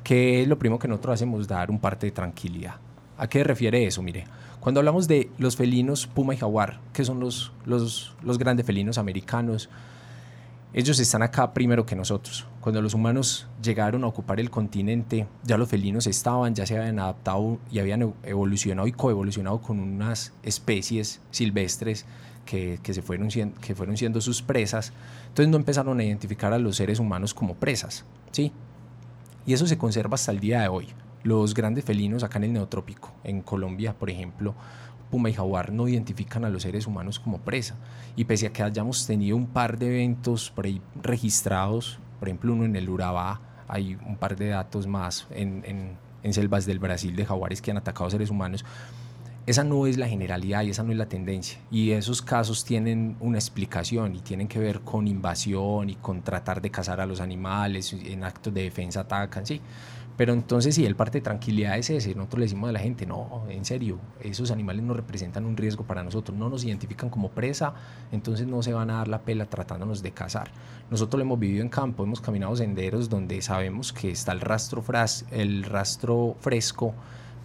Que 0.03 0.43
es 0.43 0.47
lo 0.47 0.57
primero 0.57 0.79
que 0.79 0.87
nosotros 0.87 1.15
hacemos, 1.15 1.47
dar 1.47 1.69
un 1.69 1.79
parte 1.79 2.05
de 2.05 2.11
tranquilidad. 2.11 2.75
¿A 3.17 3.27
qué 3.27 3.43
refiere 3.43 3.85
eso? 3.85 4.01
Mire, 4.01 4.25
cuando 4.61 4.79
hablamos 4.79 5.07
de 5.07 5.29
los 5.37 5.55
felinos 5.55 6.07
puma 6.07 6.33
y 6.33 6.37
jaguar, 6.37 6.79
que 6.93 7.03
son 7.03 7.19
los, 7.19 7.51
los, 7.65 8.15
los 8.23 8.37
grandes 8.37 8.65
felinos 8.65 8.97
americanos, 8.97 9.69
ellos 10.73 10.99
están 10.99 11.21
acá 11.21 11.53
primero 11.53 11.85
que 11.85 11.95
nosotros. 11.95 12.45
Cuando 12.61 12.81
los 12.81 12.93
humanos 12.93 13.47
llegaron 13.61 14.03
a 14.03 14.07
ocupar 14.07 14.39
el 14.39 14.49
continente, 14.49 15.27
ya 15.43 15.57
los 15.57 15.67
felinos 15.69 16.07
estaban, 16.07 16.55
ya 16.55 16.65
se 16.65 16.77
habían 16.77 16.99
adaptado 16.99 17.59
y 17.71 17.79
habían 17.79 18.01
ev- 18.01 18.13
evolucionado 18.23 18.87
y 18.87 18.91
coevolucionado 18.93 19.59
con 19.61 19.79
unas 19.79 20.33
especies 20.43 21.19
silvestres 21.31 22.05
que, 22.45 22.79
se 22.83 23.01
fueron, 23.01 23.29
que 23.29 23.75
fueron 23.75 23.97
siendo 23.97 24.21
sus 24.21 24.41
presas. 24.41 24.93
Entonces 25.29 25.49
no 25.49 25.57
empezaron 25.57 25.99
a 25.99 26.03
identificar 26.03 26.53
a 26.53 26.59
los 26.59 26.75
seres 26.77 26.99
humanos 26.99 27.33
como 27.33 27.55
presas. 27.55 28.05
¿sí? 28.31 28.51
Y 29.45 29.53
eso 29.53 29.67
se 29.67 29.77
conserva 29.77 30.15
hasta 30.15 30.31
el 30.31 30.39
día 30.39 30.61
de 30.61 30.67
hoy. 30.67 30.87
Los 31.23 31.53
grandes 31.53 31.85
felinos 31.85 32.23
acá 32.23 32.39
en 32.39 32.45
el 32.45 32.53
neotrópico, 32.53 33.11
en 33.23 33.41
Colombia, 33.41 33.93
por 33.93 34.09
ejemplo, 34.09 34.55
puma 35.11 35.29
y 35.29 35.33
jaguar 35.33 35.71
no 35.71 35.87
identifican 35.87 36.45
a 36.45 36.49
los 36.49 36.63
seres 36.63 36.87
humanos 36.87 37.19
como 37.19 37.37
presa. 37.39 37.75
Y 38.15 38.25
pese 38.25 38.47
a 38.47 38.53
que 38.53 38.63
hayamos 38.63 39.05
tenido 39.05 39.37
un 39.37 39.45
par 39.45 39.77
de 39.77 39.87
eventos 39.87 40.51
registrados, 41.03 41.99
por 42.19 42.29
ejemplo 42.29 42.53
uno 42.53 42.65
en 42.65 42.75
el 42.75 42.89
Urabá, 42.89 43.41
hay 43.67 43.97
un 44.05 44.17
par 44.17 44.35
de 44.35 44.47
datos 44.47 44.87
más 44.87 45.27
en, 45.29 45.97
en, 46.23 46.33
selvas 46.33 46.65
del 46.65 46.79
Brasil 46.79 47.15
de 47.15 47.25
jaguares 47.25 47.61
que 47.61 47.71
han 47.71 47.77
atacado 47.77 48.09
seres 48.09 48.29
humanos, 48.29 48.65
esa 49.47 49.63
no 49.63 49.87
es 49.87 49.97
la 49.97 50.07
generalidad 50.07 50.63
y 50.63 50.69
esa 50.69 50.83
no 50.83 50.91
es 50.91 50.97
la 50.97 51.07
tendencia. 51.07 51.59
Y 51.71 51.91
esos 51.91 52.21
casos 52.21 52.63
tienen 52.63 53.17
una 53.19 53.37
explicación 53.37 54.15
y 54.15 54.19
tienen 54.19 54.47
que 54.47 54.59
ver 54.59 54.81
con 54.81 55.07
invasión 55.07 55.89
y 55.89 55.95
con 55.95 56.21
tratar 56.21 56.61
de 56.61 56.69
cazar 56.69 57.01
a 57.01 57.05
los 57.05 57.21
animales, 57.21 57.91
en 57.93 58.23
actos 58.23 58.53
de 58.53 58.63
defensa 58.63 59.01
atacan, 59.01 59.45
sí. 59.45 59.59
Pero 60.17 60.33
entonces 60.33 60.75
sí, 60.75 60.85
el 60.85 60.95
parte 60.95 61.19
de 61.19 61.23
tranquilidad 61.23 61.77
es 61.77 61.89
ese. 61.89 62.13
Nosotros 62.15 62.39
le 62.39 62.45
decimos 62.45 62.69
a 62.69 62.73
la 62.73 62.79
gente, 62.79 63.05
no, 63.05 63.43
en 63.49 63.65
serio, 63.65 63.99
esos 64.21 64.51
animales 64.51 64.83
no 64.83 64.93
representan 64.93 65.45
un 65.45 65.57
riesgo 65.57 65.83
para 65.83 66.03
nosotros, 66.03 66.37
no 66.37 66.49
nos 66.49 66.63
identifican 66.63 67.09
como 67.09 67.29
presa, 67.29 67.73
entonces 68.11 68.45
no 68.45 68.61
se 68.61 68.73
van 68.73 68.89
a 68.91 68.97
dar 68.97 69.07
la 69.07 69.21
pela 69.21 69.45
tratándonos 69.45 70.03
de 70.03 70.11
cazar. 70.11 70.51
Nosotros 70.89 71.17
lo 71.19 71.23
hemos 71.23 71.39
vivido 71.39 71.63
en 71.63 71.69
campo, 71.69 72.03
hemos 72.03 72.21
caminado 72.21 72.55
senderos 72.55 73.09
donde 73.09 73.41
sabemos 73.41 73.93
que 73.93 74.11
está 74.11 74.31
el 74.31 74.41
rastro, 74.41 74.81
fras 74.81 75.25
el 75.31 75.63
rastro 75.63 76.35
fresco, 76.39 76.93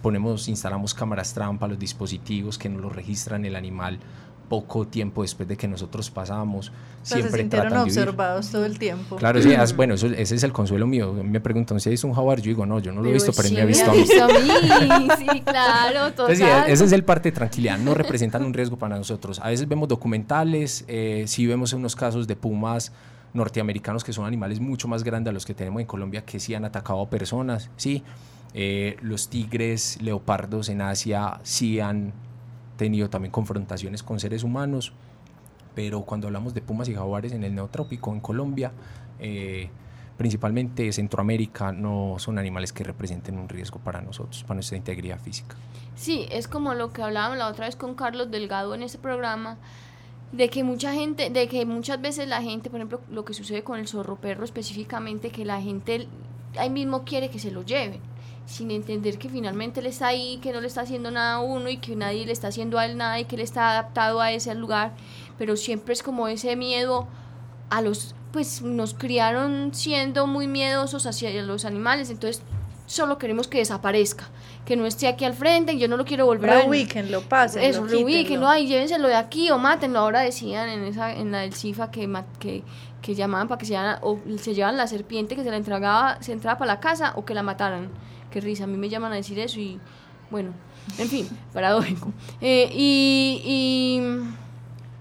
ponemos, 0.01 0.47
instalamos 0.47 0.93
cámaras 0.93 1.33
trampa, 1.33 1.67
los 1.67 1.79
dispositivos 1.79 2.57
que 2.57 2.69
nos 2.69 2.81
lo 2.81 2.89
registran 2.89 3.45
el 3.45 3.55
animal 3.55 3.99
poco 4.47 4.87
tiempo 4.87 5.21
después 5.21 5.47
de 5.47 5.57
que 5.57 5.67
nosotros 5.67 6.09
pasamos. 6.09 6.71
siempre 7.03 7.31
se 7.31 7.37
sintieron 7.37 7.77
observados 7.77 8.49
todo 8.49 8.65
el 8.65 8.79
tiempo. 8.79 9.15
Claro, 9.17 9.41
sí, 9.41 9.49
bueno, 9.75 9.95
eso, 9.95 10.07
ese 10.07 10.35
es 10.35 10.43
el 10.43 10.51
consuelo 10.51 10.87
mío. 10.87 11.13
Me 11.13 11.39
preguntan 11.39 11.79
si 11.79 11.91
es 11.91 12.03
un 12.03 12.13
jaguar, 12.13 12.39
yo 12.39 12.45
digo, 12.45 12.65
no, 12.65 12.79
yo 12.79 12.91
no 12.91 13.01
lo 13.01 13.09
he 13.09 13.13
visto, 13.13 13.31
pero, 13.33 13.47
él 13.47 13.53
me 13.55 13.61
ha 13.61 13.65
visto 13.65 13.89
a 13.89 13.93
mí. 13.93 14.05
Sí, 15.17 15.41
claro, 15.41 16.11
total. 16.11 16.31
Entonces, 16.31 16.37
sí, 16.39 16.71
ese 16.71 16.85
es 16.85 16.91
el 16.91 17.03
parte 17.03 17.29
de 17.29 17.35
tranquilidad, 17.35 17.77
no 17.77 17.93
representan 17.93 18.43
un 18.43 18.53
riesgo 18.53 18.77
para 18.77 18.95
nosotros. 18.97 19.39
A 19.39 19.49
veces 19.49 19.67
vemos 19.67 19.87
documentales, 19.87 20.85
eh, 20.87 21.25
sí 21.27 21.45
vemos 21.45 21.73
unos 21.73 21.95
casos 21.95 22.27
de 22.27 22.35
pumas 22.35 22.91
norteamericanos 23.33 24.03
que 24.03 24.13
son 24.13 24.25
animales 24.25 24.59
mucho 24.59 24.87
más 24.87 25.03
grandes 25.03 25.31
a 25.31 25.33
los 25.33 25.45
que 25.45 25.53
tenemos 25.53 25.81
en 25.81 25.87
Colombia 25.87 26.25
que 26.25 26.39
sí 26.39 26.55
han 26.55 26.65
atacado 26.65 27.01
a 27.01 27.09
personas, 27.09 27.69
sí. 27.77 28.03
Eh, 28.53 28.97
los 29.01 29.29
tigres, 29.29 30.01
leopardos 30.01 30.69
en 30.69 30.81
Asia 30.81 31.39
sí 31.43 31.79
han 31.79 32.13
tenido 32.77 33.09
también 33.09 33.31
confrontaciones 33.31 34.03
con 34.03 34.19
seres 34.19 34.43
humanos, 34.43 34.93
pero 35.75 36.01
cuando 36.03 36.27
hablamos 36.27 36.53
de 36.53 36.61
pumas 36.61 36.87
y 36.89 36.95
jaguares 36.95 37.33
en 37.33 37.43
el 37.43 37.53
neotrópico, 37.53 38.13
en 38.13 38.19
Colombia, 38.19 38.71
eh, 39.19 39.69
principalmente 40.17 40.91
Centroamérica, 40.91 41.71
no 41.71 42.15
son 42.17 42.39
animales 42.39 42.73
que 42.73 42.83
representen 42.83 43.37
un 43.37 43.49
riesgo 43.49 43.79
para 43.79 44.01
nosotros, 44.01 44.43
para 44.43 44.55
nuestra 44.55 44.77
integridad 44.77 45.19
física. 45.19 45.55
Sí, 45.95 46.25
es 46.31 46.47
como 46.47 46.73
lo 46.73 46.93
que 46.93 47.03
hablábamos 47.03 47.37
la 47.37 47.47
otra 47.47 47.65
vez 47.65 47.75
con 47.75 47.95
Carlos 47.95 48.31
Delgado 48.31 48.73
en 48.73 48.83
ese 48.83 48.97
programa, 48.97 49.57
de 50.31 50.49
que 50.49 50.63
mucha 50.63 50.93
gente, 50.93 51.29
de 51.29 51.47
que 51.47 51.65
muchas 51.65 52.01
veces 52.01 52.27
la 52.27 52.41
gente, 52.41 52.69
por 52.69 52.79
ejemplo, 52.79 53.01
lo 53.11 53.23
que 53.23 53.33
sucede 53.33 53.63
con 53.63 53.79
el 53.79 53.87
zorro 53.87 54.15
perro 54.17 54.43
específicamente, 54.43 55.29
que 55.29 55.45
la 55.45 55.61
gente 55.61 56.07
ahí 56.57 56.69
mismo 56.69 57.03
quiere 57.03 57.29
que 57.29 57.39
se 57.39 57.51
lo 57.51 57.63
lleven 57.63 58.01
sin 58.47 58.71
entender 58.71 59.17
que 59.19 59.27
finalmente 59.27 59.81
él 59.81 59.87
está 59.87 60.07
ahí, 60.07 60.39
que 60.41 60.53
no 60.53 60.61
le 60.61 60.67
está 60.67 60.81
haciendo 60.81 61.11
nada 61.11 61.35
a 61.35 61.39
uno 61.39 61.69
y 61.69 61.77
que 61.77 61.97
nadie 61.97 62.25
le 62.25 62.31
está 62.31 62.47
haciendo 62.47 62.79
a 62.79 62.85
él 62.85 62.97
nada 62.97 63.19
y 63.19 63.25
que 63.25 63.35
él 63.35 63.41
está 63.41 63.71
adaptado 63.71 64.21
a 64.21 64.31
ese 64.31 64.55
lugar, 64.55 64.93
pero 65.37 65.57
siempre 65.57 65.93
es 65.93 66.01
como 66.01 66.29
ese 66.29 66.55
miedo 66.55 67.07
a 67.69 67.81
los, 67.81 68.15
pues 68.31 68.61
nos 68.61 68.93
criaron 68.93 69.73
siendo 69.73 70.27
muy 70.27 70.47
miedosos 70.47 71.05
hacia 71.05 71.29
los 71.43 71.65
animales, 71.65 72.09
entonces 72.09 72.41
solo 72.85 73.17
queremos 73.17 73.49
que 73.49 73.57
desaparezca, 73.57 74.29
que 74.65 74.77
no 74.77 74.85
esté 74.85 75.09
aquí 75.09 75.25
al 75.25 75.33
frente, 75.33 75.73
y 75.73 75.79
yo 75.79 75.89
no 75.89 75.97
lo 75.97 76.05
quiero 76.05 76.25
volver 76.25 76.49
a 76.49 76.67
ver. 76.67 77.11
lo 77.11 77.21
pasen. 77.23 77.63
Eso, 77.63 77.83
lo 77.83 78.47
ay, 78.47 78.65
llévenselo 78.65 79.09
de 79.09 79.15
aquí 79.15 79.51
o 79.51 79.57
mátenlo. 79.57 79.99
Ahora 79.99 80.21
decían 80.21 80.69
en 80.69 80.85
esa 80.85 81.11
en 81.13 81.33
la 81.33 81.39
del 81.39 81.53
CIFA 81.53 81.91
que, 81.91 82.09
que, 82.39 82.63
que 83.01 83.13
llamaban 83.13 83.49
para 83.49 83.59
que 83.59 83.65
se 83.65 83.77
o 84.01 84.19
se 84.37 84.53
llevan 84.53 84.77
la 84.77 84.87
serpiente 84.87 85.35
que 85.35 85.43
se 85.43 85.51
la 85.51 85.57
entregaba, 85.57 86.17
se 86.21 86.31
entraba 86.31 86.57
para 86.57 86.75
la 86.75 86.79
casa 86.79 87.11
o 87.15 87.25
que 87.25 87.33
la 87.33 87.43
mataran 87.43 87.89
qué 88.31 88.41
risa, 88.41 88.65
a 88.65 88.67
mí 88.67 88.77
me 88.77 88.89
llaman 88.89 89.11
a 89.11 89.15
decir 89.15 89.39
eso 89.39 89.59
y 89.59 89.79
bueno, 90.29 90.51
en 90.97 91.07
fin, 91.07 91.27
paradójico. 91.53 92.11
Eh, 92.41 92.69
y, 92.73 94.01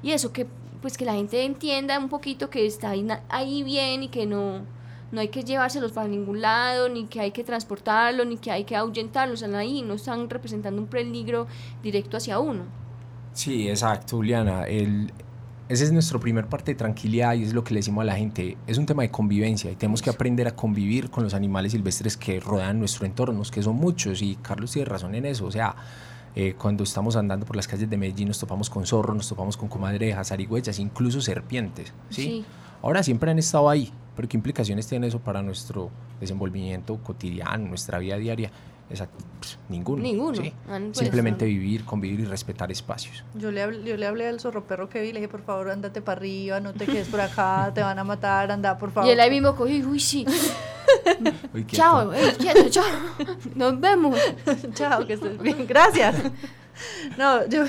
y, 0.02 0.10
eso, 0.10 0.32
que 0.32 0.46
pues 0.80 0.96
que 0.96 1.04
la 1.04 1.14
gente 1.14 1.44
entienda 1.44 1.98
un 1.98 2.08
poquito 2.08 2.48
que 2.48 2.66
está 2.66 2.90
ahí, 2.90 3.06
ahí 3.28 3.62
bien 3.62 4.04
y 4.04 4.08
que 4.08 4.26
no, 4.26 4.62
no 5.10 5.20
hay 5.20 5.28
que 5.28 5.42
llevárselos 5.42 5.92
para 5.92 6.06
ningún 6.06 6.40
lado, 6.40 6.88
ni 6.88 7.06
que 7.06 7.20
hay 7.20 7.32
que 7.32 7.42
transportarlos, 7.42 8.26
ni 8.26 8.36
que 8.36 8.50
hay 8.50 8.64
que 8.64 8.76
ahuyentarlos, 8.76 9.42
están 9.42 9.56
ahí, 9.56 9.82
no 9.82 9.94
están 9.94 10.28
representando 10.30 10.80
un 10.80 10.86
peligro 10.86 11.46
directo 11.82 12.16
hacia 12.16 12.38
uno. 12.38 12.64
Sí, 13.32 13.68
exacto, 13.68 14.16
Juliana. 14.16 14.64
El, 14.64 15.12
ese 15.68 15.84
es 15.84 15.92
nuestro 15.92 16.20
primer 16.20 16.46
parte 16.46 16.72
de 16.72 16.76
tranquilidad 16.76 17.34
y 17.34 17.42
es 17.42 17.52
lo 17.52 17.64
que 17.64 17.74
le 17.74 17.80
decimos 17.80 18.02
a 18.02 18.04
la 18.04 18.16
gente. 18.16 18.56
Es 18.66 18.78
un 18.78 18.86
tema 18.86 19.02
de 19.02 19.10
convivencia 19.10 19.70
y 19.70 19.74
tenemos 19.74 20.00
que 20.00 20.10
aprender 20.10 20.46
a 20.46 20.54
convivir 20.54 21.10
con 21.10 21.24
los 21.24 21.34
animales 21.34 21.72
silvestres 21.72 22.16
que 22.16 22.38
rodean 22.38 22.78
nuestro 22.78 23.04
entorno, 23.04 23.42
que 23.50 23.62
son 23.62 23.76
muchos 23.76 24.22
y 24.22 24.36
Carlos 24.36 24.70
tiene 24.70 24.86
razón 24.86 25.14
en 25.16 25.26
eso. 25.26 25.44
O 25.44 25.50
sea, 25.50 25.74
eh, 26.36 26.54
cuando 26.56 26.84
estamos 26.84 27.16
andando 27.16 27.46
por 27.46 27.56
las 27.56 27.66
calles 27.66 27.90
de 27.90 27.96
Medellín 27.96 28.28
nos 28.28 28.38
topamos 28.38 28.70
con 28.70 28.86
zorros, 28.86 29.16
nos 29.16 29.28
topamos 29.28 29.56
con 29.56 29.68
comadrejas, 29.68 30.28
zarigüeyas, 30.28 30.78
incluso 30.78 31.20
serpientes. 31.20 31.92
¿sí? 32.10 32.44
Ahora 32.80 33.02
siempre 33.02 33.32
han 33.32 33.38
estado 33.40 33.68
ahí, 33.68 33.92
pero 34.14 34.28
¿qué 34.28 34.36
implicaciones 34.36 34.86
tiene 34.86 35.08
eso 35.08 35.18
para 35.18 35.42
nuestro 35.42 35.90
desenvolvimiento 36.20 36.96
cotidiano, 37.02 37.66
nuestra 37.66 37.98
vida 37.98 38.16
diaria? 38.18 38.52
Exacto. 38.90 39.24
Pues, 39.38 39.58
ninguno. 39.68 40.02
Ninguno. 40.02 40.42
Ah, 40.68 40.78
pues, 40.78 40.98
Simplemente 40.98 41.44
vivir, 41.44 41.84
convivir 41.84 42.20
y 42.20 42.24
respetar 42.24 42.70
espacios. 42.70 43.24
Yo 43.34 43.50
le, 43.50 43.62
hablé, 43.62 43.82
yo 43.84 43.96
le 43.96 44.06
hablé 44.06 44.26
al 44.26 44.40
zorro 44.40 44.64
perro 44.64 44.88
que 44.88 45.00
vi, 45.00 45.12
le 45.12 45.20
dije, 45.20 45.28
por 45.28 45.42
favor, 45.42 45.70
andate 45.70 46.00
para 46.02 46.18
arriba, 46.18 46.60
no 46.60 46.72
te 46.72 46.86
quedes 46.86 47.08
por 47.08 47.20
acá, 47.20 47.72
te 47.74 47.82
van 47.82 47.98
a 47.98 48.04
matar, 48.04 48.50
anda, 48.50 48.78
por 48.78 48.90
favor. 48.92 49.08
Y 49.08 49.12
él 49.12 49.20
ahí 49.20 49.30
mismo 49.30 49.54
cogió 49.54 49.88
uy, 49.88 50.00
sí. 50.00 50.24
chao, 51.68 52.12
quieto, 52.38 52.68
chao. 52.70 52.84
Nos 53.54 53.80
vemos. 53.80 54.18
chao, 54.74 55.06
que 55.06 55.14
estés 55.14 55.38
bien. 55.38 55.66
Gracias. 55.66 56.16
No, 57.18 57.46
yo, 57.48 57.64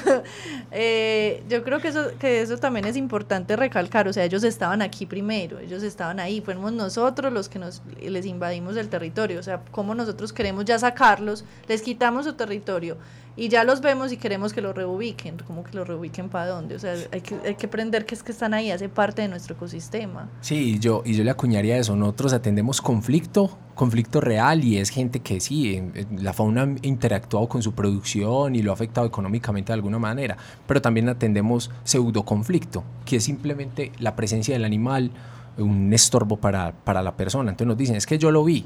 eh, 0.72 1.44
yo 1.48 1.64
creo 1.64 1.80
que 1.80 1.90
eso, 1.90 2.12
que 2.20 2.42
eso 2.42 2.58
también 2.58 2.86
es 2.86 2.98
importante 2.98 3.56
recalcar, 3.56 4.08
o 4.08 4.14
sea, 4.14 4.24
ellos 4.26 4.44
estaban 4.44 4.82
aquí 4.82 5.06
primero, 5.06 5.60
ellos 5.60 5.84
estaban 5.84 6.20
ahí, 6.20 6.42
fuimos 6.42 6.74
nosotros 6.74 7.32
los 7.32 7.50
que 7.50 7.60
nos, 7.60 7.82
les 8.02 8.26
invadimos 8.26 8.76
el 8.78 8.90
territorio, 8.90 9.40
o 9.40 9.44
sea, 9.44 9.62
como 9.72 9.96
nosotros 9.96 10.34
queremos 10.34 10.66
ya 10.66 10.80
sacarlos, 10.80 11.46
les 11.68 11.82
quitamos 11.82 12.26
su 12.26 12.34
territorio, 12.34 12.98
y 13.38 13.50
ya 13.50 13.64
los 13.64 13.82
vemos 13.82 14.12
y 14.12 14.18
queremos 14.18 14.52
que 14.52 14.62
los 14.62 14.76
reubiquen, 14.76 15.38
como 15.46 15.64
que 15.64 15.78
los 15.78 15.88
reubiquen 15.88 16.28
para 16.28 16.48
dónde, 16.48 16.76
o 16.76 16.80
sea, 16.80 16.96
hay 17.12 17.22
que, 17.22 17.36
hay 17.46 17.56
que 17.56 17.68
aprender 17.68 18.06
que 18.08 18.16
es 18.16 18.24
que 18.24 18.32
están 18.32 18.56
ahí, 18.56 18.72
hace 18.72 18.90
parte 18.90 19.22
de 19.22 19.28
nuestro 19.28 19.56
ecosistema. 19.56 20.28
Sí, 20.42 20.74
y 20.74 20.80
yo, 20.80 21.04
y 21.06 21.14
yo 21.14 21.24
le 21.24 21.30
acuñaría 21.30 21.78
eso, 21.78 21.96
nosotros 21.96 22.34
atendemos 22.34 22.82
conflicto, 22.82 23.56
conflicto 23.76 24.22
real 24.22 24.64
y 24.64 24.78
es 24.80 24.90
gente 24.90 25.20
que 25.20 25.40
sí, 25.40 25.82
la 26.18 26.34
fauna 26.34 26.64
ha 26.64 26.76
interactuado 26.82 27.48
con 27.48 27.62
su 27.62 27.74
producción 27.74 28.56
y 28.56 28.64
lo 28.64 28.72
ha 28.72 28.74
afectado 28.74 29.06
económicamente 29.06 29.68
de 29.68 29.76
alguna 29.76 30.00
manera, 30.00 30.36
pero 30.66 30.82
también 30.82 31.08
atendemos 31.08 31.70
pseudo 31.84 32.26
conflicto, 32.26 32.84
que 33.06 33.18
es 33.18 33.24
simplemente 33.24 33.92
la 34.00 34.16
presencia 34.16 34.56
del 34.56 34.66
animal, 34.66 35.12
un 35.60 35.94
estorbo 35.94 36.38
para, 36.38 36.72
para 36.72 37.04
la 37.04 37.16
persona, 37.16 37.52
entonces 37.52 37.68
nos 37.68 37.78
dicen, 37.78 37.96
es 37.96 38.08
que 38.08 38.18
yo 38.18 38.32
lo 38.32 38.44
vi, 38.44 38.66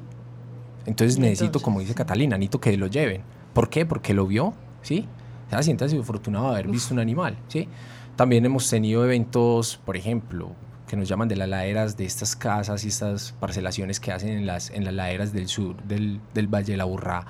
entonces 0.86 1.20
necesito, 1.20 1.60
como 1.60 1.80
dice 1.80 1.94
Catalina, 1.94 2.38
necesito 2.38 2.60
que 2.60 2.76
lo 2.78 2.88
lleven. 2.88 3.22
¿Por 3.54 3.70
qué? 3.70 3.86
Porque 3.86 4.14
lo 4.14 4.28
vio, 4.28 4.54
¿sí? 4.82 5.08
O 5.48 5.50
sea, 5.50 5.64
siéntase 5.64 5.98
afortunado 5.98 6.46
de 6.46 6.52
haber 6.54 6.68
visto 6.68 6.94
un 6.94 7.00
animal, 7.00 7.38
¿sí? 7.48 7.68
También 8.16 8.46
hemos 8.46 8.70
tenido 8.70 9.04
eventos, 9.04 9.80
por 9.86 9.98
ejemplo, 9.98 10.52
que 10.88 10.96
nos 10.96 11.08
llaman 11.08 11.28
de 11.28 11.36
las 11.36 11.50
laderas 11.50 11.98
de 11.98 12.06
estas 12.06 12.36
casas 12.36 12.84
y 12.86 12.90
estas 12.90 13.34
parcelaciones 13.40 14.00
que 14.00 14.12
hacen 14.12 14.30
en 14.30 14.46
las, 14.46 14.70
en 14.70 14.84
las 14.84 14.94
laderas 14.94 15.34
del 15.34 15.48
sur 15.48 15.82
del, 15.84 16.20
del 16.34 16.48
Valle 16.48 16.74
de 16.74 16.78
la 16.78 16.86
Burrá 16.86 17.26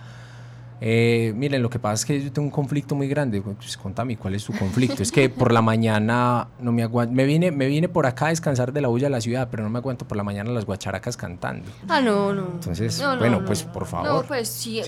eh, 0.83 1.31
miren, 1.35 1.61
lo 1.61 1.69
que 1.69 1.77
pasa 1.77 1.93
es 1.93 2.05
que 2.05 2.23
yo 2.23 2.31
tengo 2.31 2.47
un 2.47 2.51
conflicto 2.51 2.95
muy 2.95 3.07
grande. 3.07 3.39
Pues 3.39 3.77
contame, 3.77 4.17
¿cuál 4.17 4.33
es 4.33 4.43
tu 4.43 4.51
conflicto? 4.51 5.03
es 5.03 5.11
que 5.11 5.29
por 5.29 5.51
la 5.51 5.61
mañana 5.61 6.47
no 6.59 6.71
me 6.71 6.81
aguanto. 6.81 7.13
Me 7.13 7.25
vine, 7.25 7.51
me 7.51 7.67
vine 7.67 7.87
por 7.87 8.07
acá 8.07 8.25
a 8.25 8.29
descansar 8.29 8.73
de 8.73 8.81
la 8.81 8.87
bulla 8.87 9.05
de 9.05 9.11
la 9.11 9.21
ciudad, 9.21 9.47
pero 9.51 9.61
no 9.61 9.69
me 9.69 9.77
aguanto 9.77 10.07
por 10.07 10.17
la 10.17 10.23
mañana 10.23 10.49
las 10.49 10.65
guacharacas 10.65 11.15
cantando. 11.15 11.69
Ah, 11.87 12.01
no, 12.01 12.33
no. 12.33 12.47
Entonces, 12.53 12.99
bueno, 13.19 13.45
pues 13.45 13.61
por 13.61 13.85
favor. 13.85 14.07
No, 14.07 14.23
pues 14.23 14.49
sí, 14.49 14.81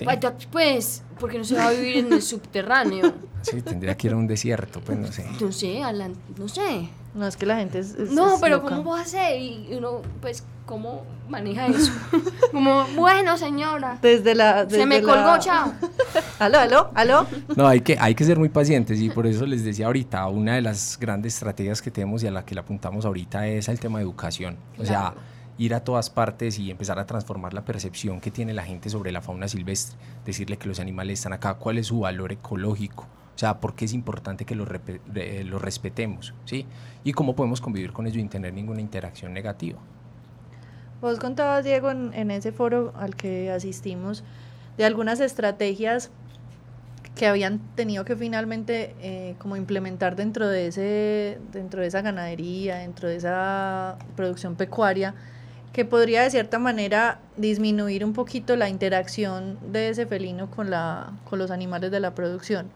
pues, 0.50 1.04
porque 1.20 1.38
no 1.38 1.44
se 1.44 1.54
va 1.54 1.68
a 1.68 1.70
vivir 1.70 1.98
en 1.98 2.12
el 2.12 2.22
subterráneo. 2.22 3.14
Sí, 3.42 3.62
tendría 3.62 3.96
que 3.96 4.08
ir 4.08 4.14
a 4.14 4.16
un 4.16 4.26
desierto, 4.26 4.80
pues 4.80 4.98
no 4.98 5.12
sé. 5.12 5.26
No 5.40 5.52
sé, 5.52 5.82
Alan, 5.82 6.14
no 6.38 6.48
sé. 6.48 6.88
No, 7.14 7.28
es 7.28 7.36
que 7.36 7.46
la 7.46 7.56
gente 7.56 7.78
es. 7.78 7.96
no, 8.10 8.38
pero 8.40 8.62
¿cómo 8.62 8.90
va 8.90 9.00
a 9.00 9.04
ser? 9.04 9.40
Y 9.40 9.68
uno, 9.72 10.02
pues, 10.20 10.44
¿cómo 10.66 11.06
maneja 11.28 11.68
eso? 11.68 11.92
Como, 12.50 12.84
bueno, 12.96 13.38
señora. 13.38 13.98
Desde 14.02 14.34
la. 14.34 14.68
se 14.68 14.84
me 14.84 15.00
colgó, 15.00 15.38
chao. 15.38 15.72
aló, 16.40 16.58
aló, 16.58 16.90
aló. 16.94 17.26
No, 17.54 17.68
hay 17.68 17.82
que, 17.82 17.96
hay 18.00 18.16
que 18.16 18.24
ser 18.24 18.36
muy 18.36 18.48
pacientes 18.48 19.00
y 19.00 19.10
por 19.10 19.28
eso 19.28 19.46
les 19.46 19.64
decía 19.64 19.86
ahorita, 19.86 20.26
una 20.26 20.56
de 20.56 20.62
las 20.62 20.98
grandes 20.98 21.34
estrategias 21.34 21.80
que 21.80 21.92
tenemos 21.92 22.24
y 22.24 22.26
a 22.26 22.32
la 22.32 22.44
que 22.44 22.54
le 22.54 22.60
apuntamos 22.60 23.04
ahorita 23.04 23.46
es 23.46 23.68
el 23.68 23.78
tema 23.78 24.00
de 24.00 24.04
educación. 24.04 24.56
O 24.78 24.84
sea, 24.84 25.14
ir 25.56 25.72
a 25.72 25.84
todas 25.84 26.10
partes 26.10 26.58
y 26.58 26.72
empezar 26.72 26.98
a 26.98 27.06
transformar 27.06 27.54
la 27.54 27.64
percepción 27.64 28.20
que 28.20 28.32
tiene 28.32 28.52
la 28.54 28.64
gente 28.64 28.90
sobre 28.90 29.12
la 29.12 29.20
fauna 29.20 29.46
silvestre, 29.46 29.96
decirle 30.24 30.56
que 30.56 30.66
los 30.66 30.80
animales 30.80 31.20
están 31.20 31.32
acá, 31.32 31.54
cuál 31.54 31.78
es 31.78 31.86
su 31.86 32.00
valor 32.00 32.32
ecológico 32.32 33.06
O 33.34 33.38
sea, 33.38 33.60
¿por 33.60 33.74
qué 33.74 33.84
es 33.84 33.92
importante 33.92 34.44
que 34.44 34.54
lo, 34.54 34.64
lo 34.64 35.58
respetemos? 35.58 36.34
¿sí? 36.44 36.66
Y 37.02 37.12
cómo 37.12 37.34
podemos 37.34 37.60
convivir 37.60 37.92
con 37.92 38.06
ello 38.06 38.16
sin 38.16 38.28
tener 38.28 38.52
ninguna 38.52 38.80
interacción 38.80 39.32
negativa. 39.32 39.78
Vos 41.00 41.18
contabas, 41.18 41.64
Diego, 41.64 41.90
en, 41.90 42.30
ese 42.30 42.52
foro 42.52 42.92
al 42.96 43.14
que 43.16 43.50
asistimos, 43.50 44.24
de 44.78 44.84
algunas 44.84 45.20
estrategias 45.20 46.10
que 47.14 47.26
habían 47.26 47.58
tenido 47.76 48.04
que 48.04 48.16
finalmente 48.16 48.94
eh, 49.00 49.34
como 49.38 49.56
implementar 49.56 50.16
dentro 50.16 50.48
de 50.48 50.66
ese 50.66 51.38
dentro 51.52 51.80
de 51.80 51.86
esa 51.86 52.02
ganadería 52.02 52.78
dentro 52.78 53.08
de 53.08 53.14
esa 53.16 53.98
producción 54.16 54.56
pecuaria 54.56 55.14
que 55.74 55.84
podría 55.84 56.22
de 56.22 56.30
cierta 56.30 56.58
manera 56.58 57.18
disminuir 57.36 58.04
un 58.04 58.12
poquito 58.14 58.54
la 58.54 58.68
interacción 58.68 59.58
de 59.72 59.88
ese 59.90 60.06
felino 60.06 60.48
con, 60.48 60.70
la, 60.70 61.12
con 61.28 61.40
los 61.40 61.50
animales 61.50 61.90
de 61.90 61.98
la 61.98 62.14
producción. 62.14 62.70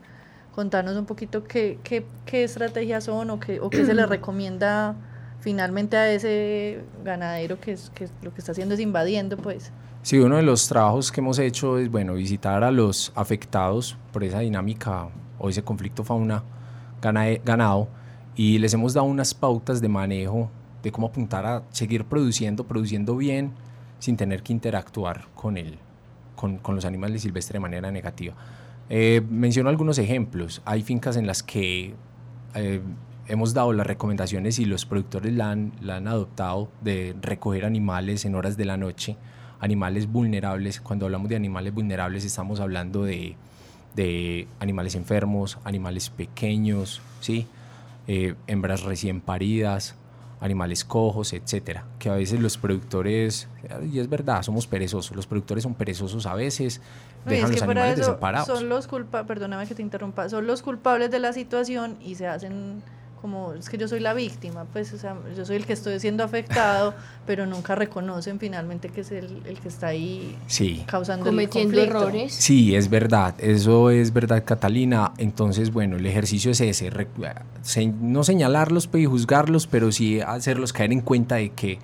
Contanos 0.59 0.97
un 0.97 1.07
poquito 1.07 1.45
qué, 1.45 1.79
qué, 1.85 2.05
qué 2.27 2.43
estrategias 2.43 3.05
son 3.05 3.31
o 3.31 3.39
qué, 3.39 3.61
o 3.61 3.71
qué 3.71 3.87
se 3.87 3.95
le 3.95 4.05
recomienda 4.17 4.97
finalmente 5.39 5.97
a 5.97 6.11
ese 6.11 6.81
ganadero 7.05 7.61
que, 7.61 7.71
es, 7.71 7.91
que 7.91 8.09
lo 8.23 8.35
que 8.35 8.41
está 8.41 8.51
haciendo 8.51 8.75
es 8.75 8.81
invadiendo, 8.81 9.37
pues. 9.37 9.71
Sí, 10.03 10.19
uno 10.19 10.35
de 10.35 10.43
los 10.43 10.67
trabajos 10.67 11.13
que 11.13 11.21
hemos 11.21 11.39
hecho 11.39 11.79
es, 11.79 11.89
bueno, 11.89 12.15
visitar 12.15 12.65
a 12.65 12.73
los 12.73 13.13
afectados 13.15 13.97
por 14.13 14.25
esa 14.25 14.41
dinámica 14.41 15.11
o 15.39 15.49
ese 15.49 15.63
conflicto 15.63 16.03
fauna-ganado 16.03 17.87
y 18.35 18.59
les 18.59 18.75
hemos 18.75 18.95
dado 18.95 19.07
unas 19.07 19.35
pautas 19.35 19.81
de 19.81 19.89
manejo 19.89 20.51
de 20.83 20.91
cómo 20.91 21.07
apuntar 21.07 21.47
a 21.47 21.63
seguir 21.71 22.05
produciendo, 22.05 22.67
produciendo 22.67 23.17
bien, 23.17 23.53
sin 24.01 24.17
tener 24.17 24.43
que 24.43 24.55
interactuar 24.55 25.29
con, 25.37 25.57
el, 25.57 25.79
con, 26.35 26.59
con 26.59 26.75
los 26.75 26.85
animales 26.85 27.23
silvestres 27.23 27.53
de 27.53 27.61
manera 27.61 27.93
negativa. 27.93 28.35
Eh, 28.91 29.23
menciono 29.29 29.69
algunos 29.69 29.99
ejemplos. 29.99 30.63
Hay 30.65 30.83
fincas 30.83 31.17
en 31.17 31.27
las 31.27 31.43
que 31.43 31.95
eh, 32.55 32.81
hemos 33.27 33.55
dado 33.55 33.73
las 33.73 33.87
recomendaciones 33.87 34.59
y 34.59 34.65
los 34.65 34.87
productores 34.87 35.35
la 35.35 35.51
han, 35.51 35.73
adoptado 36.09 36.71
de 36.81 37.15
recoger 37.21 37.65
animales 37.65 38.25
en 38.25 38.35
horas 38.35 38.57
de 38.57 38.65
la 38.65 38.77
noche, 38.77 39.17
animales 39.61 40.11
vulnerables. 40.11 40.81
Cuando 40.81 41.07
hablamos 41.07 41.29
de 41.29 41.37
animales 41.37 41.75
vulnerables 41.75 42.25
estamos 42.25 42.61
hablando 42.61 43.05
de, 43.05 43.37
de 43.95 44.49
animales 44.61 44.95
enfermos, 44.95 45.59
animales 45.65 46.11
pequeños, 46.11 47.03
¿sí? 47.21 47.47
Eh, 48.07 48.35
hembras 48.47 48.85
recién 48.85 49.21
paridas, 49.21 49.95
animales 50.41 50.85
cojos, 50.85 51.33
etcétera, 51.33 51.85
que 51.99 52.09
a 52.09 52.15
veces 52.15 52.41
los 52.41 52.57
productores, 52.57 53.49
y 53.93 53.99
es 53.99 54.09
verdad, 54.09 54.43
somos 54.43 54.67
perezosos, 54.67 55.15
los 55.15 55.27
productores 55.27 55.65
son 55.65 55.75
perezosos 55.75 56.27
a 56.27 56.35
veces, 56.35 56.81
dejan 57.25 57.53
los 57.53 57.63
animales 57.63 57.97
desamparados. 57.97 58.47
Son 58.47 58.69
los 58.69 58.87
culpa, 58.87 59.25
perdóname 59.25 59.67
que 59.67 59.75
te 59.75 59.83
interrumpa, 59.83 60.29
son 60.29 60.47
los 60.47 60.63
culpables 60.63 61.11
de 61.11 61.19
la 61.19 61.33
situación 61.33 61.97
y 62.01 62.15
se 62.15 62.27
hacen 62.27 62.83
como 63.21 63.53
es 63.55 63.69
que 63.69 63.79
yo 63.79 63.89
soy 63.89 64.01
la 64.01 64.15
víctima, 64.15 64.65
pues 64.73 64.93
o 64.93 64.99
sea, 64.99 65.17
yo 65.37 65.45
soy 65.45 65.57
el 65.57 65.67
que 65.67 65.73
estoy 65.73 65.99
siendo 66.01 66.25
afectado, 66.25 66.95
pero 67.27 67.47
nunca 67.47 67.75
reconocen 67.75 68.39
finalmente 68.39 68.89
que 68.89 69.01
es 69.01 69.11
el, 69.11 69.43
el 69.45 69.59
que 69.59 69.69
está 69.69 69.89
ahí 69.89 70.37
causando 70.87 71.27
cometiendo 71.27 71.81
el 71.81 71.89
errores. 71.89 72.33
Sí, 72.33 72.75
es 72.75 72.89
verdad, 72.89 73.35
eso 73.39 73.91
es 73.91 74.13
verdad, 74.13 74.45
Catalina. 74.45 75.13
Entonces, 75.19 75.73
bueno, 75.73 75.97
el 75.97 76.07
ejercicio 76.07 76.53
es 76.53 76.61
ese, 76.61 76.91
no 78.01 78.25
señalarlos 78.25 78.89
y 78.95 79.05
juzgarlos, 79.05 79.67
pero 79.67 79.93
sí 79.93 80.21
hacerlos 80.21 80.73
caer 80.73 80.93
en 80.93 81.01
cuenta 81.01 81.37
de 81.37 81.51
que 81.51 81.79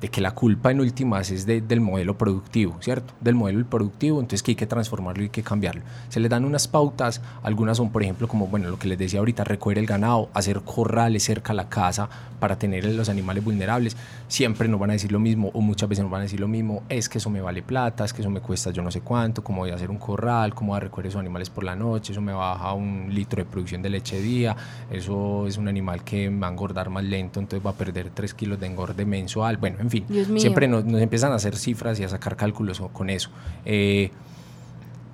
de 0.00 0.08
que 0.08 0.20
la 0.20 0.32
culpa 0.32 0.70
en 0.70 0.80
últimas 0.80 1.30
es 1.30 1.46
del 1.46 1.80
modelo 1.80 2.16
productivo, 2.16 2.76
¿cierto? 2.80 3.12
Del 3.20 3.34
modelo 3.34 3.64
productivo, 3.66 4.20
entonces 4.20 4.42
que 4.42 4.52
hay 4.52 4.56
que 4.56 4.66
transformarlo 4.66 5.24
y 5.24 5.28
que 5.28 5.42
cambiarlo. 5.42 5.82
Se 6.08 6.20
les 6.20 6.30
dan 6.30 6.44
unas 6.44 6.68
pautas, 6.68 7.20
algunas 7.42 7.76
son, 7.76 7.90
por 7.90 8.02
ejemplo, 8.02 8.28
como, 8.28 8.46
bueno, 8.46 8.68
lo 8.70 8.78
que 8.78 8.88
les 8.88 8.98
decía 8.98 9.20
ahorita, 9.20 9.44
recoger 9.44 9.78
el 9.78 9.86
ganado, 9.86 10.30
hacer 10.34 10.60
corrales 10.62 11.24
cerca 11.24 11.52
a 11.52 11.56
la 11.56 11.68
casa 11.68 12.08
para 12.38 12.56
tener 12.56 12.84
los 12.86 13.08
animales 13.08 13.44
vulnerables. 13.44 13.96
Siempre 14.28 14.68
nos 14.68 14.80
van 14.80 14.90
a 14.90 14.92
decir 14.94 15.12
lo 15.12 15.18
mismo, 15.18 15.50
o 15.52 15.60
muchas 15.60 15.88
veces 15.88 16.02
nos 16.02 16.10
van 16.10 16.20
a 16.20 16.24
decir 16.24 16.40
lo 16.40 16.48
mismo, 16.48 16.82
es 16.88 17.08
que 17.08 17.18
eso 17.18 17.28
me 17.28 17.40
vale 17.40 17.62
plata, 17.62 18.04
es 18.04 18.12
que 18.12 18.22
eso 18.22 18.30
me 18.30 18.40
cuesta 18.40 18.70
yo 18.70 18.82
no 18.82 18.90
sé 18.90 19.02
cuánto, 19.02 19.44
cómo 19.44 19.60
voy 19.60 19.70
a 19.70 19.74
hacer 19.74 19.90
un 19.90 19.98
corral, 19.98 20.54
cómo 20.54 20.72
voy 20.72 20.78
a 20.78 20.80
recoger 20.80 21.06
esos 21.08 21.20
animales 21.20 21.50
por 21.50 21.64
la 21.64 21.76
noche, 21.76 22.12
eso 22.12 22.20
me 22.20 22.32
baja 22.32 22.72
un 22.72 23.08
litro 23.10 23.42
de 23.42 23.50
producción 23.50 23.82
de 23.82 23.90
leche 23.90 24.20
día, 24.20 24.56
eso 24.90 25.46
es 25.46 25.58
un 25.58 25.68
animal 25.68 26.02
que 26.04 26.30
va 26.30 26.46
a 26.46 26.50
engordar 26.50 26.88
más 26.88 27.04
lento, 27.04 27.40
entonces 27.40 27.64
va 27.64 27.70
a 27.72 27.74
perder 27.74 28.10
3 28.10 28.32
kilos 28.34 28.60
de 28.60 28.66
engorde 28.66 29.04
mensual, 29.04 29.56
bueno, 29.58 29.78
en 29.80 29.89
fin, 29.90 30.06
siempre 30.38 30.68
nos, 30.68 30.84
empiezan 30.84 31.32
a 31.32 31.36
hacer 31.36 31.56
cifras 31.56 31.98
y 32.00 32.04
a 32.04 32.08
sacar 32.08 32.36
cálculos 32.36 32.82
con 32.92 33.10
eso. 33.10 33.30
Eh, 33.64 34.10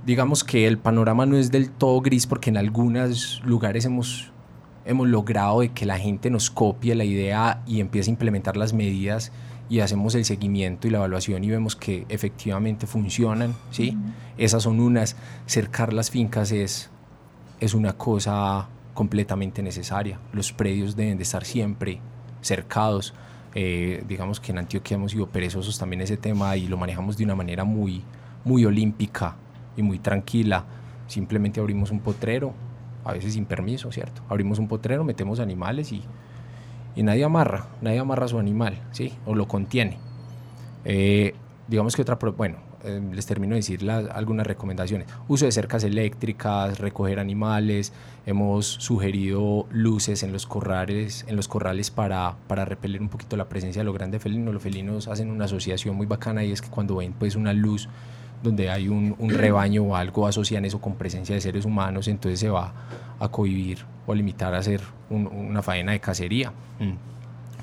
digamos 0.04 0.44
que 0.44 0.66
el 0.66 0.78
panorama 0.78 1.26
no 1.26 1.36
es 1.36 1.50
del 1.50 1.70
todo 1.70 2.00
gris 2.00 2.26
porque 2.26 2.50
en 2.50 2.56
algunos 2.56 3.42
lugares 3.44 3.84
hemos, 3.84 4.30
hemos 4.84 5.08
logrado 5.08 5.60
de 5.60 5.70
que 5.70 5.86
la 5.86 5.98
gente 5.98 6.30
nos 6.30 6.50
copie 6.50 6.94
la 6.94 7.04
idea 7.04 7.62
y 7.66 7.80
empiece 7.80 8.10
a 8.10 8.12
implementar 8.12 8.56
las 8.56 8.72
medidas 8.72 9.32
y 9.68 9.80
hacemos 9.80 10.14
el 10.14 10.24
seguimiento 10.24 10.86
y 10.86 10.90
la 10.90 10.98
evaluación 10.98 11.42
y 11.42 11.50
vemos 11.50 11.74
que 11.74 12.06
efectivamente 12.08 12.86
funcionan, 12.86 13.54
¿sí? 13.70 13.96
Esas 14.38 14.62
son 14.62 14.78
unas, 14.80 15.16
cercar 15.46 15.92
las 15.92 16.10
fincas 16.10 16.52
es, 16.52 16.88
es 17.58 17.74
una 17.74 17.94
cosa 17.94 18.68
completamente 18.94 19.62
necesaria. 19.62 20.20
Los 20.32 20.52
predios 20.52 20.94
deben 20.94 21.16
de 21.16 21.24
estar 21.24 21.44
siempre 21.44 22.00
cercados. 22.40 23.12
Eh, 23.58 24.04
digamos 24.06 24.38
que 24.38 24.52
en 24.52 24.58
Antioquia 24.58 24.96
hemos 24.96 25.12
sido 25.12 25.28
perezosos 25.28 25.78
también 25.78 26.02
ese 26.02 26.18
tema 26.18 26.58
y 26.58 26.66
lo 26.68 26.76
manejamos 26.76 27.16
de 27.16 27.24
una 27.24 27.34
manera 27.34 27.64
muy, 27.64 28.04
muy 28.44 28.66
olímpica 28.66 29.36
y 29.78 29.82
muy 29.82 29.98
tranquila. 29.98 30.66
Simplemente 31.06 31.58
abrimos 31.58 31.90
un 31.90 32.00
potrero, 32.00 32.52
a 33.02 33.14
veces 33.14 33.32
sin 33.32 33.46
permiso, 33.46 33.90
¿cierto? 33.90 34.20
Abrimos 34.28 34.58
un 34.58 34.68
potrero, 34.68 35.04
metemos 35.04 35.40
animales 35.40 35.90
y, 35.90 36.02
y 36.96 37.02
nadie 37.02 37.24
amarra, 37.24 37.68
nadie 37.80 37.98
amarra 37.98 38.28
su 38.28 38.38
animal, 38.38 38.78
¿sí? 38.90 39.14
O 39.24 39.34
lo 39.34 39.48
contiene. 39.48 39.96
Eh, 40.84 41.34
digamos 41.66 41.96
que 41.96 42.02
otra, 42.02 42.16
bueno, 42.36 42.58
eh, 42.86 43.00
les 43.12 43.26
termino 43.26 43.54
de 43.54 43.60
decir 43.60 43.90
algunas 43.90 44.46
recomendaciones. 44.46 45.08
Uso 45.28 45.44
de 45.44 45.52
cercas 45.52 45.84
eléctricas, 45.84 46.78
recoger 46.78 47.18
animales, 47.18 47.92
hemos 48.26 48.66
sugerido 48.66 49.66
luces 49.70 50.22
en 50.22 50.32
los 50.32 50.46
corrales, 50.46 51.24
en 51.28 51.36
los 51.36 51.48
corrales 51.48 51.90
para, 51.90 52.36
para 52.46 52.64
repeler 52.64 53.02
un 53.02 53.08
poquito 53.08 53.36
la 53.36 53.48
presencia 53.48 53.80
de 53.80 53.84
los 53.84 53.94
grandes 53.94 54.22
felinos. 54.22 54.54
Los 54.54 54.62
felinos 54.62 55.08
hacen 55.08 55.30
una 55.30 55.46
asociación 55.46 55.96
muy 55.96 56.06
bacana 56.06 56.44
y 56.44 56.52
es 56.52 56.62
que 56.62 56.68
cuando 56.68 56.96
ven 56.96 57.12
pues 57.12 57.34
una 57.36 57.52
luz 57.52 57.88
donde 58.42 58.70
hay 58.70 58.88
un, 58.88 59.16
rebaño 59.28 59.82
o 59.82 59.96
algo, 59.96 60.26
asocian 60.26 60.64
eso 60.64 60.80
con 60.80 60.94
presencia 60.94 61.34
de 61.34 61.40
seres 61.40 61.64
humanos, 61.64 62.06
entonces 62.06 62.38
se 62.38 62.48
va 62.48 62.72
a 63.18 63.28
cohibir 63.28 63.78
o 64.06 64.12
a 64.12 64.14
limitar 64.14 64.54
a 64.54 64.58
hacer 64.58 64.80
una 65.10 65.62
faena 65.62 65.92
de 65.92 66.00
cacería. 66.00 66.52
Mm 66.78 67.15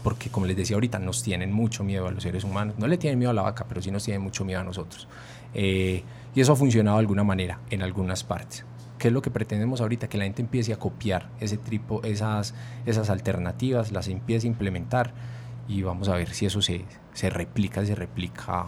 porque 0.03 0.29
como 0.29 0.45
les 0.45 0.57
decía 0.57 0.75
ahorita, 0.75 0.99
nos 0.99 1.23
tienen 1.23 1.51
mucho 1.51 1.83
miedo 1.83 2.07
a 2.07 2.11
los 2.11 2.23
seres 2.23 2.43
humanos. 2.43 2.75
No 2.77 2.87
le 2.87 2.97
tienen 2.97 3.17
miedo 3.17 3.31
a 3.31 3.33
la 3.33 3.41
vaca, 3.41 3.65
pero 3.67 3.81
sí 3.81 3.89
nos 3.89 4.03
tienen 4.03 4.21
mucho 4.21 4.45
miedo 4.45 4.59
a 4.59 4.63
nosotros. 4.63 5.07
Eh, 5.53 6.03
y 6.35 6.41
eso 6.41 6.53
ha 6.53 6.55
funcionado 6.55 6.97
de 6.97 7.01
alguna 7.01 7.23
manera 7.23 7.59
en 7.69 7.81
algunas 7.81 8.23
partes. 8.23 8.65
¿Qué 8.97 9.07
es 9.07 9.13
lo 9.13 9.21
que 9.21 9.31
pretendemos 9.31 9.81
ahorita? 9.81 10.07
Que 10.07 10.17
la 10.17 10.25
gente 10.25 10.41
empiece 10.41 10.73
a 10.73 10.77
copiar 10.77 11.29
ese 11.39 11.57
tipo, 11.57 12.03
esas, 12.03 12.53
esas 12.85 13.09
alternativas, 13.09 13.91
las 13.91 14.07
empiece 14.07 14.47
a 14.47 14.49
implementar 14.49 15.13
y 15.67 15.81
vamos 15.81 16.09
a 16.09 16.15
ver 16.15 16.33
si 16.33 16.45
eso 16.45 16.61
se, 16.61 16.85
se 17.13 17.29
replica, 17.29 17.85
se 17.85 17.95
replica 17.95 18.67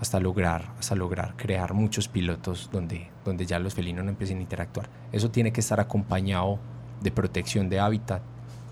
hasta 0.00 0.18
lograr, 0.18 0.72
hasta 0.78 0.96
lograr 0.96 1.36
crear 1.36 1.74
muchos 1.74 2.08
pilotos 2.08 2.70
donde, 2.72 3.08
donde 3.24 3.46
ya 3.46 3.60
los 3.60 3.74
felinos 3.74 4.04
no 4.04 4.10
empiecen 4.10 4.38
a 4.38 4.42
interactuar. 4.42 4.88
Eso 5.12 5.30
tiene 5.30 5.52
que 5.52 5.60
estar 5.60 5.78
acompañado 5.78 6.58
de 7.00 7.12
protección 7.12 7.68
de 7.68 7.78
hábitat, 7.78 8.22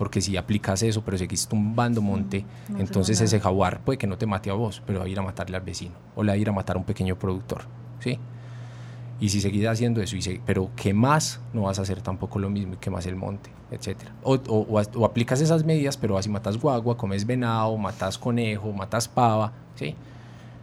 porque 0.00 0.22
si 0.22 0.38
aplicas 0.38 0.82
eso, 0.82 1.04
pero 1.04 1.18
seguís 1.18 1.46
tumbando 1.46 2.00
monte, 2.00 2.46
entonces 2.78 3.20
ese 3.20 3.38
jaguar 3.38 3.80
puede 3.84 3.98
que 3.98 4.06
no 4.06 4.16
te 4.16 4.24
mate 4.24 4.48
a 4.48 4.54
vos, 4.54 4.82
pero 4.86 5.00
va 5.00 5.04
a 5.04 5.08
ir 5.10 5.18
a 5.18 5.22
matarle 5.22 5.58
al 5.58 5.62
vecino, 5.62 5.92
o 6.16 6.22
le 6.22 6.28
va 6.28 6.36
a 6.36 6.38
ir 6.38 6.48
a 6.48 6.52
matar 6.52 6.76
a 6.76 6.78
un 6.78 6.86
pequeño 6.86 7.18
productor, 7.18 7.64
¿sí? 7.98 8.18
Y 9.20 9.28
si 9.28 9.42
seguís 9.42 9.66
haciendo 9.66 10.00
eso, 10.00 10.16
y 10.16 10.40
pero 10.46 10.70
¿qué 10.74 10.94
más? 10.94 11.38
No 11.52 11.64
vas 11.64 11.78
a 11.78 11.82
hacer 11.82 12.00
tampoco 12.00 12.38
lo 12.38 12.48
mismo 12.48 12.72
y 12.72 12.76
que 12.78 12.88
más 12.88 13.04
el 13.04 13.14
monte, 13.14 13.50
etc. 13.70 13.98
O, 14.22 14.36
o, 14.36 15.04
aplicas 15.04 15.42
esas 15.42 15.64
medidas, 15.64 15.98
pero 15.98 16.16
así 16.16 16.30
matas 16.30 16.56
guagua, 16.56 16.96
comes 16.96 17.26
venado, 17.26 17.76
matas 17.76 18.16
conejo, 18.16 18.72
matas 18.72 19.06
pava, 19.06 19.52
¿sí? 19.74 19.94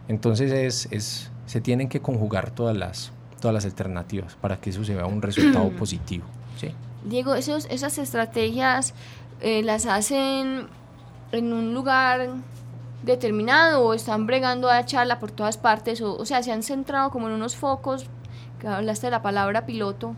Entonces 0.08 0.50
es, 0.50 0.88
es, 0.90 1.30
se 1.46 1.60
tienen 1.60 1.88
que 1.88 2.00
conjugar 2.00 2.50
todas 2.50 2.76
las, 2.76 3.12
todas 3.40 3.54
las 3.54 3.64
alternativas 3.64 4.34
para 4.34 4.60
que 4.60 4.70
eso 4.70 4.84
se 4.84 4.96
vea 4.96 5.06
un 5.06 5.22
resultado 5.22 5.70
positivo, 5.78 6.24
¿sí? 6.56 6.74
Diego, 7.04 7.34
esos, 7.36 7.66
esas 7.70 7.98
estrategias 7.98 8.94
eh, 9.40 9.62
las 9.62 9.86
hacen 9.86 10.68
en 11.32 11.52
un 11.52 11.74
lugar 11.74 12.30
determinado 13.02 13.84
o 13.84 13.94
están 13.94 14.26
bregando 14.26 14.68
a 14.68 14.80
echarla 14.80 15.18
por 15.18 15.30
todas 15.30 15.56
partes 15.56 16.00
o, 16.00 16.16
o 16.16 16.24
sea, 16.24 16.42
se 16.42 16.52
han 16.52 16.62
centrado 16.62 17.10
como 17.10 17.28
en 17.28 17.34
unos 17.34 17.56
focos, 17.56 18.06
que 18.58 18.66
hablaste 18.66 19.06
de 19.06 19.12
la 19.12 19.22
palabra 19.22 19.66
piloto, 19.66 20.16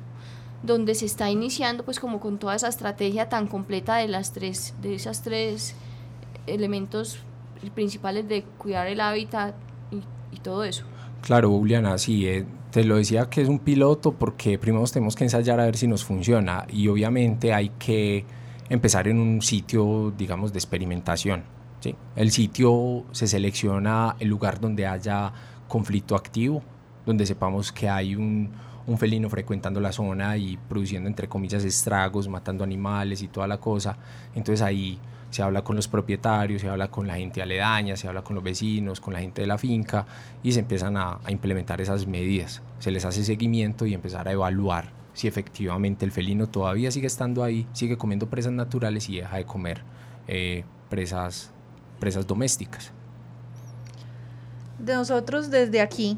donde 0.63 0.95
se 0.95 1.07
está 1.07 1.31
iniciando 1.31 1.85
pues 1.85 2.01
como 2.01 2.21
con 2.21 2.39
toda 2.39 2.55
esa 2.55 2.69
estrategia 2.69 3.29
tan 3.29 3.47
completa 3.47 3.97
de 3.97 4.09
las 4.09 4.33
tres, 4.33 4.75
de 4.81 4.95
esas 4.95 5.23
tres 5.23 5.75
elementos 6.47 7.19
principales 7.75 8.29
de 8.29 8.43
cuidar 8.59 8.87
el 8.87 9.01
hábitat 9.01 9.55
y, 9.91 10.03
y 10.35 10.41
todo 10.41 10.65
eso. 10.65 10.85
Claro, 11.23 11.51
Juliana, 11.51 11.99
sí, 11.99 12.27
eh, 12.27 12.47
te 12.71 12.85
lo 12.85 12.97
decía 12.97 13.29
que 13.29 13.43
es 13.43 13.49
un 13.49 13.59
piloto 13.59 14.13
porque 14.13 14.59
primero 14.59 14.85
tenemos 14.85 15.15
que 15.15 15.25
ensayar 15.25 15.61
a 15.61 15.65
ver 15.65 15.77
si 15.77 15.87
nos 15.87 16.05
funciona 16.05 16.67
y 16.69 16.89
obviamente 16.89 17.53
hay 17.53 17.71
que 17.79 18.25
empezar 18.71 19.07
en 19.09 19.19
un 19.19 19.43
sitio, 19.43 20.13
digamos, 20.17 20.53
de 20.53 20.59
experimentación. 20.59 21.43
¿sí? 21.81 21.95
El 22.17 22.31
sitio 22.31 23.05
se 23.13 23.27
selecciona 23.27 24.17
el 24.19 24.29
lugar 24.29 24.61
donde 24.61 24.87
haya 24.87 25.33
conflicto 25.69 26.17
activo, 26.17 26.63
donde 27.05 27.27
sepamos 27.27 27.73
que 27.73 27.89
hay 27.89 28.15
un, 28.15 28.51
un 28.87 28.99
felino 28.99 29.29
frecuentando 29.29 29.81
la 29.81 29.93
zona 29.93 30.37
y 30.37 30.57
produciendo, 30.57 31.09
entre 31.09 31.29
comillas, 31.29 31.65
estragos, 31.65 32.29
matando 32.29 32.65
animales 32.65 33.21
y 33.23 33.29
toda 33.29 33.47
la 33.47 33.59
cosa. 33.59 33.99
Entonces 34.35 34.63
ahí 34.63 34.99
se 35.31 35.43
habla 35.43 35.63
con 35.63 35.77
los 35.77 35.89
propietarios, 35.89 36.61
se 36.61 36.69
habla 36.69 36.91
con 36.91 37.07
la 37.07 37.15
gente 37.15 37.41
aledaña, 37.41 37.97
se 37.97 38.09
habla 38.09 38.23
con 38.23 38.35
los 38.35 38.45
vecinos, 38.45 39.01
con 39.01 39.15
la 39.15 39.21
gente 39.21 39.43
de 39.43 39.47
la 39.47 39.59
finca 39.59 40.07
y 40.43 40.53
se 40.53 40.61
empiezan 40.61 40.97
a, 40.97 41.21
implementar 41.29 41.81
esas 41.81 42.07
medidas. 42.07 42.63
Se 42.79 42.91
les 42.91 43.05
hace 43.05 43.25
seguimiento 43.25 43.87
y 43.87 43.95
empezar 43.95 44.29
a 44.29 44.33
evaluar 44.33 45.00
si 45.21 45.29
efectivamente 45.29 46.07
el 46.07 46.13
felino 46.13 46.49
todavía 46.49 46.91
sigue 46.91 47.07
estando 47.07 47.45
ahí, 47.45 47.67
sigue 47.75 47.99
comiendo 47.99 48.31
presas 48.31 48.53
naturales 48.53 49.07
y 49.11 49.17
deja 49.17 49.37
de 49.37 49.45
comer 49.45 49.83
eh, 50.27 50.65
presas, 50.89 51.51
presas 51.99 52.27
domésticas. 52.27 52.91
De 54.79 54.95
nosotros 54.95 55.51
desde 55.51 55.83
aquí, 55.83 56.17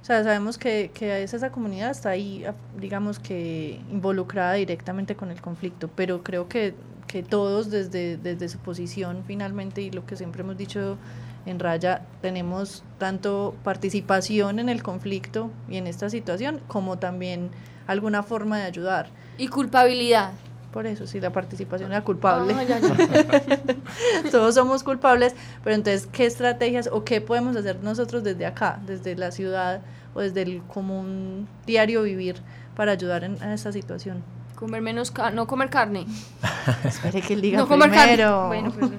o 0.00 0.04
sea, 0.04 0.22
sabemos 0.22 0.56
que, 0.56 0.92
que 0.94 1.24
esa 1.24 1.50
comunidad 1.50 1.90
está 1.90 2.10
ahí, 2.10 2.44
digamos 2.78 3.18
que 3.18 3.80
involucrada 3.90 4.52
directamente 4.52 5.16
con 5.16 5.32
el 5.32 5.40
conflicto, 5.40 5.88
pero 5.88 6.22
creo 6.22 6.48
que 6.48 6.76
que 7.08 7.22
todos 7.22 7.70
desde, 7.70 8.16
desde 8.16 8.48
su 8.48 8.56
posición 8.58 9.22
finalmente 9.26 9.82
y 9.82 9.90
lo 9.90 10.06
que 10.06 10.16
siempre 10.16 10.40
hemos 10.40 10.56
dicho 10.56 10.96
en 11.44 11.58
Raya, 11.58 12.06
tenemos 12.22 12.84
tanto 12.98 13.54
participación 13.64 14.58
en 14.60 14.70
el 14.70 14.82
conflicto 14.82 15.50
y 15.68 15.76
en 15.76 15.86
esta 15.88 16.08
situación 16.08 16.62
como 16.68 16.98
también 16.98 17.50
alguna 17.92 18.22
forma 18.22 18.58
de 18.58 18.64
ayudar. 18.64 19.08
Y 19.38 19.48
culpabilidad. 19.48 20.32
Por 20.72 20.86
eso, 20.86 21.06
sí, 21.06 21.20
la 21.20 21.30
participación 21.30 21.92
era 21.92 22.02
culpable. 22.02 22.54
Todos 24.30 24.54
somos 24.54 24.82
culpables, 24.82 25.34
pero 25.62 25.76
entonces, 25.76 26.08
¿qué 26.10 26.24
estrategias 26.24 26.88
o 26.90 27.04
qué 27.04 27.20
podemos 27.20 27.54
hacer 27.56 27.76
nosotros 27.82 28.24
desde 28.24 28.46
acá, 28.46 28.80
desde 28.86 29.14
la 29.14 29.30
ciudad 29.32 29.82
o 30.14 30.20
desde 30.20 30.42
el 30.42 30.62
común 30.62 31.46
diario 31.66 32.02
vivir 32.02 32.36
para 32.74 32.92
ayudar 32.92 33.22
en, 33.24 33.36
en 33.42 33.50
esta 33.50 33.70
situación? 33.70 34.22
Comer 34.54 34.80
menos 34.80 35.12
no 35.34 35.46
comer 35.46 35.68
carne. 35.68 36.06
Espere 36.84 37.20
que 37.20 37.34
él 37.34 37.42
diga 37.42 37.58
no 37.58 37.68
comer 37.68 37.90
primero. 37.90 38.48
Carne. 38.48 38.70
Bueno, 38.70 38.72
pues, 38.78 38.90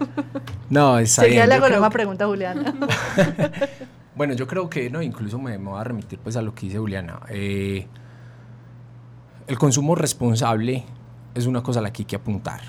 no, 0.69 0.99
está 0.99 1.23
Sería 1.23 1.47
la 1.47 1.59
misma 1.59 1.89
pregunta, 1.89 2.27
Juliana. 2.27 2.71
bueno, 4.15 4.33
yo 4.35 4.45
creo 4.45 4.69
que, 4.69 4.91
no, 4.91 5.01
incluso 5.01 5.39
me, 5.39 5.57
me, 5.57 5.71
voy 5.71 5.79
a 5.79 5.83
remitir 5.83 6.19
pues 6.19 6.35
a 6.35 6.41
lo 6.43 6.53
que 6.53 6.67
dice 6.67 6.77
Juliana. 6.77 7.21
Eh, 7.29 7.87
el 9.47 9.57
consumo 9.57 9.95
responsable 9.95 10.85
es 11.35 11.47
una 11.47 11.63
cosa 11.63 11.79
a 11.79 11.83
la 11.83 11.91
que 11.91 12.03
hay 12.03 12.05
que 12.05 12.15
apuntar. 12.15 12.61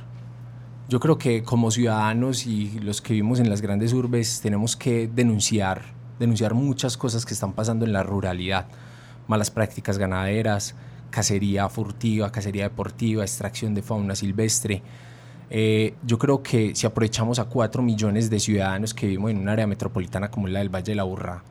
Yo 0.88 1.00
creo 1.00 1.18
que 1.18 1.42
como 1.42 1.70
ciudadanos 1.70 2.46
y 2.46 2.78
los 2.80 3.00
que 3.00 3.14
vivimos 3.14 3.40
en 3.40 3.48
las 3.48 3.62
grandes 3.62 3.92
urbes 3.92 4.40
tenemos 4.40 4.76
que 4.76 5.08
denunciar, 5.08 5.82
denunciar 6.18 6.54
muchas 6.54 6.96
cosas 6.96 7.24
que 7.24 7.34
están 7.34 7.52
pasando 7.52 7.84
en 7.84 7.92
la 7.92 8.02
ruralidad. 8.02 8.66
Malas 9.26 9.50
prácticas 9.50 9.98
ganaderas, 9.98 10.74
cacería 11.10 11.68
furtiva, 11.68 12.30
cacería 12.30 12.64
deportiva, 12.64 13.22
extracción 13.22 13.74
de 13.74 13.82
fauna 13.82 14.14
silvestre. 14.14 14.82
Eh, 15.50 15.94
yo 16.04 16.18
creo 16.18 16.42
que 16.42 16.74
si 16.74 16.86
aprovechamos 16.86 17.38
a 17.38 17.44
cuatro 17.44 17.82
millones 17.82 18.28
de 18.28 18.40
ciudadanos 18.40 18.92
que 18.92 19.06
vivimos 19.06 19.30
en 19.30 19.38
un 19.38 19.48
área 19.48 19.66
metropolitana 19.66 20.30
como 20.30 20.48
la 20.48 20.58
del 20.58 20.74
Valle 20.74 20.92
de 20.92 20.96
la 20.96 21.04
Burra, 21.04 21.42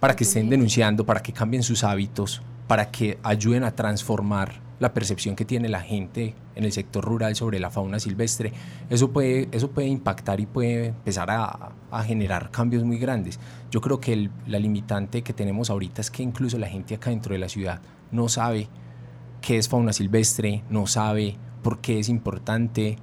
para 0.00 0.16
que 0.16 0.24
estén 0.24 0.48
denunciando, 0.48 1.04
para 1.04 1.20
que 1.20 1.32
cambien 1.32 1.62
sus 1.62 1.84
hábitos, 1.84 2.42
para 2.68 2.90
que 2.90 3.18
ayuden 3.24 3.64
a 3.64 3.74
transformar 3.74 4.60
la 4.78 4.94
percepción 4.94 5.34
que 5.34 5.44
tiene 5.44 5.68
la 5.68 5.80
gente 5.80 6.34
en 6.54 6.64
el 6.64 6.70
sector 6.70 7.04
rural 7.04 7.34
sobre 7.34 7.58
la 7.58 7.70
fauna 7.70 7.98
silvestre, 7.98 8.52
eso 8.90 9.10
puede, 9.10 9.48
eso 9.50 9.70
puede 9.70 9.88
impactar 9.88 10.38
y 10.38 10.46
puede 10.46 10.88
empezar 10.88 11.30
a, 11.30 11.72
generar 12.04 12.50
cambios 12.50 12.84
muy 12.84 12.98
grandes. 12.98 13.40
Yo 13.70 13.80
creo 13.80 14.00
que 14.00 14.30
la 14.46 14.58
limitante 14.58 15.22
que 15.22 15.32
tenemos 15.32 15.70
ahorita 15.70 16.00
es 16.00 16.10
que 16.10 16.22
incluso 16.22 16.58
la 16.58 16.68
gente 16.68 16.94
acá 16.94 17.10
dentro 17.10 17.32
de 17.32 17.38
la 17.38 17.48
ciudad 17.48 17.80
no 18.12 18.28
sabe 18.28 18.68
qué 19.40 19.56
es 19.56 19.68
fauna 19.68 19.92
silvestre, 19.92 20.62
no 20.68 20.86
sabe 20.86 21.36
por 21.62 21.80
qué 21.80 21.98
es 21.98 22.08
importante 22.08 22.98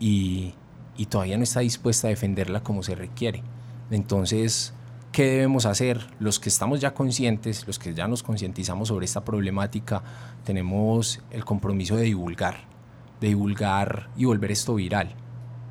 y, 0.00 0.54
y 0.96 1.06
todavía 1.06 1.36
no 1.36 1.44
está 1.44 1.60
dispuesta 1.60 2.08
a 2.08 2.10
defenderla 2.10 2.62
como 2.62 2.82
se 2.82 2.94
requiere. 2.94 3.42
Entonces, 3.90 4.72
¿qué 5.20 5.32
debemos 5.32 5.66
hacer? 5.66 6.00
Los 6.18 6.40
que 6.40 6.48
estamos 6.48 6.80
ya 6.80 6.94
conscientes, 6.94 7.66
los 7.66 7.78
que 7.78 7.92
ya 7.92 8.08
nos 8.08 8.22
concientizamos 8.22 8.88
sobre 8.88 9.04
esta 9.04 9.22
problemática, 9.22 10.02
tenemos 10.44 11.20
el 11.30 11.44
compromiso 11.44 11.94
de 11.94 12.04
divulgar, 12.04 12.64
de 13.20 13.28
divulgar 13.28 14.08
y 14.16 14.24
volver 14.24 14.50
esto 14.50 14.76
viral. 14.76 15.14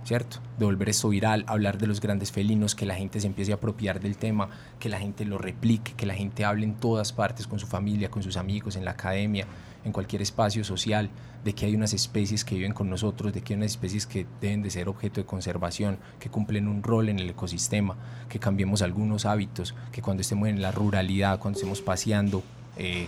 ¿cierto? 0.03 0.37
De 0.59 0.65
volver 0.65 0.89
esto 0.89 1.09
viral, 1.09 1.45
hablar 1.47 1.79
de 1.79 1.87
los 1.87 1.99
grandes 1.99 2.31
felinos, 2.31 2.75
que 2.75 2.85
la 2.85 2.93
gente 2.93 3.19
se 3.19 3.25
empiece 3.27 3.51
a 3.51 3.55
apropiar 3.55 3.99
del 3.99 4.17
tema, 4.17 4.49
que 4.79 4.87
la 4.87 4.99
gente 4.99 5.25
lo 5.25 5.39
replique, 5.39 5.93
que 5.93 6.05
la 6.05 6.13
gente 6.13 6.45
hable 6.45 6.65
en 6.65 6.75
todas 6.75 7.11
partes, 7.11 7.47
con 7.47 7.57
su 7.57 7.65
familia, 7.65 8.09
con 8.11 8.21
sus 8.21 8.37
amigos, 8.37 8.75
en 8.75 8.85
la 8.85 8.91
academia, 8.91 9.47
en 9.83 9.91
cualquier 9.91 10.21
espacio 10.21 10.63
social, 10.63 11.09
de 11.43 11.53
que 11.53 11.65
hay 11.65 11.75
unas 11.75 11.93
especies 11.93 12.43
que 12.43 12.55
viven 12.55 12.73
con 12.73 12.89
nosotros, 12.89 13.33
de 13.33 13.41
que 13.41 13.53
hay 13.53 13.57
unas 13.57 13.71
especies 13.71 14.05
que 14.05 14.25
deben 14.41 14.61
de 14.61 14.69
ser 14.69 14.89
objeto 14.89 15.21
de 15.21 15.25
conservación, 15.25 15.97
que 16.19 16.29
cumplen 16.29 16.67
un 16.67 16.83
rol 16.83 17.09
en 17.09 17.19
el 17.19 17.29
ecosistema, 17.29 17.95
que 18.27 18.39
cambiemos 18.39 18.81
algunos 18.81 19.25
hábitos, 19.25 19.73
que 19.91 20.01
cuando 20.01 20.21
estemos 20.21 20.49
en 20.49 20.61
la 20.61 20.71
ruralidad, 20.71 21.39
cuando 21.39 21.57
estemos 21.57 21.81
paseando, 21.81 22.43
eh, 22.77 23.07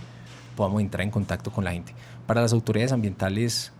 podamos 0.56 0.80
entrar 0.80 1.02
en 1.02 1.10
contacto 1.10 1.50
con 1.50 1.64
la 1.64 1.72
gente. 1.72 1.94
Para 2.26 2.40
las 2.40 2.52
autoridades 2.52 2.92
ambientales 2.92 3.72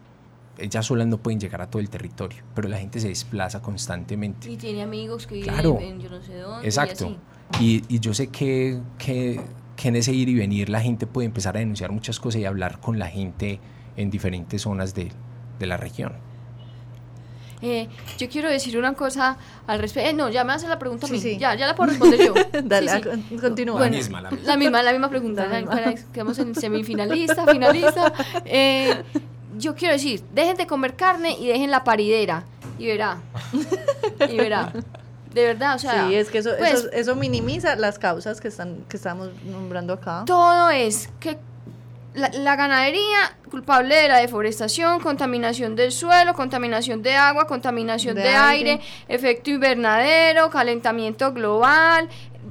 ellas 0.58 0.86
solas 0.86 1.06
no 1.06 1.18
pueden 1.18 1.40
llegar 1.40 1.62
a 1.62 1.70
todo 1.70 1.80
el 1.80 1.88
territorio, 1.88 2.42
pero 2.54 2.68
la 2.68 2.78
gente 2.78 3.00
se 3.00 3.08
desplaza 3.08 3.60
constantemente. 3.62 4.50
Y 4.50 4.56
tiene 4.56 4.82
amigos 4.82 5.26
que 5.26 5.36
viven 5.36 5.80
en 5.80 6.00
yo 6.00 6.10
no 6.10 6.22
sé 6.22 6.36
dónde. 6.36 6.66
Exacto. 6.66 7.16
Y, 7.60 7.82
y, 7.88 8.00
yo 8.00 8.14
sé 8.14 8.28
que, 8.28 8.80
que, 8.98 9.40
que, 9.82 9.88
en 9.88 9.96
ese 9.96 10.12
ir 10.12 10.28
y 10.28 10.34
venir 10.34 10.68
la 10.68 10.80
gente 10.80 11.06
puede 11.06 11.26
empezar 11.26 11.56
a 11.56 11.60
denunciar 11.60 11.90
muchas 11.92 12.20
cosas 12.20 12.40
y 12.40 12.44
hablar 12.44 12.80
con 12.80 12.98
la 12.98 13.08
gente 13.08 13.60
en 13.96 14.10
diferentes 14.10 14.62
zonas 14.62 14.94
de, 14.94 15.10
de 15.58 15.66
la 15.66 15.76
región. 15.76 16.12
Eh, 17.62 17.88
yo 18.18 18.28
quiero 18.28 18.50
decir 18.50 18.76
una 18.76 18.94
cosa 18.94 19.36
al 19.68 19.78
respecto. 19.78 20.10
Eh, 20.10 20.12
no, 20.12 20.28
ya 20.28 20.42
me 20.42 20.52
hace 20.52 20.66
la 20.66 20.78
pregunta 20.78 21.06
a 21.06 21.10
mí. 21.10 21.20
Ya, 21.38 21.54
ya 21.54 21.66
la 21.66 21.76
puedo 21.76 21.90
responder 21.90 22.26
yo. 22.26 22.34
Dale, 22.64 23.00
continúa. 23.40 23.80
la, 23.80 23.88
misma, 23.88 24.20
la, 24.20 24.30
misma. 24.56 24.82
la 24.82 24.92
misma, 24.92 25.08
pregunta. 25.08 25.48
Quedamos 26.12 26.38
en 26.40 26.54
semifinalista, 26.54 27.46
finalista. 27.46 28.12
Eh, 28.44 29.02
yo 29.56 29.74
quiero 29.74 29.92
decir, 29.94 30.22
dejen 30.34 30.56
de 30.56 30.66
comer 30.66 30.96
carne 30.96 31.36
y 31.38 31.46
dejen 31.46 31.70
la 31.70 31.84
paridera. 31.84 32.44
Y 32.78 32.86
verá. 32.86 33.18
Y 34.28 34.36
verá. 34.36 34.72
De 35.34 35.44
verdad, 35.44 35.76
o 35.76 35.78
sea. 35.78 36.08
Sí, 36.08 36.14
es 36.14 36.30
que 36.30 36.38
eso, 36.38 36.50
pues 36.58 36.88
eso, 36.92 37.16
minimiza 37.16 37.76
las 37.76 37.98
causas 37.98 38.40
que, 38.40 38.48
están, 38.48 38.84
que 38.88 38.96
estamos 38.96 39.30
nombrando 39.44 39.94
acá. 39.94 40.24
Todo 40.26 40.70
es 40.70 41.08
que 41.20 41.38
la, 42.14 42.56
ganadería 42.56 43.36
culpable 43.50 43.94
de 43.94 44.08
la 44.08 44.18
deforestación, 44.18 45.00
contaminación 45.00 45.76
del 45.76 45.92
suelo, 45.92 46.34
contaminación 46.34 47.02
de 47.02 47.14
agua, 47.14 47.46
contaminación 47.46 48.14
de, 48.16 48.28
aire, 48.28 48.80
efecto 49.08 49.50
invernadero, 49.50 50.50
calentamiento 50.50 51.32
global, 51.32 52.08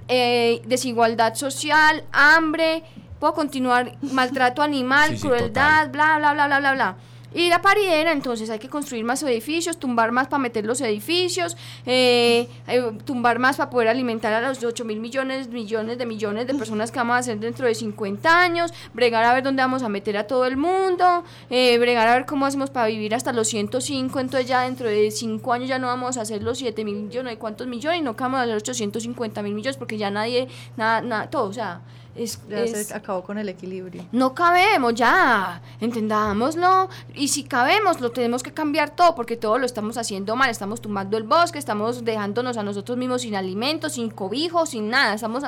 eh, 0.07 0.61
desigualdad 0.65 1.35
social, 1.35 2.03
hambre, 2.11 2.83
puedo 3.19 3.33
continuar, 3.33 3.97
maltrato 4.01 4.61
animal, 4.63 5.17
crueldad, 5.19 5.89
bla, 5.91 6.17
bla, 6.17 6.33
bla, 6.33 6.47
bla, 6.47 6.59
bla, 6.59 6.73
bla. 6.73 6.95
Y 7.33 7.49
la 7.49 7.61
paridera, 7.61 8.11
entonces 8.11 8.49
hay 8.49 8.59
que 8.59 8.67
construir 8.67 9.05
más 9.05 9.23
edificios, 9.23 9.77
tumbar 9.77 10.11
más 10.11 10.27
para 10.27 10.39
meter 10.39 10.65
los 10.65 10.81
edificios, 10.81 11.55
eh, 11.85 12.49
eh, 12.67 12.91
tumbar 13.05 13.39
más 13.39 13.55
para 13.55 13.69
poder 13.69 13.87
alimentar 13.87 14.33
a 14.33 14.41
los 14.41 14.61
8 14.61 14.83
mil 14.83 14.99
millones, 14.99 15.47
millones 15.47 15.97
de 15.97 16.05
millones 16.05 16.47
de 16.47 16.53
personas 16.55 16.91
que 16.91 16.99
vamos 16.99 17.15
a 17.15 17.19
hacer 17.19 17.39
dentro 17.39 17.67
de 17.67 17.73
50 17.73 18.41
años, 18.41 18.73
bregar 18.93 19.23
a 19.23 19.33
ver 19.33 19.43
dónde 19.43 19.61
vamos 19.61 19.81
a 19.81 19.87
meter 19.87 20.17
a 20.17 20.27
todo 20.27 20.45
el 20.45 20.57
mundo, 20.57 21.23
eh, 21.49 21.77
bregar 21.77 22.07
a 22.09 22.15
ver 22.15 22.25
cómo 22.25 22.45
hacemos 22.45 22.69
para 22.69 22.87
vivir 22.87 23.15
hasta 23.15 23.31
los 23.31 23.47
105, 23.47 24.19
entonces 24.19 24.49
ya 24.49 24.63
dentro 24.63 24.89
de 24.89 25.09
5 25.09 25.53
años 25.53 25.69
ya 25.69 25.79
no 25.79 25.87
vamos 25.87 26.17
a 26.17 26.21
hacer 26.21 26.43
los 26.43 26.57
7 26.57 26.83
mil 26.83 26.95
millones, 26.95 27.37
¿cuántos 27.37 27.65
millones? 27.67 28.03
No 28.03 28.13
vamos 28.13 28.39
a 28.39 28.43
hacer 28.43 28.55
850 28.55 29.41
mil 29.41 29.53
millones 29.53 29.77
porque 29.77 29.97
ya 29.97 30.11
nadie, 30.11 30.49
nada, 30.75 31.01
nada, 31.01 31.29
todo, 31.29 31.45
o 31.45 31.53
sea 31.53 31.81
es, 32.15 32.39
ya 32.49 32.67
se 32.67 32.93
acabó 32.93 33.23
con 33.23 33.37
el 33.37 33.47
equilibrio. 33.49 34.05
No 34.11 34.33
cabemos 34.33 34.93
ya, 34.95 35.61
entendámoslo. 35.79 36.89
Y 37.15 37.29
si 37.29 37.43
cabemos, 37.43 38.01
lo 38.01 38.11
tenemos 38.11 38.43
que 38.43 38.53
cambiar 38.53 38.95
todo 38.95 39.15
porque 39.15 39.37
todo 39.37 39.57
lo 39.57 39.65
estamos 39.65 39.97
haciendo 39.97 40.35
mal. 40.35 40.49
Estamos 40.49 40.81
tumbando 40.81 41.17
el 41.17 41.23
bosque, 41.23 41.59
estamos 41.59 42.03
dejándonos 42.03 42.57
a 42.57 42.63
nosotros 42.63 42.97
mismos 42.97 43.21
sin 43.21 43.35
alimentos, 43.35 43.93
sin 43.93 44.09
cobijo, 44.09 44.65
sin 44.65 44.89
nada. 44.89 45.13
Estamos 45.13 45.43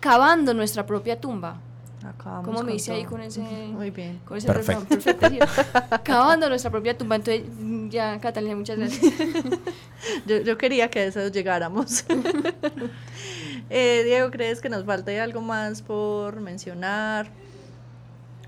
cavando 0.00 0.54
nuestra 0.54 0.86
propia 0.86 1.20
tumba. 1.20 1.60
Acabamos 2.04 2.44
¿Cómo 2.46 2.62
me 2.62 2.72
dice 2.72 2.92
ahí 2.92 3.04
con 3.04 3.20
ese, 3.20 3.40
Muy 3.72 3.90
bien. 3.90 4.20
con 4.24 4.36
ese 4.38 4.46
Perfecto. 4.46 4.84
Perfecto. 4.86 5.28
sí. 5.28 5.38
Cavando 6.04 6.48
nuestra 6.48 6.70
propia 6.70 6.96
tumba. 6.96 7.16
Entonces, 7.16 7.44
mm, 7.58 7.88
ya, 7.88 8.18
Catalina, 8.20 8.56
muchas 8.56 8.78
gracias. 8.78 9.12
Yo, 10.26 10.40
yo 10.40 10.58
quería 10.58 10.90
que 10.90 10.98
a 10.98 11.04
eso 11.04 11.28
llegáramos. 11.28 12.04
Eh, 13.70 14.02
Diego, 14.04 14.30
¿crees 14.30 14.60
que 14.60 14.68
nos 14.68 14.84
falta 14.84 15.22
algo 15.22 15.40
más 15.40 15.80
por 15.80 16.40
mencionar, 16.40 17.30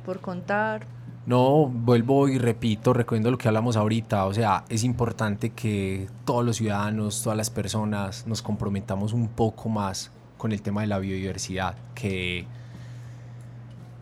por 0.04 0.20
contar? 0.20 0.86
No, 1.26 1.66
vuelvo 1.66 2.28
y 2.28 2.36
repito, 2.36 2.92
recomiendo 2.92 3.30
lo 3.30 3.38
que 3.38 3.48
hablamos 3.48 3.76
ahorita, 3.76 4.26
o 4.26 4.34
sea, 4.34 4.64
es 4.68 4.84
importante 4.84 5.50
que 5.50 6.06
todos 6.26 6.44
los 6.44 6.56
ciudadanos, 6.56 7.22
todas 7.22 7.36
las 7.38 7.48
personas 7.48 8.26
nos 8.26 8.42
comprometamos 8.42 9.14
un 9.14 9.28
poco 9.28 9.70
más 9.70 10.10
con 10.36 10.52
el 10.52 10.60
tema 10.60 10.82
de 10.82 10.88
la 10.88 10.98
biodiversidad, 10.98 11.76
que, 11.94 12.46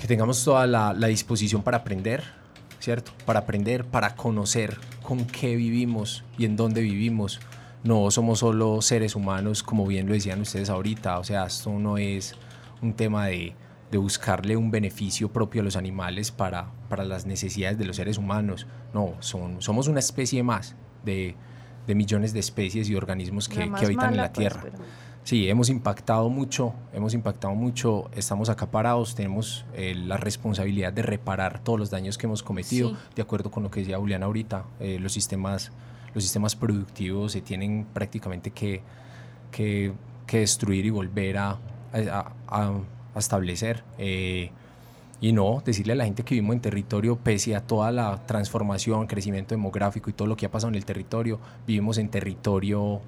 que 0.02 0.08
tengamos 0.08 0.42
toda 0.44 0.66
la, 0.66 0.92
la 0.94 1.06
disposición 1.06 1.62
para 1.62 1.76
aprender, 1.76 2.24
¿cierto? 2.80 3.12
Para 3.24 3.38
aprender, 3.38 3.84
para 3.84 4.16
conocer 4.16 4.76
con 5.00 5.24
qué 5.26 5.54
vivimos 5.54 6.24
y 6.36 6.44
en 6.44 6.56
dónde 6.56 6.80
vivimos. 6.80 7.38
No 7.84 8.10
somos 8.10 8.40
solo 8.40 8.82
seres 8.82 9.14
humanos, 9.14 9.62
como 9.62 9.86
bien 9.86 10.08
lo 10.08 10.14
decían 10.14 10.40
ustedes 10.40 10.70
ahorita, 10.70 11.20
o 11.20 11.24
sea, 11.24 11.46
esto 11.46 11.70
no 11.78 11.98
es 11.98 12.34
un 12.80 12.94
tema 12.94 13.26
de, 13.26 13.54
de 13.92 13.98
buscarle 13.98 14.56
un 14.56 14.72
beneficio 14.72 15.32
propio 15.32 15.60
a 15.60 15.64
los 15.64 15.76
animales 15.76 16.32
para, 16.32 16.66
para 16.88 17.04
las 17.04 17.24
necesidades 17.24 17.78
de 17.78 17.84
los 17.84 17.94
seres 17.94 18.18
humanos. 18.18 18.66
No, 18.92 19.14
son, 19.20 19.62
somos 19.62 19.86
una 19.86 20.00
especie 20.00 20.42
más 20.42 20.74
de, 21.04 21.36
de 21.86 21.94
millones 21.94 22.32
de 22.32 22.40
especies 22.40 22.90
y 22.90 22.96
organismos 22.96 23.48
que, 23.48 23.70
que 23.70 23.84
habitan 23.86 24.10
en 24.10 24.16
la 24.16 24.32
pues, 24.32 24.38
Tierra. 24.48 24.62
pero- 24.64 24.78
Sí, 25.24 25.48
hemos 25.48 25.68
impactado 25.68 26.28
mucho, 26.28 26.74
hemos 26.92 27.14
impactado 27.14 27.54
mucho, 27.54 28.10
estamos 28.16 28.48
acaparados, 28.48 29.14
tenemos 29.14 29.64
eh, 29.74 29.94
la 29.94 30.16
responsabilidad 30.16 30.92
de 30.92 31.02
reparar 31.02 31.60
todos 31.62 31.78
los 31.78 31.90
daños 31.90 32.18
que 32.18 32.26
hemos 32.26 32.42
cometido, 32.42 32.90
Sí. 32.90 32.96
de 33.16 33.22
acuerdo 33.22 33.50
con 33.50 33.62
lo 33.62 33.70
que 33.70 33.80
decía 33.80 33.98
Julián 33.98 34.24
ahorita, 34.24 34.64
eh, 34.80 34.98
los 35.00 35.12
sistemas 35.12 35.70
los 36.14 36.24
sistemas 36.24 36.54
productivos 36.56 37.32
se 37.32 37.40
tienen 37.40 37.86
prácticamente 37.94 38.50
que, 38.50 38.82
que, 39.50 39.92
que 40.26 40.40
destruir 40.40 40.84
y 40.84 40.90
volver 40.90 41.38
a, 41.38 41.50
a- 41.92 42.32
a- 42.48 42.72
a 43.14 43.18
establecer. 43.18 43.82
eh, 43.98 44.50
y 45.22 45.32
no, 45.32 45.62
decirle 45.64 45.92
a 45.92 45.96
la 45.96 46.04
gente 46.04 46.24
que 46.24 46.34
vivimos 46.34 46.54
en 46.56 46.60
territorio, 46.60 47.16
pese 47.16 47.54
a 47.54 47.60
toda 47.62 47.92
la 47.92 48.26
transformación, 48.26 49.06
crecimiento 49.06 49.54
demográfico 49.54 50.10
y 50.10 50.12
todo 50.12 50.26
lo 50.26 50.36
que 50.36 50.46
ha 50.46 50.50
pasado 50.50 50.68
en 50.70 50.74
el 50.74 50.84
territorio, 50.84 51.38
vivimos 51.64 51.96
en 51.96 52.08
territorio, 52.08 53.00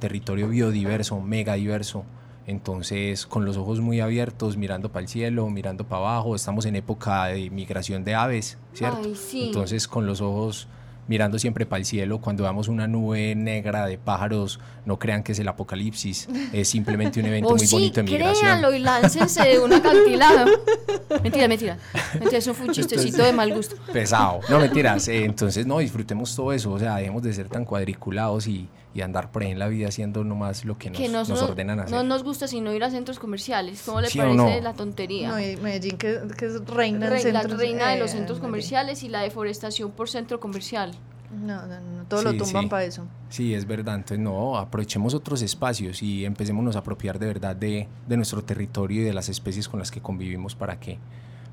territorio 0.00 0.48
biodiverso, 0.48 1.20
mega 1.20 1.54
diverso. 1.54 2.04
Entonces, 2.46 3.26
con 3.26 3.44
los 3.44 3.56
ojos 3.56 3.80
muy 3.80 4.00
abiertos, 4.00 4.56
mirando 4.56 4.90
para 4.90 5.02
el 5.02 5.08
cielo, 5.08 5.48
mirando 5.50 5.84
para 5.84 6.02
abajo, 6.02 6.34
estamos 6.34 6.64
en 6.64 6.74
época 6.74 7.26
de 7.26 7.48
migración 7.50 8.02
de 8.02 8.14
aves, 8.16 8.58
¿cierto? 8.72 9.02
Ay, 9.04 9.14
sí. 9.14 9.46
Entonces, 9.46 9.86
con 9.86 10.06
los 10.06 10.20
ojos 10.20 10.66
mirando 11.10 11.40
siempre 11.40 11.66
para 11.66 11.80
el 11.80 11.86
cielo, 11.86 12.20
cuando 12.20 12.44
veamos 12.44 12.68
una 12.68 12.86
nube 12.86 13.34
negra 13.34 13.84
de 13.86 13.98
pájaros, 13.98 14.60
no 14.84 15.00
crean 15.00 15.24
que 15.24 15.32
es 15.32 15.40
el 15.40 15.48
apocalipsis, 15.48 16.28
es 16.52 16.68
simplemente 16.68 17.18
un 17.18 17.26
evento 17.26 17.48
O 17.50 17.56
muy 17.56 17.66
sí, 17.66 17.74
bonito 17.74 17.96
de 17.96 18.02
migración. 18.04 18.40
créanlo 18.40 18.72
y 18.72 18.78
láncense 18.78 19.42
de 19.42 19.58
un 19.58 19.72
acantilado. 19.72 20.50
mentira, 21.24 21.48
mentira. 21.48 21.78
Mentira, 22.14 22.38
eso 22.38 22.54
fue 22.54 22.66
un 22.66 22.72
chistecito 22.72 23.24
de 23.24 23.32
mal 23.32 23.52
gusto. 23.52 23.74
pesado. 23.92 24.38
No, 24.48 24.60
mentiras. 24.60 25.08
eh, 25.08 25.24
entonces, 25.24 25.66
no, 25.66 25.80
disfrutemos 25.80 26.34
todo 26.36 26.52
eso. 26.52 26.70
O 26.70 26.78
sea, 26.78 26.94
dejemos 26.96 27.24
de 27.24 27.32
ser 27.32 27.48
tan 27.48 27.64
cuadriculados 27.64 28.46
y, 28.46 28.68
y 28.92 29.02
andar 29.02 29.30
por 29.30 29.42
ahí 29.42 29.50
en 29.52 29.58
la 29.58 29.68
vida 29.68 29.88
haciendo 29.88 30.24
nomás 30.24 30.64
lo 30.64 30.76
que 30.76 30.90
nos, 30.90 30.98
que 30.98 31.08
no, 31.08 31.18
nos 31.24 31.42
ordenan 31.42 31.78
hacer. 31.80 31.94
no 31.96 32.02
nos 32.02 32.24
gusta 32.24 32.48
sino 32.48 32.72
ir 32.74 32.82
a 32.82 32.90
centros 32.90 33.18
comerciales. 33.18 33.82
¿Cómo 33.86 34.00
le 34.00 34.08
¿Sí 34.08 34.18
parece 34.18 34.36
no? 34.36 34.60
la 34.60 34.72
tontería? 34.74 35.28
No, 35.28 35.40
y 35.40 35.56
Medellín, 35.56 35.96
que, 35.96 36.18
que 36.36 36.46
es 36.46 36.64
reina 36.66 37.08
Re- 37.08 37.22
la 37.32 37.42
centros- 37.42 37.58
reina 37.58 37.88
de 37.90 37.96
eh, 37.96 37.98
los 38.00 38.10
centros 38.10 38.38
Medellín. 38.38 38.50
comerciales 38.50 39.02
y 39.04 39.08
la 39.08 39.20
deforestación 39.22 39.92
por 39.92 40.08
centro 40.08 40.40
comercial. 40.40 40.92
No, 41.32 41.64
no, 41.66 41.80
no, 41.80 42.04
todo 42.08 42.22
lo 42.24 42.32
Sí, 42.32 42.38
tumban 42.38 42.64
sí. 42.64 42.68
para 42.68 42.82
eso. 42.84 43.06
Sí, 43.28 43.54
es 43.54 43.64
verdad. 43.64 43.94
Entonces, 43.94 44.18
no, 44.18 44.56
aprovechemos 44.58 45.14
otros 45.14 45.42
espacios 45.42 46.02
y 46.02 46.24
empecémonos 46.24 46.74
a 46.74 46.80
apropiar 46.80 47.20
de 47.20 47.26
verdad 47.26 47.54
de, 47.54 47.86
de 48.08 48.16
nuestro 48.16 48.42
territorio 48.42 49.02
y 49.02 49.04
de 49.04 49.12
las 49.12 49.28
especies 49.28 49.68
con 49.68 49.78
las 49.78 49.92
que 49.92 50.00
convivimos 50.00 50.56
para 50.56 50.80
que, 50.80 50.98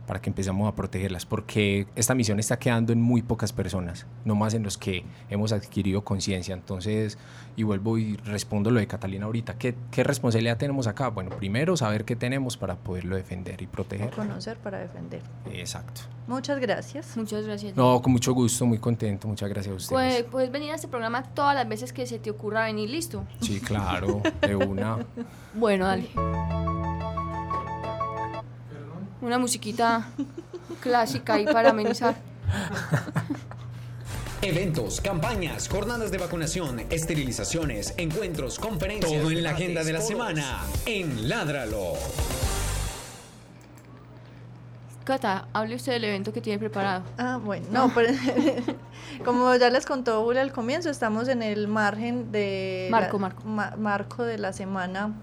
para 0.07 0.21
que 0.21 0.29
empezamos 0.29 0.67
a 0.67 0.75
protegerlas. 0.75 1.25
Porque 1.25 1.85
esta 1.95 2.15
misión 2.15 2.39
está 2.39 2.57
quedando 2.57 2.93
en 2.93 3.01
muy 3.01 3.21
pocas 3.21 3.53
personas, 3.53 4.07
no 4.25 4.33
más 4.33 4.53
en 4.53 4.63
los 4.63 4.77
que 4.77 5.03
hemos 5.29 5.51
adquirido 5.51 6.03
conciencia. 6.03 6.55
Entonces, 6.55 7.17
y 7.55 7.63
vuelvo 7.63 7.97
y 7.97 8.15
respondo 8.17 8.71
lo 8.71 8.79
de 8.79 8.87
Catalina 8.87 9.25
ahorita. 9.25 9.57
¿Qué, 9.57 9.75
¿Qué 9.91 10.03
responsabilidad 10.03 10.57
tenemos 10.57 10.87
acá? 10.87 11.09
Bueno, 11.09 11.31
primero 11.31 11.75
saber 11.77 12.05
qué 12.05 12.15
tenemos 12.15 12.57
para 12.57 12.77
poderlo 12.77 13.15
defender 13.15 13.61
y 13.61 13.67
proteger. 13.67 14.11
Conocer 14.11 14.57
para 14.57 14.79
defender. 14.79 15.21
Exacto. 15.51 16.01
Muchas 16.27 16.59
gracias. 16.59 17.15
Muchas 17.17 17.45
gracias. 17.45 17.75
No, 17.75 18.01
con 18.01 18.13
mucho 18.13 18.33
gusto, 18.33 18.65
muy 18.65 18.79
contento. 18.79 19.27
Muchas 19.27 19.49
gracias 19.49 19.73
a 19.73 19.75
ustedes. 19.75 19.91
Puedes, 19.91 20.23
puedes 20.23 20.51
venir 20.51 20.71
a 20.71 20.75
este 20.75 20.87
programa 20.87 21.23
todas 21.23 21.55
las 21.55 21.67
veces 21.67 21.93
que 21.93 22.05
se 22.05 22.19
te 22.19 22.31
ocurra 22.31 22.65
venir, 22.65 22.89
listo. 22.89 23.25
Sí, 23.41 23.59
claro, 23.59 24.21
de 24.41 24.55
una. 24.55 24.97
Bueno, 25.53 25.85
dale. 25.85 26.07
Una 29.21 29.37
musiquita 29.39 30.07
clásica 30.81 31.33
ahí 31.35 31.45
para 31.45 31.71
amenizar. 31.71 32.15
Eventos, 34.41 35.01
campañas, 35.01 35.67
jornadas 35.67 36.11
de 36.11 36.19
vacunación, 36.19 36.81
esterilizaciones, 36.91 37.93
encuentros, 37.97 38.59
conferencias. 38.59 39.11
Todo 39.21 39.31
en 39.31 39.43
la 39.43 39.49
agenda 39.51 39.83
de 39.83 39.93
la 39.93 40.01
semana 40.01 40.61
en 40.85 41.27
Ládralo. 41.27 41.93
Cata, 45.03 45.47
hable 45.53 45.75
usted 45.75 45.93
del 45.93 46.03
evento 46.03 46.33
que 46.33 46.41
tiene 46.41 46.59
preparado. 46.59 47.03
Ah, 47.17 47.39
bueno, 47.43 47.65
no, 47.71 47.91
pero 47.95 48.11
como 49.25 49.55
ya 49.55 49.69
les 49.69 49.85
contó 49.85 50.23
Julia 50.25 50.41
al 50.41 50.51
comienzo, 50.51 50.89
estamos 50.89 51.29
en 51.29 51.41
el 51.41 51.67
margen 51.69 52.31
de... 52.31 52.89
Marco, 52.91 53.15
la- 53.17 53.21
marco. 53.21 53.43
ma- 53.45 53.73
marco 53.77 54.23
de 54.23 54.37
la 54.37 54.51
semana, 54.51 55.13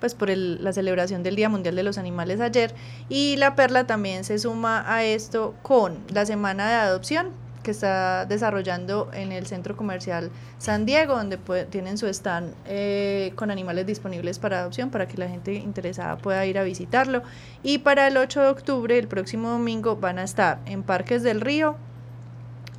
pues 0.00 0.14
por 0.14 0.30
el- 0.30 0.62
la 0.62 0.72
celebración 0.72 1.22
del 1.22 1.36
Día 1.36 1.48
Mundial 1.48 1.76
de 1.76 1.82
los 1.82 1.98
Animales 1.98 2.40
ayer. 2.40 2.74
Y 3.08 3.36
la 3.36 3.54
Perla 3.54 3.86
también 3.86 4.24
se 4.24 4.38
suma 4.38 4.84
a 4.86 5.04
esto 5.04 5.54
con 5.62 5.98
la 6.12 6.26
semana 6.26 6.68
de 6.68 6.74
adopción 6.76 7.28
que 7.62 7.70
está 7.70 8.26
desarrollando 8.26 9.08
en 9.14 9.32
el 9.32 9.46
centro 9.46 9.74
comercial 9.74 10.30
San 10.58 10.84
Diego, 10.84 11.16
donde 11.16 11.38
tienen 11.70 11.96
su 11.96 12.06
stand 12.08 12.52
eh, 12.66 13.32
con 13.36 13.50
animales 13.50 13.86
disponibles 13.86 14.38
para 14.38 14.60
adopción 14.60 14.90
para 14.90 15.08
que 15.08 15.16
la 15.16 15.28
gente 15.30 15.54
interesada 15.54 16.18
pueda 16.18 16.44
ir 16.44 16.58
a 16.58 16.62
visitarlo. 16.62 17.22
Y 17.62 17.78
para 17.78 18.06
el 18.06 18.18
8 18.18 18.42
de 18.42 18.48
octubre, 18.48 18.98
el 18.98 19.08
próximo 19.08 19.48
domingo, 19.48 19.96
van 19.96 20.18
a 20.18 20.24
estar 20.24 20.58
en 20.66 20.82
Parques 20.82 21.22
del 21.22 21.40
Río 21.40 21.76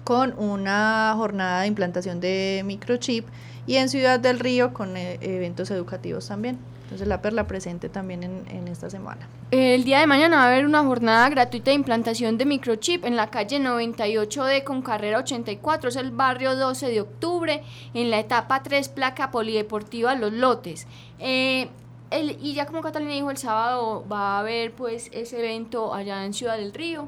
con 0.03 0.38
una 0.38 1.13
jornada 1.18 1.61
de 1.61 1.68
implantación 1.68 2.20
de 2.20 2.61
microchip 2.63 3.26
y 3.66 3.78
en 3.78 3.89
Ciudad 3.89 4.20
del 4.20 4.39
Río 4.39 4.72
con 4.72 4.95
eh, 4.97 5.18
eventos 5.22 5.72
educativos 5.72 6.28
también. 6.28 6.59
Entonces 6.86 7.07
la 7.07 7.19
Perla 7.19 7.47
presente 7.47 7.89
también 7.89 8.23
en, 8.23 8.67
esta 8.67 8.91
semana. 8.91 9.27
El 9.49 9.83
día 9.86 9.99
de 9.99 10.05
mañana 10.05 10.38
va 10.38 10.43
a 10.43 10.47
haber 10.47 10.67
una 10.67 10.83
jornada 10.83 11.27
gratuita 11.29 11.71
de 11.71 11.75
implantación 11.75 12.38
de 12.38 12.45
microchip 12.45 13.05
en 13.05 13.15
la 13.15 13.31
calle 13.31 13.59
98D 13.59 14.63
con 14.63 14.83
carrera 14.83 15.17
84, 15.17 15.89
es 15.89 15.95
el 15.95 16.11
barrio 16.11 16.55
12 16.55 16.88
de 16.89 17.01
octubre, 17.01 17.63
en 17.95 18.11
la 18.11 18.19
etapa 18.19 18.61
3, 18.61 18.89
placa 18.89 19.31
polideportiva 19.31 20.13
Los 20.13 20.31
Lotes. 20.31 20.86
Eh, 21.17 21.69
y 22.11 22.53
ya 22.53 22.67
como 22.67 22.81
Catalina 22.81 23.13
dijo, 23.13 23.31
el 23.31 23.38
sábado 23.38 24.05
va 24.07 24.36
a 24.36 24.39
haber 24.41 24.71
pues 24.71 25.09
ese 25.11 25.39
evento 25.39 25.91
allá 25.91 26.23
en 26.23 26.33
Ciudad 26.33 26.55
del 26.55 26.71
Río. 26.71 27.07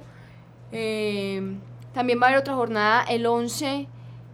Eh, 0.71 1.55
también 1.93 2.19
va 2.19 2.25
a 2.25 2.29
haber 2.29 2.41
otra 2.41 2.55
jornada 2.55 3.03
el 3.03 3.27
11, 3.27 3.87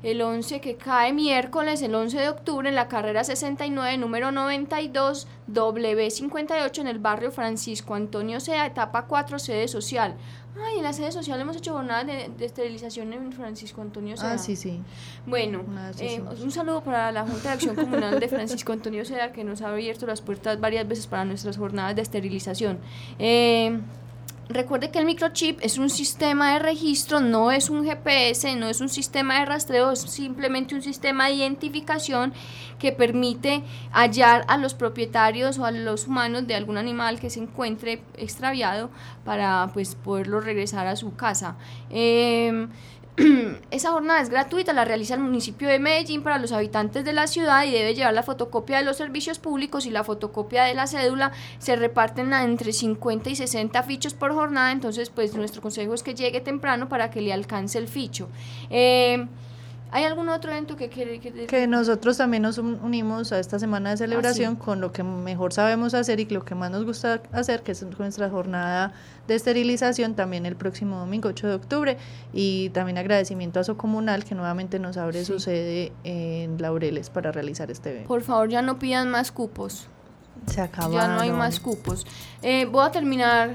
el 0.03 0.21
11 0.21 0.59
que 0.59 0.75
cae 0.75 1.13
miércoles, 1.13 1.81
el 1.81 1.95
11 1.95 2.19
de 2.19 2.29
octubre, 2.29 2.67
en 2.67 2.75
la 2.75 2.89
carrera 2.89 3.23
69, 3.23 3.97
número 3.97 4.31
92, 4.31 5.27
W58, 5.51 6.79
en 6.79 6.87
el 6.87 6.99
barrio 6.99 7.31
Francisco 7.31 7.95
Antonio 7.95 8.39
Sea, 8.41 8.65
etapa 8.65 9.05
4, 9.07 9.39
sede 9.39 9.67
social. 9.69 10.15
Ay, 10.61 10.77
en 10.77 10.83
la 10.83 10.93
sede 10.93 11.11
social 11.11 11.39
hemos 11.39 11.55
hecho 11.55 11.73
jornadas 11.73 12.05
de, 12.05 12.29
de 12.37 12.45
esterilización 12.45 13.11
en 13.13 13.31
Francisco 13.31 13.81
Antonio 13.81 14.17
Sea. 14.17 14.33
Ah, 14.33 14.37
sí, 14.37 14.55
sí. 14.55 14.81
Bueno, 15.25 15.63
eh, 15.99 16.21
un 16.41 16.51
saludo 16.51 16.83
para 16.83 17.11
la 17.11 17.23
Junta 17.23 17.49
de 17.49 17.49
Acción 17.55 17.75
Comunal 17.75 18.19
de 18.19 18.27
Francisco 18.27 18.71
Antonio 18.71 19.03
Seda 19.03 19.31
que 19.31 19.43
nos 19.43 19.61
ha 19.61 19.69
abierto 19.69 20.05
las 20.05 20.21
puertas 20.21 20.59
varias 20.59 20.87
veces 20.87 21.07
para 21.07 21.25
nuestras 21.25 21.57
jornadas 21.57 21.95
de 21.95 22.03
esterilización. 22.03 22.77
Eh, 23.17 23.79
recuerde 24.49 24.91
que 24.91 24.99
el 24.99 25.05
microchip 25.05 25.59
es 25.61 25.77
un 25.77 25.89
sistema 25.89 26.53
de 26.53 26.59
registro, 26.59 27.19
no 27.19 27.51
es 27.51 27.69
un 27.69 27.85
GPS, 27.85 28.55
no 28.55 28.67
es 28.67 28.81
un 28.81 28.89
sistema 28.89 29.39
de 29.39 29.45
rastreo, 29.45 29.91
es 29.91 30.01
simplemente 30.01 30.75
un 30.75 30.81
sistema 30.81 31.27
de 31.27 31.35
identificación 31.35 32.33
que 32.79 32.91
permite 32.91 33.63
hallar 33.91 34.45
a 34.47 34.57
los 34.57 34.73
propietarios 34.73 35.57
o 35.59 35.65
a 35.65 35.71
los 35.71 36.07
humanos 36.07 36.47
de 36.47 36.55
algún 36.55 36.77
animal 36.77 37.19
que 37.19 37.29
se 37.29 37.39
encuentre 37.39 38.01
extraviado 38.17 38.89
para 39.23 39.69
pues 39.73 39.95
poderlo 39.95 40.41
regresar 40.41 40.87
a 40.87 40.95
su 40.95 41.15
casa. 41.15 41.55
Eh, 41.89 42.67
esa 43.71 43.91
jornada 43.91 44.21
es 44.21 44.29
gratuita, 44.29 44.73
la 44.73 44.85
realiza 44.85 45.13
el 45.13 45.19
municipio 45.19 45.67
de 45.67 45.77
Medellín 45.77 46.23
para 46.23 46.39
los 46.39 46.51
habitantes 46.51 47.05
de 47.05 47.13
la 47.13 47.27
ciudad 47.27 47.63
y 47.63 47.71
debe 47.71 47.93
llevar 47.93 48.13
la 48.13 48.23
fotocopia 48.23 48.77
de 48.77 48.85
los 48.85 48.97
servicios 48.97 49.37
públicos 49.37 49.85
y 49.85 49.91
la 49.91 50.03
fotocopia 50.03 50.63
de 50.63 50.73
la 50.73 50.87
cédula. 50.87 51.31
Se 51.59 51.75
reparten 51.75 52.33
entre 52.33 52.73
50 52.73 53.29
y 53.29 53.35
60 53.35 53.83
fichos 53.83 54.13
por 54.13 54.33
jornada, 54.33 54.71
entonces 54.71 55.09
pues 55.09 55.35
nuestro 55.35 55.61
consejo 55.61 55.93
es 55.93 56.01
que 56.01 56.15
llegue 56.15 56.41
temprano 56.41 56.89
para 56.89 57.11
que 57.11 57.21
le 57.21 57.33
alcance 57.33 57.77
el 57.77 57.87
ficho. 57.87 58.29
Eh, 58.69 59.27
¿Hay 59.93 60.05
algún 60.05 60.27
otro 60.27 60.49
evento 60.49 60.75
que 60.75 60.89
quiere 60.89 61.19
que, 61.19 61.45
que 61.45 61.67
nosotros 61.67 62.17
también 62.17 62.41
nos 62.41 62.57
unimos 62.57 63.31
a 63.31 63.37
esta 63.37 63.59
semana 63.59 63.91
de 63.91 63.97
celebración 63.97 64.57
ah, 64.59 64.63
con 64.65 64.81
lo 64.81 64.91
que 64.91 65.03
mejor 65.03 65.53
sabemos 65.53 65.93
hacer 65.93 66.19
y 66.19 66.25
lo 66.25 66.43
que 66.43 66.55
más 66.55 66.71
nos 66.71 66.83
gusta 66.83 67.21
hacer, 67.31 67.61
que 67.61 67.73
es 67.73 67.83
nuestra 67.83 68.27
jornada 68.31 68.91
de 69.27 69.35
esterilización 69.35 70.15
también 70.15 70.47
el 70.47 70.55
próximo 70.55 70.97
domingo 70.97 71.29
8 71.29 71.47
de 71.47 71.53
octubre 71.53 71.97
y 72.33 72.69
también 72.69 72.97
agradecimiento 72.97 73.59
a 73.59 73.63
Socomunal 73.63 74.25
que 74.25 74.33
nuevamente 74.33 74.79
nos 74.79 74.97
abre 74.97 75.23
su 75.25 75.39
sede 75.39 75.91
en 76.03 76.59
Laureles 76.59 77.11
para 77.11 77.31
realizar 77.31 77.69
este 77.69 77.91
evento. 77.91 78.07
Por 78.07 78.23
favor, 78.23 78.49
ya 78.49 78.63
no 78.63 78.79
pidan 78.79 79.11
más 79.11 79.31
cupos. 79.31 79.89
Se 80.47 80.59
acabaron. 80.59 80.95
Ya 80.95 81.07
no 81.07 81.21
hay 81.21 81.31
más 81.31 81.59
cupos. 81.59 82.07
Eh, 82.41 82.65
voy 82.65 82.83
a 82.83 82.89
terminar, 82.89 83.51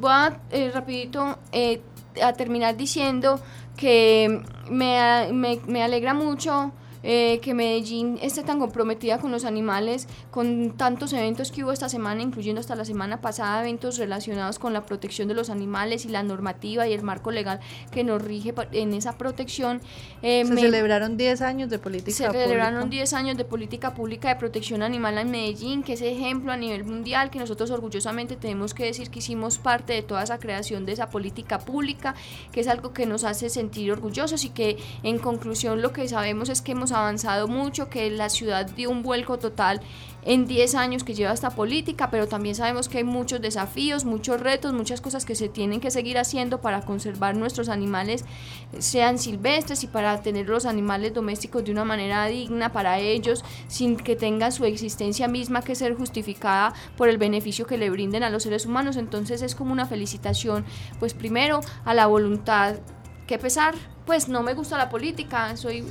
voy 0.00 0.10
a 0.10 0.40
eh, 0.52 0.70
rapidito 0.72 1.38
eh, 1.52 1.82
a 2.22 2.32
terminar 2.32 2.78
diciendo 2.78 3.40
que 3.76 4.42
me, 4.70 5.32
me, 5.32 5.60
me 5.66 5.82
alegra 5.82 6.14
mucho 6.14 6.72
eh, 7.06 7.38
que 7.40 7.52
Medellín 7.52 8.18
esté 8.22 8.42
tan 8.42 8.58
comprometida 8.58 9.18
con 9.18 9.30
los 9.30 9.44
animales, 9.44 10.08
con 10.30 10.72
tantos 10.72 11.12
eventos 11.12 11.52
que 11.52 11.62
hubo 11.62 11.70
esta 11.70 11.90
semana, 11.90 12.22
incluyendo 12.22 12.60
hasta 12.60 12.74
la 12.74 12.86
semana 12.86 13.20
pasada, 13.20 13.60
eventos 13.60 13.98
relacionados 13.98 14.58
con 14.58 14.72
la 14.72 14.86
protección 14.86 15.28
de 15.28 15.34
los 15.34 15.50
animales 15.50 16.06
y 16.06 16.08
la 16.08 16.22
normativa 16.22 16.88
y 16.88 16.94
el 16.94 17.02
marco 17.02 17.30
legal 17.30 17.60
que 17.90 18.04
nos 18.04 18.22
rige 18.22 18.54
en 18.72 18.94
esa 18.94 19.18
protección. 19.18 19.82
Eh, 20.22 20.46
se 20.46 20.56
celebraron 20.56 21.18
10 21.18 21.42
años 21.42 21.68
de 21.68 21.78
política 21.78 22.32
se 22.32 22.38
celebraron 22.38 22.88
10 22.88 23.12
años 23.12 23.36
de 23.36 23.44
política 23.44 23.92
pública 23.92 24.28
de 24.30 24.36
protección 24.36 24.82
animal 24.82 25.18
en 25.18 25.30
Medellín, 25.30 25.82
que 25.82 25.92
es 25.92 26.00
ejemplo 26.00 26.52
a 26.52 26.56
nivel 26.56 26.84
mundial, 26.84 27.30
que 27.30 27.38
nosotros 27.38 27.70
orgullosamente 27.70 28.36
tenemos 28.36 28.72
que 28.72 28.84
decir 28.86 29.10
que 29.10 29.18
hicimos 29.18 29.58
parte 29.58 29.92
de 29.92 30.02
toda 30.02 30.22
esa 30.22 30.38
creación 30.38 30.86
de 30.86 30.92
esa 30.92 31.10
política 31.10 31.58
pública, 31.58 32.14
que 32.50 32.60
es 32.60 32.68
algo 32.68 32.94
que 32.94 33.04
nos 33.04 33.24
hace 33.24 33.50
sentir 33.50 33.92
orgullosos 33.92 34.44
y 34.46 34.48
que 34.48 34.78
en 35.02 35.18
conclusión 35.18 35.82
lo 35.82 35.92
que 35.92 36.08
sabemos 36.08 36.48
es 36.48 36.62
que 36.62 36.72
hemos 36.72 36.93
avanzado 36.94 37.48
mucho, 37.48 37.90
que 37.90 38.10
la 38.10 38.28
ciudad 38.28 38.66
dio 38.66 38.90
un 38.90 39.02
vuelco 39.02 39.38
total 39.38 39.80
en 40.26 40.46
10 40.46 40.74
años 40.74 41.04
que 41.04 41.14
lleva 41.14 41.32
esta 41.32 41.50
política, 41.50 42.10
pero 42.10 42.26
también 42.26 42.54
sabemos 42.54 42.88
que 42.88 42.98
hay 42.98 43.04
muchos 43.04 43.40
desafíos, 43.40 44.04
muchos 44.04 44.40
retos, 44.40 44.72
muchas 44.72 45.00
cosas 45.00 45.24
que 45.24 45.34
se 45.34 45.48
tienen 45.48 45.80
que 45.80 45.90
seguir 45.90 46.18
haciendo 46.18 46.60
para 46.60 46.80
conservar 46.80 47.36
nuestros 47.36 47.68
animales, 47.68 48.24
sean 48.78 49.18
silvestres 49.18 49.84
y 49.84 49.86
para 49.86 50.22
tener 50.22 50.48
los 50.48 50.64
animales 50.64 51.12
domésticos 51.12 51.64
de 51.64 51.72
una 51.72 51.84
manera 51.84 52.26
digna 52.26 52.72
para 52.72 52.98
ellos, 52.98 53.44
sin 53.68 53.96
que 53.96 54.16
tengan 54.16 54.52
su 54.52 54.64
existencia 54.64 55.28
misma 55.28 55.62
que 55.62 55.74
ser 55.74 55.94
justificada 55.94 56.72
por 56.96 57.08
el 57.08 57.18
beneficio 57.18 57.66
que 57.66 57.78
le 57.78 57.90
brinden 57.90 58.22
a 58.22 58.30
los 58.30 58.44
seres 58.44 58.64
humanos. 58.64 58.96
Entonces 58.96 59.42
es 59.42 59.54
como 59.54 59.72
una 59.72 59.86
felicitación, 59.86 60.64
pues 60.98 61.12
primero 61.12 61.60
a 61.84 61.92
la 61.92 62.06
voluntad 62.06 62.76
que 63.26 63.38
pesar, 63.38 63.74
pues 64.06 64.28
no 64.28 64.42
me 64.42 64.52
gusta 64.52 64.76
la 64.76 64.90
política, 64.90 65.56
soy 65.56 65.82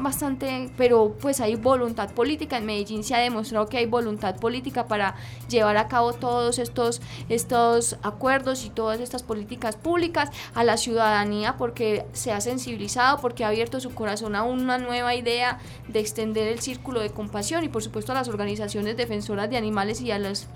bastante, 0.00 0.70
pero 0.76 1.14
pues 1.20 1.40
hay 1.40 1.56
voluntad 1.56 2.10
política. 2.12 2.56
En 2.56 2.64
Medellín 2.64 3.04
se 3.04 3.14
ha 3.14 3.18
demostrado 3.18 3.68
que 3.68 3.76
hay 3.76 3.86
voluntad 3.86 4.36
política 4.36 4.86
para 4.86 5.14
llevar 5.48 5.76
a 5.76 5.88
cabo 5.88 6.14
todos 6.14 6.58
estos, 6.58 7.02
estos 7.28 7.96
acuerdos 8.02 8.64
y 8.64 8.70
todas 8.70 9.00
estas 9.00 9.22
políticas 9.22 9.76
públicas 9.76 10.30
a 10.54 10.64
la 10.64 10.76
ciudadanía 10.76 11.56
porque 11.58 12.06
se 12.12 12.32
ha 12.32 12.40
sensibilizado, 12.40 13.18
porque 13.20 13.44
ha 13.44 13.48
abierto 13.48 13.78
su 13.80 13.94
corazón 13.94 14.36
a 14.36 14.42
una 14.42 14.78
nueva 14.78 15.14
idea 15.14 15.58
de 15.88 16.00
extender 16.00 16.48
el 16.48 16.60
círculo 16.60 17.00
de 17.00 17.10
compasión 17.10 17.64
y 17.64 17.68
por 17.68 17.82
supuesto 17.82 18.12
a 18.12 18.14
las 18.14 18.28
organizaciones 18.28 18.96
defensoras 18.96 19.50
de 19.50 19.58
animales 19.58 20.00
y 20.00 20.10
a 20.12 20.18
las 20.18 20.46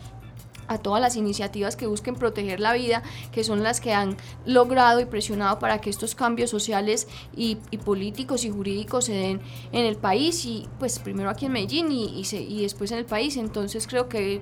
a 0.68 0.78
todas 0.78 1.00
las 1.00 1.16
iniciativas 1.16 1.76
que 1.76 1.86
busquen 1.86 2.14
proteger 2.14 2.60
la 2.60 2.72
vida, 2.72 3.02
que 3.32 3.44
son 3.44 3.62
las 3.62 3.80
que 3.80 3.92
han 3.92 4.16
logrado 4.46 5.00
y 5.00 5.06
presionado 5.06 5.58
para 5.58 5.80
que 5.80 5.90
estos 5.90 6.14
cambios 6.14 6.50
sociales 6.50 7.08
y, 7.36 7.56
políticos 7.84 8.44
y 8.44 8.50
jurídicos 8.50 9.06
se 9.06 9.12
den 9.12 9.40
en 9.72 9.84
el 9.84 9.96
país 9.96 10.44
y 10.46 10.66
pues 10.78 10.98
primero 10.98 11.28
aquí 11.28 11.46
en 11.46 11.52
Medellín 11.52 11.92
y, 11.92 12.22
y 12.32 12.62
después 12.62 12.92
en 12.92 12.98
el 12.98 13.04
país. 13.04 13.36
Entonces 13.36 13.86
creo 13.86 14.08
que 14.08 14.40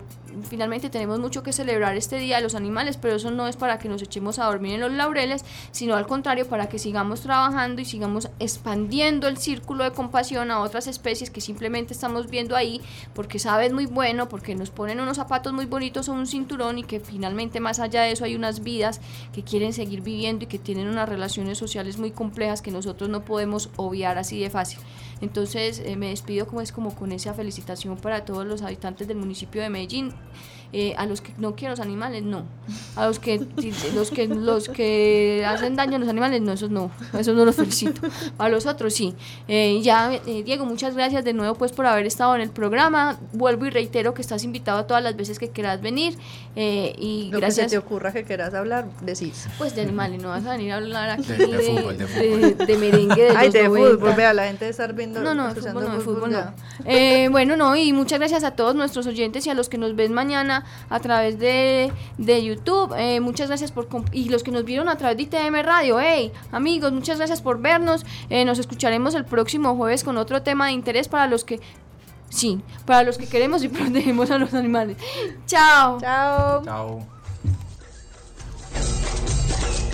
finalmente 0.48 0.90
tenemos 0.90 1.18
mucho 1.18 1.42
que 1.42 1.52
celebrar 1.52 1.96
este 1.96 2.18
Día 2.18 2.36
de 2.36 2.42
los 2.42 2.54
Animales, 2.54 2.96
pero 2.96 3.16
eso 3.16 3.30
no 3.30 3.48
es 3.48 3.56
para 3.56 3.78
que 3.78 3.88
nos 3.88 4.02
echemos 4.02 4.38
a 4.38 4.46
dormir 4.46 4.74
en 4.74 4.80
los 4.80 4.92
laureles, 4.92 5.44
sino 5.72 5.96
al 5.96 6.06
contrario, 6.06 6.46
para 6.48 6.68
que 6.68 6.78
sigamos 6.78 7.20
trabajando 7.20 7.80
y 7.82 7.84
sigamos 7.84 8.28
expandiendo 8.38 9.28
el 9.28 9.36
círculo 9.36 9.84
de 9.84 9.92
compasión 9.92 10.50
a 10.50 10.60
otras 10.60 10.86
especies 10.86 11.30
que 11.30 11.40
simplemente 11.40 11.92
estamos 11.92 12.28
viendo 12.28 12.56
ahí 12.56 12.80
porque 13.14 13.38
saben 13.38 13.74
muy 13.74 13.86
bueno, 13.86 14.28
porque 14.28 14.54
nos 14.54 14.70
ponen 14.70 15.00
unos 15.00 15.16
zapatos 15.16 15.52
muy 15.52 15.66
bonitos 15.66 16.08
un 16.12 16.26
cinturón 16.26 16.78
y 16.78 16.84
que 16.84 17.00
finalmente 17.00 17.60
más 17.60 17.80
allá 17.80 18.02
de 18.02 18.12
eso 18.12 18.24
hay 18.24 18.34
unas 18.34 18.62
vidas 18.62 19.00
que 19.32 19.42
quieren 19.42 19.72
seguir 19.72 20.02
viviendo 20.02 20.44
y 20.44 20.48
que 20.48 20.58
tienen 20.58 20.88
unas 20.88 21.08
relaciones 21.08 21.58
sociales 21.58 21.98
muy 21.98 22.10
complejas 22.10 22.62
que 22.62 22.70
nosotros 22.70 23.10
no 23.10 23.24
podemos 23.24 23.70
obviar 23.76 24.18
así 24.18 24.40
de 24.40 24.50
fácil. 24.50 24.78
Entonces 25.20 25.80
eh, 25.84 25.96
me 25.96 26.08
despido 26.08 26.46
como 26.46 26.60
es 26.60 26.72
como 26.72 26.94
con 26.94 27.12
esa 27.12 27.32
felicitación 27.32 27.96
para 27.96 28.24
todos 28.24 28.44
los 28.44 28.62
habitantes 28.62 29.08
del 29.08 29.16
municipio 29.16 29.62
de 29.62 29.70
Medellín. 29.70 30.12
Eh, 30.74 30.94
a 30.96 31.04
los 31.04 31.20
que 31.20 31.34
no 31.36 31.54
quieren 31.54 31.72
los 31.72 31.80
animales, 31.80 32.22
no. 32.22 32.44
A 32.96 33.06
los 33.06 33.18
que 33.18 33.46
los 33.94 34.10
que 34.10 34.26
los 34.26 34.70
que 34.70 35.44
hacen 35.46 35.76
daño 35.76 35.96
a 35.96 35.98
los 35.98 36.08
animales, 36.08 36.40
no, 36.40 36.52
esos 36.52 36.70
no, 36.70 36.90
esos 37.18 37.36
no 37.36 37.44
los 37.44 37.56
felicito. 37.56 38.00
A 38.38 38.48
los 38.48 38.64
otros 38.64 38.94
sí. 38.94 39.14
Eh, 39.48 39.80
ya, 39.82 40.08
Diego, 40.08 40.64
muchas 40.64 40.94
gracias 40.94 41.24
de 41.24 41.34
nuevo 41.34 41.56
pues 41.56 41.72
por 41.72 41.84
haber 41.84 42.06
estado 42.06 42.34
en 42.36 42.40
el 42.40 42.48
programa. 42.48 43.18
Vuelvo 43.34 43.66
y 43.66 43.70
reitero 43.70 44.14
que 44.14 44.22
estás 44.22 44.44
invitado 44.44 44.78
a 44.78 44.86
todas 44.86 45.02
las 45.02 45.14
veces 45.14 45.38
que 45.38 45.50
quieras 45.50 45.82
venir. 45.82 46.16
y 46.56 47.28
Lo 47.30 47.38
gracias. 47.38 47.66
que 47.66 47.70
se 47.70 47.76
te 47.76 47.78
ocurra 47.78 48.12
que 48.14 48.24
quieras 48.24 48.54
hablar, 48.54 48.86
decís. 49.02 49.48
Pues 49.58 49.74
de 49.74 49.82
animales, 49.82 50.22
no 50.22 50.30
vas 50.30 50.46
a 50.46 50.52
venir 50.52 50.72
a 50.72 50.76
hablar 50.76 51.10
aquí 51.10 51.32
de, 51.32 51.46
de, 51.48 51.58
fútbol, 51.58 51.98
de, 52.66 52.78
merengue 52.78 53.24
de 53.24 53.36
Ay, 53.36 53.50
de 53.50 53.66
fútbol, 53.66 54.14
vea, 54.16 54.32
la 54.32 54.46
gente 54.46 54.64
de 54.64 54.70
estar 54.70 54.94
viendo. 54.94 55.20
No, 55.20 55.34
no, 55.34 55.52
de 55.52 55.60
fútbol 55.60 55.84
no, 55.84 55.94
de 55.94 56.00
fútbol 56.00 56.30
no. 56.30 56.54
Eh, 56.86 57.28
bueno, 57.30 57.56
no, 57.56 57.76
y 57.76 57.92
muchas 57.92 58.18
gracias 58.18 58.42
a 58.42 58.52
todos 58.52 58.74
nuestros 58.74 59.06
oyentes 59.06 59.46
y 59.46 59.50
a 59.50 59.54
los 59.54 59.68
que 59.68 59.76
nos 59.76 59.94
ven 59.94 60.14
mañana 60.14 60.61
a 60.88 61.00
través 61.00 61.38
de, 61.38 61.92
de 62.18 62.44
YouTube. 62.44 62.94
Eh, 62.96 63.20
muchas 63.20 63.48
gracias 63.48 63.72
por... 63.72 63.88
Y 64.12 64.28
los 64.28 64.42
que 64.42 64.50
nos 64.50 64.64
vieron 64.64 64.88
a 64.88 64.96
través 64.96 65.16
de 65.16 65.22
ITM 65.24 65.62
Radio. 65.62 66.00
Hey, 66.00 66.32
amigos, 66.50 66.92
muchas 66.92 67.18
gracias 67.18 67.40
por 67.40 67.60
vernos. 67.60 68.04
Eh, 68.30 68.44
nos 68.44 68.58
escucharemos 68.58 69.14
el 69.14 69.24
próximo 69.24 69.76
jueves 69.76 70.04
con 70.04 70.16
otro 70.16 70.42
tema 70.42 70.66
de 70.66 70.72
interés 70.72 71.08
para 71.08 71.26
los 71.26 71.44
que... 71.44 71.60
Sí, 72.28 72.60
para 72.86 73.02
los 73.02 73.18
que 73.18 73.26
queremos 73.26 73.62
y 73.62 73.68
protegemos 73.70 74.30
a 74.30 74.38
los 74.38 74.54
animales. 74.54 74.96
Chao. 75.46 76.00
Chao. 76.00 76.62
Chao. 76.64 77.21